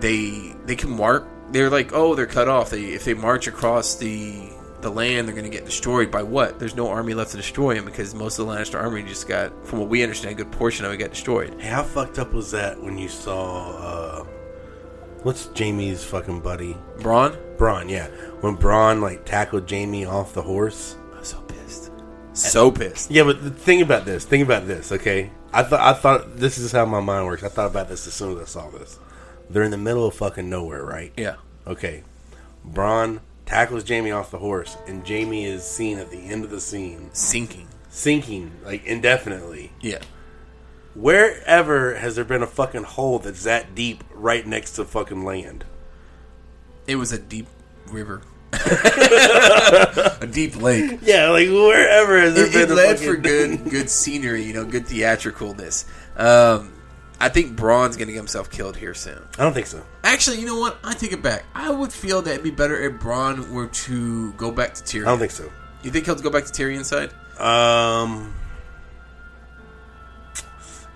[0.00, 1.26] They they can mark.
[1.50, 2.70] They're like, oh, they're cut off.
[2.70, 4.50] They if they march across the
[4.80, 6.58] the land, they're gonna get destroyed by what?
[6.58, 9.66] There's no army left to destroy them because most of the Lannister army just got,
[9.66, 11.60] from what we understand, a good portion of it got destroyed.
[11.60, 14.24] Hey, how fucked up was that when you saw uh
[15.22, 16.76] what's Jaime's fucking buddy?
[16.98, 18.06] Bronn, Bronn, yeah.
[18.40, 20.96] When Bronn like tackled Jaime off the horse.
[22.38, 23.10] So pissed.
[23.10, 25.30] Yeah, but the thing about this, think about this, okay?
[25.52, 27.42] I thought I thought this is how my mind works.
[27.42, 28.98] I thought about this as soon as I saw this.
[29.50, 31.12] They're in the middle of fucking nowhere, right?
[31.16, 31.36] Yeah,
[31.66, 32.02] Okay.
[32.68, 36.60] Bronn tackles Jaime off the horse, and Jaime is seen at the end of the
[36.60, 37.66] scene sinking.
[37.88, 39.72] sinking like indefinitely.
[39.80, 40.00] Yeah,
[40.94, 45.64] Wherever has there been a fucking hole that's that deep right next to fucking land?
[46.86, 47.46] it was a deep
[47.90, 48.22] river.
[50.20, 51.00] a deep lake.
[51.02, 54.42] Yeah, like wherever has there It, been it a led fucking- for good, good scenery.
[54.44, 55.84] You know, good theatricalness.
[56.18, 56.72] Um,
[57.20, 59.20] I think Bronn's going to get himself killed here soon.
[59.38, 59.82] I don't think so.
[60.04, 60.78] Actually, you know what?
[60.84, 61.44] I take it back.
[61.54, 65.02] I would feel that it'd be better if Bronn were to go back to Tyrion.
[65.02, 65.50] I don't think so.
[65.82, 67.10] You think he'll go back to Tyrion's side?
[67.40, 68.34] Um,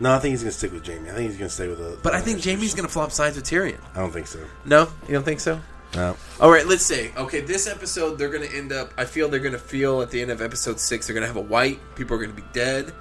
[0.01, 1.09] no, I think he's gonna stick with Jaime.
[1.11, 1.99] I think he's gonna stay with the.
[2.03, 3.79] But I think Jaime's going to flop sides with Tyrion.
[3.95, 4.41] I don't think so.
[4.65, 5.61] No, you don't think so?
[5.95, 6.17] No.
[6.41, 7.41] All right, let's say okay.
[7.41, 8.93] This episode, they're going to end up.
[8.97, 11.27] I feel they're going to feel at the end of episode six, they're going to
[11.27, 11.81] have a white.
[11.97, 12.93] People are going to be dead.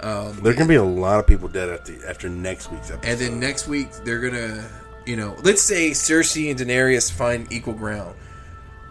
[0.00, 3.06] Um, There are gonna be a lot of people dead after after next week's episode.
[3.10, 4.66] and then next week they're gonna,
[5.04, 8.16] you know, let's say Cersei and Daenerys find equal ground.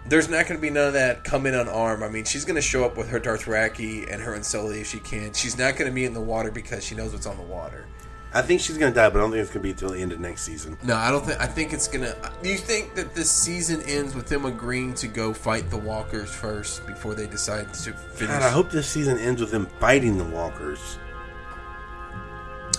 [0.08, 2.04] There's not going to be none of that come in unarmed.
[2.04, 5.00] I mean, she's going to show up with her Dothraki and her Unsullied if she
[5.00, 5.34] can.
[5.34, 7.86] She's not going to be in the water because she knows what's on the water.
[8.32, 10.12] I think she's gonna die, but I don't think it's gonna be until the end
[10.12, 10.78] of next season.
[10.84, 11.42] No, I don't think.
[11.42, 12.16] I think it's gonna.
[12.44, 16.30] Do you think that this season ends with them agreeing to go fight the Walkers
[16.30, 18.34] first before they decide to finish?
[18.34, 21.00] God, I hope this season ends with them fighting the Walkers.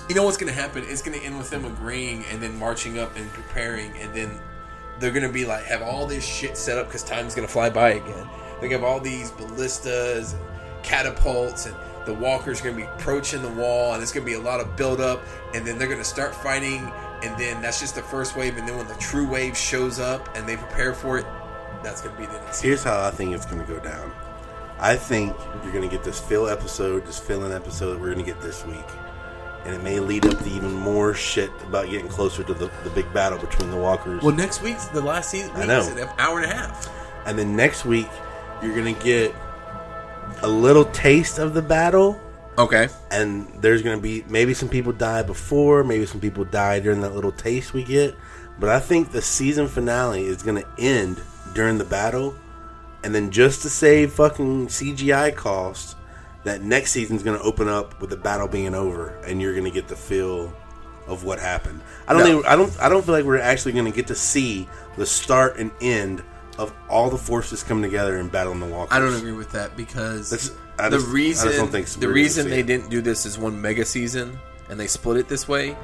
[0.08, 0.84] You know what's gonna happen?
[0.86, 4.40] It's gonna end with them agreeing and then marching up and preparing, and then
[5.00, 7.90] they're gonna be like have all this shit set up because time's gonna fly by
[7.90, 8.28] again.
[8.60, 10.42] They have all these ballistas and
[10.84, 11.74] catapults, and
[12.06, 14.76] the walkers are gonna be approaching the wall, and it's gonna be a lot of
[14.76, 15.22] build up,
[15.54, 16.90] and then they're gonna start fighting,
[17.22, 20.28] and then that's just the first wave, and then when the true wave shows up
[20.36, 21.26] and they prepare for it,
[21.82, 22.60] that's gonna be the next.
[22.60, 24.12] Here's how I think it's gonna go down.
[24.78, 28.40] I think you're gonna get this fill episode, this fill-in episode that we're gonna get
[28.40, 28.76] this week,
[29.66, 32.90] and it may lead up to even more shit about getting closer to the, the
[32.90, 34.22] big battle between the Walkers.
[34.22, 35.50] Well, next week's the last season.
[35.54, 35.86] I know.
[35.86, 36.90] An hour and a half.
[37.26, 38.08] And then next week,
[38.62, 39.34] you're gonna get
[40.42, 42.18] a little taste of the battle,
[42.58, 42.88] Okay.
[43.10, 47.14] and there's gonna be maybe some people die before, maybe some people die during that
[47.14, 48.14] little taste we get.
[48.58, 51.20] But I think the season finale is gonna end
[51.54, 52.34] during the battle,
[53.02, 55.94] and then just to save fucking CGI costs,
[56.44, 59.88] that next season's gonna open up with the battle being over, and you're gonna get
[59.88, 60.52] the feel
[61.06, 61.80] of what happened.
[62.06, 62.26] I don't No.
[62.26, 65.56] think I don't I don't feel like we're actually gonna get to see the start
[65.58, 66.22] and end
[66.60, 68.94] of all the forces coming together and battling the walkers.
[68.96, 72.48] I don't agree with that because That's- I the just- reason don't think the reason
[72.50, 72.66] they it.
[72.66, 74.38] didn't do this as one mega season
[74.68, 75.76] and they split it this way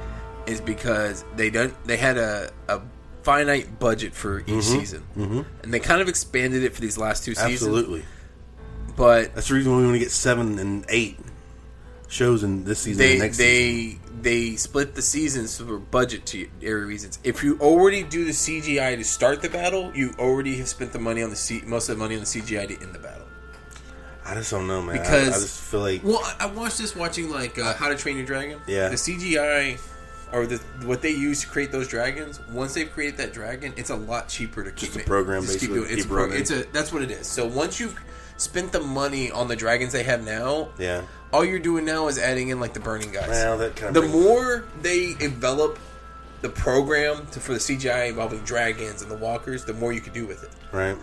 [0.45, 2.79] is because they don't they had a, a
[3.23, 5.03] finite budget for each season
[5.63, 7.53] and they kind of expanded it for these last two seasons.
[7.61, 7.63] Mm-hmm.
[7.77, 8.05] Absolutely.
[8.95, 11.19] but That's the reason we want to get seven and eight
[12.07, 12.99] shows in this season.
[12.99, 13.99] they next season.
[14.21, 16.49] they they split the seasons for budgetary
[16.85, 17.19] reasons.
[17.23, 20.99] If you already do the CGI to start the battle, you already have spent the
[20.99, 23.25] money on the C, most of the money on the CGI to end the battle.
[24.25, 24.97] I just don't know, man.
[24.97, 27.95] Because- I, just feel like Well, I I watched this watching like uh, How to
[27.95, 28.59] Train Your Dragon.
[28.67, 28.89] Yeah.
[28.89, 29.77] the CGI
[30.33, 32.39] or the what they use to create those dragons.
[32.51, 35.53] Once they've created that dragon, it's a lot cheaper to keep a it- program, just
[35.61, 37.27] basically, It's, keep a pro- it's a that's what it is.
[37.27, 37.97] So once you've
[38.37, 41.01] spent the money on the dragons they have now, yeah.
[41.33, 43.27] all you're doing now is adding in like the burning guys.
[43.29, 45.79] Well, that kind of the more they develop
[46.41, 50.13] the program to, for the CGI involving dragons and the walkers, the more you can
[50.13, 50.51] do with it.
[50.71, 50.97] right.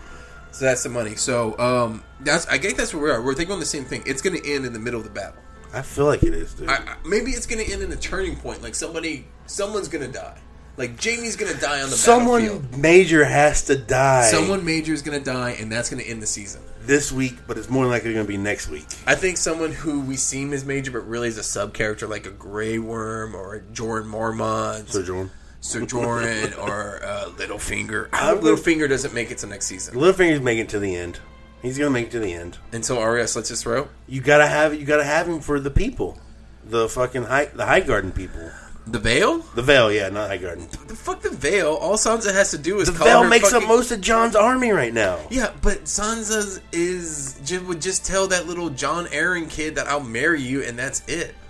[0.51, 1.15] So that's the money.
[1.15, 3.21] So um, that's I guess that's where we are.
[3.21, 4.03] We're thinking on the same thing.
[4.05, 5.41] It's going to end in the middle of the battle.
[5.73, 6.69] I feel like it is, dude.
[6.69, 8.63] I, I- maybe it's going to end in a turning point.
[8.63, 10.37] Like somebody, someone's going to die.
[10.77, 12.77] Like Jaime's to die on the Someone battlefield.
[12.77, 14.29] major has to die.
[14.29, 16.61] Someone major is to die, and that's to end the season.
[16.81, 18.85] this week, but it's more than likely going to be next week.
[19.07, 22.25] I think someone who we seem as major, but really is a sub character, like
[22.27, 25.31] a Grey Worm or a Jordan Mormont, So, Jordan,
[25.61, 28.09] Sir Jordan, or uh, Littlefinger.
[28.13, 29.95] I I hope would- Littlefinger doesn't make it to next season.
[29.95, 31.19] Littlefinger's making it to the end.
[31.61, 32.57] He's going to make it to the end.
[32.71, 33.89] Until Arya slits his throat.
[34.07, 36.19] You gotta have you gotta have him for the people,
[36.63, 38.51] the fucking high the Highgarden people.
[38.87, 39.39] The Vale?
[39.55, 40.69] The Vale, yeah, not Highgarden.
[40.87, 41.73] The fuck the Vale?
[41.73, 44.35] All Sansa has to do is The call Vale makes fucking- up most of Jon's
[44.35, 45.19] army right now.
[45.31, 50.01] Yeah, but Sansa is ju- would just tell that little Jon Arryn kid that I'll
[50.03, 51.33] marry you, and that's it.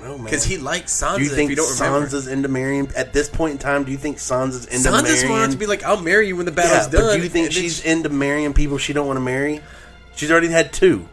[0.00, 0.24] No man.
[0.26, 1.16] Because he likes Sansa.
[1.16, 3.82] do you think if you don't remember, Sansa's into marrying at this point in time?
[3.82, 5.04] Do you think Sansa's into marrying?
[5.06, 5.26] Sansa's marrying?
[5.26, 7.28] smart to be like, "I'll marry you when the yeah, battle's done." but do you
[7.30, 9.62] think she's she- into marrying people she don't want to marry?
[10.14, 11.08] She's already had two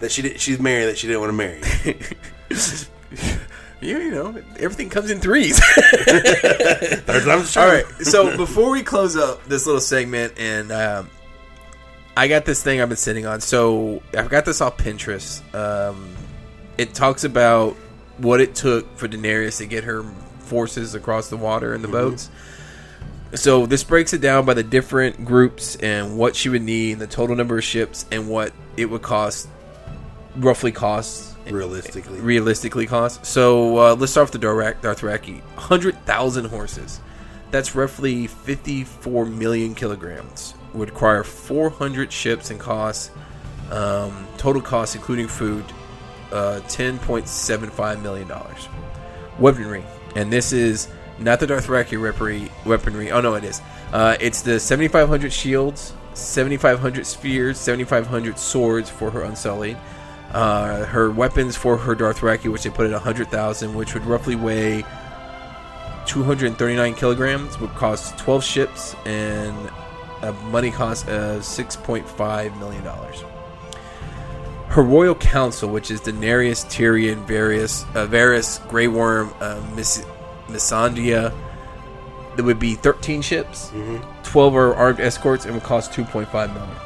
[0.00, 1.60] that she did, she's married that she didn't want to marry.
[3.82, 4.28] you, you know,
[4.58, 5.60] everything comes in threes.
[7.56, 7.66] All
[8.00, 11.10] So before we close up this little segment, and um,
[12.16, 13.40] I got this thing I've been sitting on.
[13.40, 15.42] So I've got this off Pinterest.
[15.54, 16.14] Um,
[16.78, 17.74] it talks about
[18.18, 20.04] what it took for Daenerys to get her
[20.40, 22.30] forces across the water in the boats.
[23.34, 27.00] So this breaks it down by the different groups and what she would need, and
[27.00, 29.48] the total number of ships, and what it would cost,
[30.36, 33.26] roughly cost Realistically, realistically cost.
[33.26, 35.40] So uh, let's start with the Dorak, Dothraki.
[35.54, 37.00] 100,000 horses,
[37.50, 40.54] That's roughly 54 million kilograms.
[40.74, 43.10] Would require 400 ships and cost
[43.70, 45.64] um, total cost including food
[46.30, 48.68] uh, 10.75 million dollars.
[49.38, 50.88] Weaponry, and this is
[51.18, 52.50] not the Dothraki weaponry.
[52.64, 53.10] Weaponry.
[53.10, 53.60] Oh no, it is.
[53.92, 59.76] Uh, it's the 7,500 shields, 7,500 spears, 7,500 swords for her Unsullied.
[60.32, 64.84] Uh, her weapons for her Dothraki, which they put at 100,000, which would roughly weigh
[66.06, 69.70] 239 kilograms, would cost 12 ships and
[70.22, 73.24] a money cost of 6.5 million dollars.
[74.68, 80.02] Her royal council, which is Daenerys, Tyrion, Varys, uh, Varys, Grey Worm, uh, Miss,
[80.48, 81.30] Missandei,
[82.36, 83.70] there would be 13 ships.
[84.22, 86.76] 12 are armed escorts and would cost 2.5 million.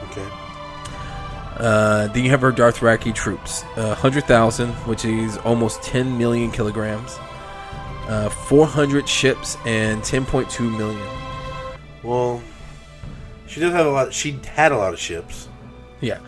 [1.58, 7.18] Uh, then you have her Dothraki troops, uh, 100,000, which is almost 10 million kilograms.
[8.08, 11.08] Uh, 400 ships and 10.2 million.
[12.02, 12.40] Well,
[13.46, 14.12] she does have a lot.
[14.12, 15.48] She had a lot of ships,
[16.00, 16.18] Yeah.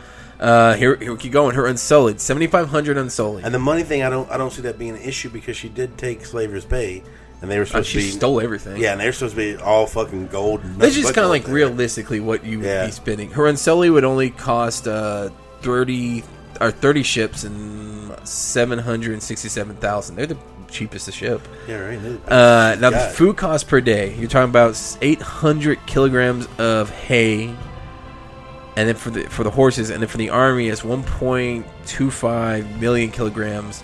[0.41, 1.55] Uh, here, here we keep going.
[1.57, 3.45] Her Unsullied, 7,500 Unsullied.
[3.45, 5.69] and the money thing, I don't, I don't see that being an issue because she
[5.69, 7.03] did take Slaver's Bay,
[7.41, 8.77] and they were supposed she to be, stole everything.
[8.81, 10.63] yeah, and they're supposed to be all fucking gold.
[10.65, 11.55] and That's just kind of like there.
[11.55, 12.87] realistically what you would Yeah.
[12.87, 13.31] be spending.
[13.31, 15.31] Her Unsullied would only cost uh,
[15.63, 16.25] 30
[16.61, 20.17] or 30 ships and 767,000.
[20.17, 20.37] They're the
[20.69, 21.41] cheapest to ship.
[21.69, 21.99] Yeah, right.
[22.31, 27.55] Uh, now the food cost per day, you're talking about 800 kilograms of hay,
[28.77, 33.11] and then for the for the horses, and then for the army is 1.25 million
[33.11, 33.83] kilograms,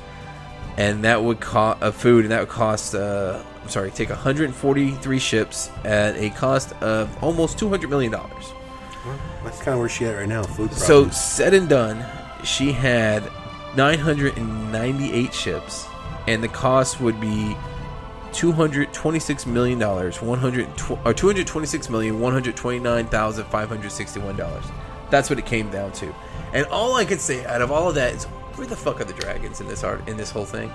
[0.76, 2.94] and that would cost of food, and that would cost.
[2.94, 8.52] Uh, I'm sorry, take 143 ships at a cost of almost 200 million dollars.
[9.42, 10.42] That's kind of where she at right now.
[10.42, 10.72] Food.
[10.72, 12.04] So said and done,
[12.44, 13.22] she had
[13.76, 15.86] 998 ships,
[16.26, 17.56] and the cost would be
[18.32, 20.68] 226 million dollars, 100
[21.04, 24.64] or 226 million 129 thousand 561 dollars.
[25.10, 26.14] That's what it came down to.
[26.52, 29.04] And all I could say out of all of that is, where the fuck are
[29.04, 30.70] the dragons in this art in this whole thing?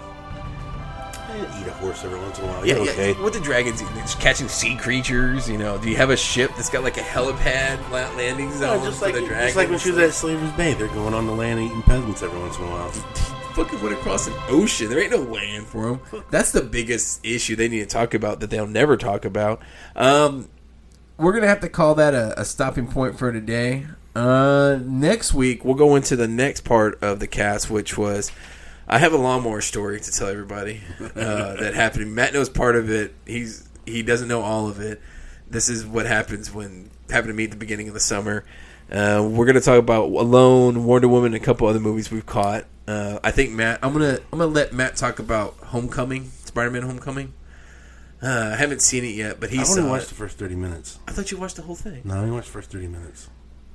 [1.40, 2.66] eat a horse every once in a while.
[2.66, 3.14] Yeah, Yeah, okay.
[3.14, 3.82] What the dragons?
[3.82, 5.50] Just catching sea creatures.
[5.50, 5.78] You know?
[5.78, 9.06] Do you have a ship that's got like a helipad landing zone No, just for
[9.06, 9.48] like the dragons?
[9.48, 12.24] just like when she was at Slaver's Bay, they're going on the land eating peasants
[12.24, 12.92] every once in a while.
[13.54, 14.90] fucking went across an ocean.
[14.90, 16.24] There ain't no land for them.
[16.30, 19.62] That's the biggest issue they need to talk about that they'll never talk about.
[19.96, 20.50] Um,
[21.18, 23.86] we're gonna have to call that a, a stopping point for today.
[24.20, 28.32] Uh, next week we'll go into the next part of the cast, which was
[28.86, 31.06] I have a lawnmower story to tell everybody uh,
[31.56, 32.14] that happened.
[32.14, 33.16] Matt knows part of it.
[33.26, 35.02] He's he doesn't know all of it.
[35.50, 38.44] This is what happens when happened to me at the beginning of the summer.
[38.92, 42.66] Uh, we're gonna talk about Alone, Wonder Woman, and a couple other movies we've caught.
[42.88, 43.80] Uh, I think Matt.
[43.82, 47.34] I'm gonna I'm gonna let Matt talk about Homecoming, Spider-Man Homecoming.
[48.22, 49.72] Uh, I haven't seen it yet, but he's.
[49.72, 50.10] I've only watched it.
[50.10, 51.00] the first thirty minutes.
[51.08, 52.02] I thought you watched the whole thing.
[52.04, 53.30] No, I only watched the first thirty minutes.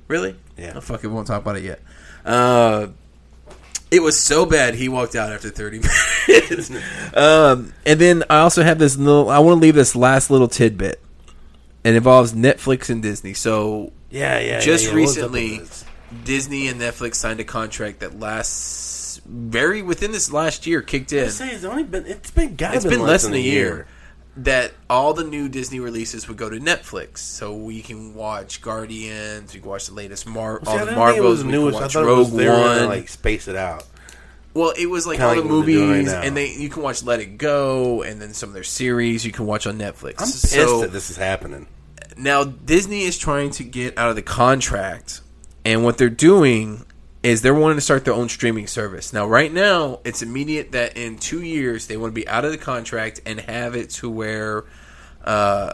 [0.07, 0.35] Really?
[0.57, 0.73] Yeah.
[0.75, 1.81] Oh, fuck it, we won't talk about it yet.
[2.23, 2.87] Uh,
[3.91, 5.79] it was so bad he walked out after 30
[6.27, 6.71] minutes.
[7.15, 9.29] um, and then I also have this little.
[9.29, 11.01] I want to leave this last little tidbit.
[11.83, 13.33] It involves Netflix and Disney.
[13.35, 14.59] So Yeah, yeah.
[14.59, 14.99] just yeah, yeah.
[15.01, 15.83] What's up with recently.
[16.23, 20.81] Disney and Netflix signed a contract that lasts very within this last year.
[20.81, 21.29] Kicked in.
[21.29, 23.87] Say it's only been it's been It's been less than a year.
[24.37, 29.53] That all the new Disney releases would go to Netflix, so we can watch Guardians,
[29.53, 31.77] we can watch the latest Mar, See, all the didn't think it Marvels, we newest.
[31.77, 32.89] can watch Rogue was they were gonna, One.
[32.89, 33.85] like space it out.
[34.53, 37.01] well, it was like Kinda all the they're right movies, and they you can watch
[37.03, 40.15] Let It Go, and then some of their series you can watch on Netflix.
[40.19, 41.67] I'm pissed so that this is happening.
[42.17, 45.21] now Disney is trying to get out of the contract,
[45.63, 46.85] and what they're doing
[47.25, 49.11] is they're wanting to start their own streaming service.
[49.11, 52.51] Now, right now, it's immediate that in two years they want to be out of
[52.51, 54.65] the contract and have it to where,
[55.23, 55.73] uh,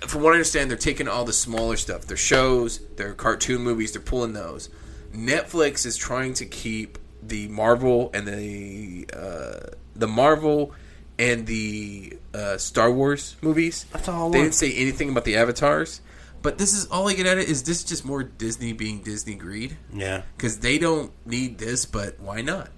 [0.00, 3.92] from what I understand, they're taking all the smaller stuff, their shows, their cartoon movies,
[3.92, 4.68] they're pulling those.
[5.10, 10.74] Netflix is trying to keep the Marvel and the uh, the Marvel
[11.18, 13.86] and the uh, Star Wars movies.
[13.90, 16.02] That's all They didn't say anything about the avatars,
[16.42, 19.34] but this is all I get at it is this just more Disney being Disney
[19.34, 20.22] greed Yeah.
[20.36, 22.70] because they don't need this, but why not?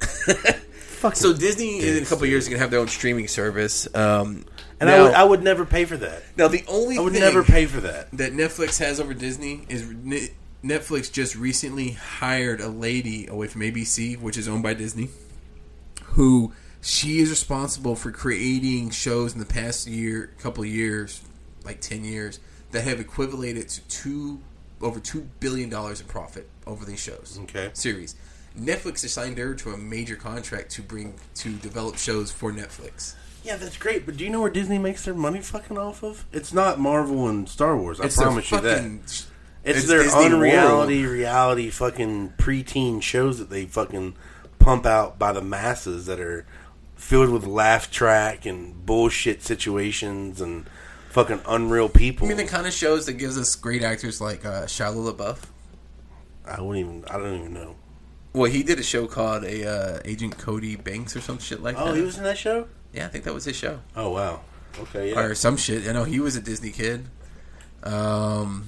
[0.00, 1.16] Fuck.
[1.16, 3.86] So Disney in a couple of years is gonna have their own streaming service.
[3.94, 4.44] Um,
[4.80, 6.22] and now, I would I would never pay for that.
[6.36, 8.10] now the only I would thing never pay for that.
[8.12, 9.82] that Netflix has over Disney is
[10.64, 15.10] Netflix just recently hired a lady away from ABC, which is owned by Disney,
[16.04, 21.20] who she is responsible for creating shows in the past year, couple of years,
[21.64, 22.40] like ten years,
[22.76, 24.38] that have equivalated to two
[24.82, 27.38] over two billion dollars in profit over these shows.
[27.44, 27.70] Okay.
[27.72, 28.14] series.
[28.58, 33.14] Netflix assigned her to a major contract to bring to develop shows for Netflix.
[33.42, 34.04] Yeah, that's great.
[34.04, 36.26] But do you know where Disney makes their money fucking off of?
[36.32, 37.98] It's not Marvel and Star Wars.
[37.98, 38.84] I It's promise you that.
[38.84, 39.26] It's,
[39.64, 44.14] it's their Disney unreality, reality, fucking preteen shows that they fucking
[44.58, 46.44] pump out by the masses that are
[46.94, 50.68] filled with laugh track and bullshit situations and
[51.16, 52.26] fucking unreal people.
[52.26, 55.38] I mean, the kind of shows that gives us great actors like uh, Shia LaBeouf.
[56.44, 57.04] I wouldn't even.
[57.06, 57.74] I don't even know.
[58.34, 61.76] Well, he did a show called a uh, Agent Cody Banks or some shit like
[61.76, 61.86] that.
[61.86, 62.68] Oh, he was in that show.
[62.92, 64.42] yeah, I think that was his show Oh wow.
[64.78, 65.10] Okay.
[65.12, 65.20] Yeah.
[65.20, 65.88] or some shit.
[65.88, 67.06] I know he was a Disney kid.
[67.82, 68.66] Um,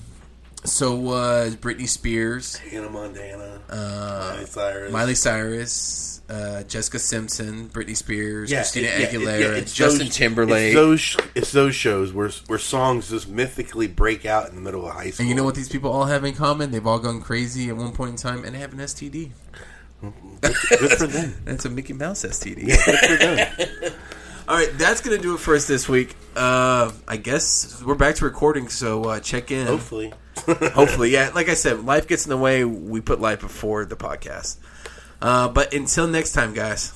[0.64, 3.60] so was Britney Spears, Hannah Montana.
[3.68, 4.92] uh, Miley Cyrus.
[4.92, 10.06] Miley Cyrus, uh, Jessica Simpson, Britney Spears, Yeah, Christina it- yeah, it- Aguilera, yeah, Justin
[10.08, 10.66] those- Timberlake.
[10.66, 14.86] It's those, it's those shows where where songs just mythically break out in the middle
[14.86, 15.22] of high school.
[15.24, 16.70] and you know what these people all have in common?
[16.70, 19.30] They've all gone crazy at one point in time and have an STD.
[20.40, 20.52] Good
[20.98, 21.34] for them.
[21.44, 22.66] That's a Mickey Mouse STD.
[22.66, 23.92] Good for them.
[24.48, 26.16] All right, that's gonna do it for us this week.
[26.34, 29.66] Uh, I guess we're back to recording, so uh, check in.
[29.66, 30.10] Hopefully.
[30.46, 31.32] Hopefully, yeah.
[31.34, 32.64] Like I said, life gets in the way.
[32.64, 34.56] We put life before the podcast.
[35.20, 36.92] Uh, but until next time, guys.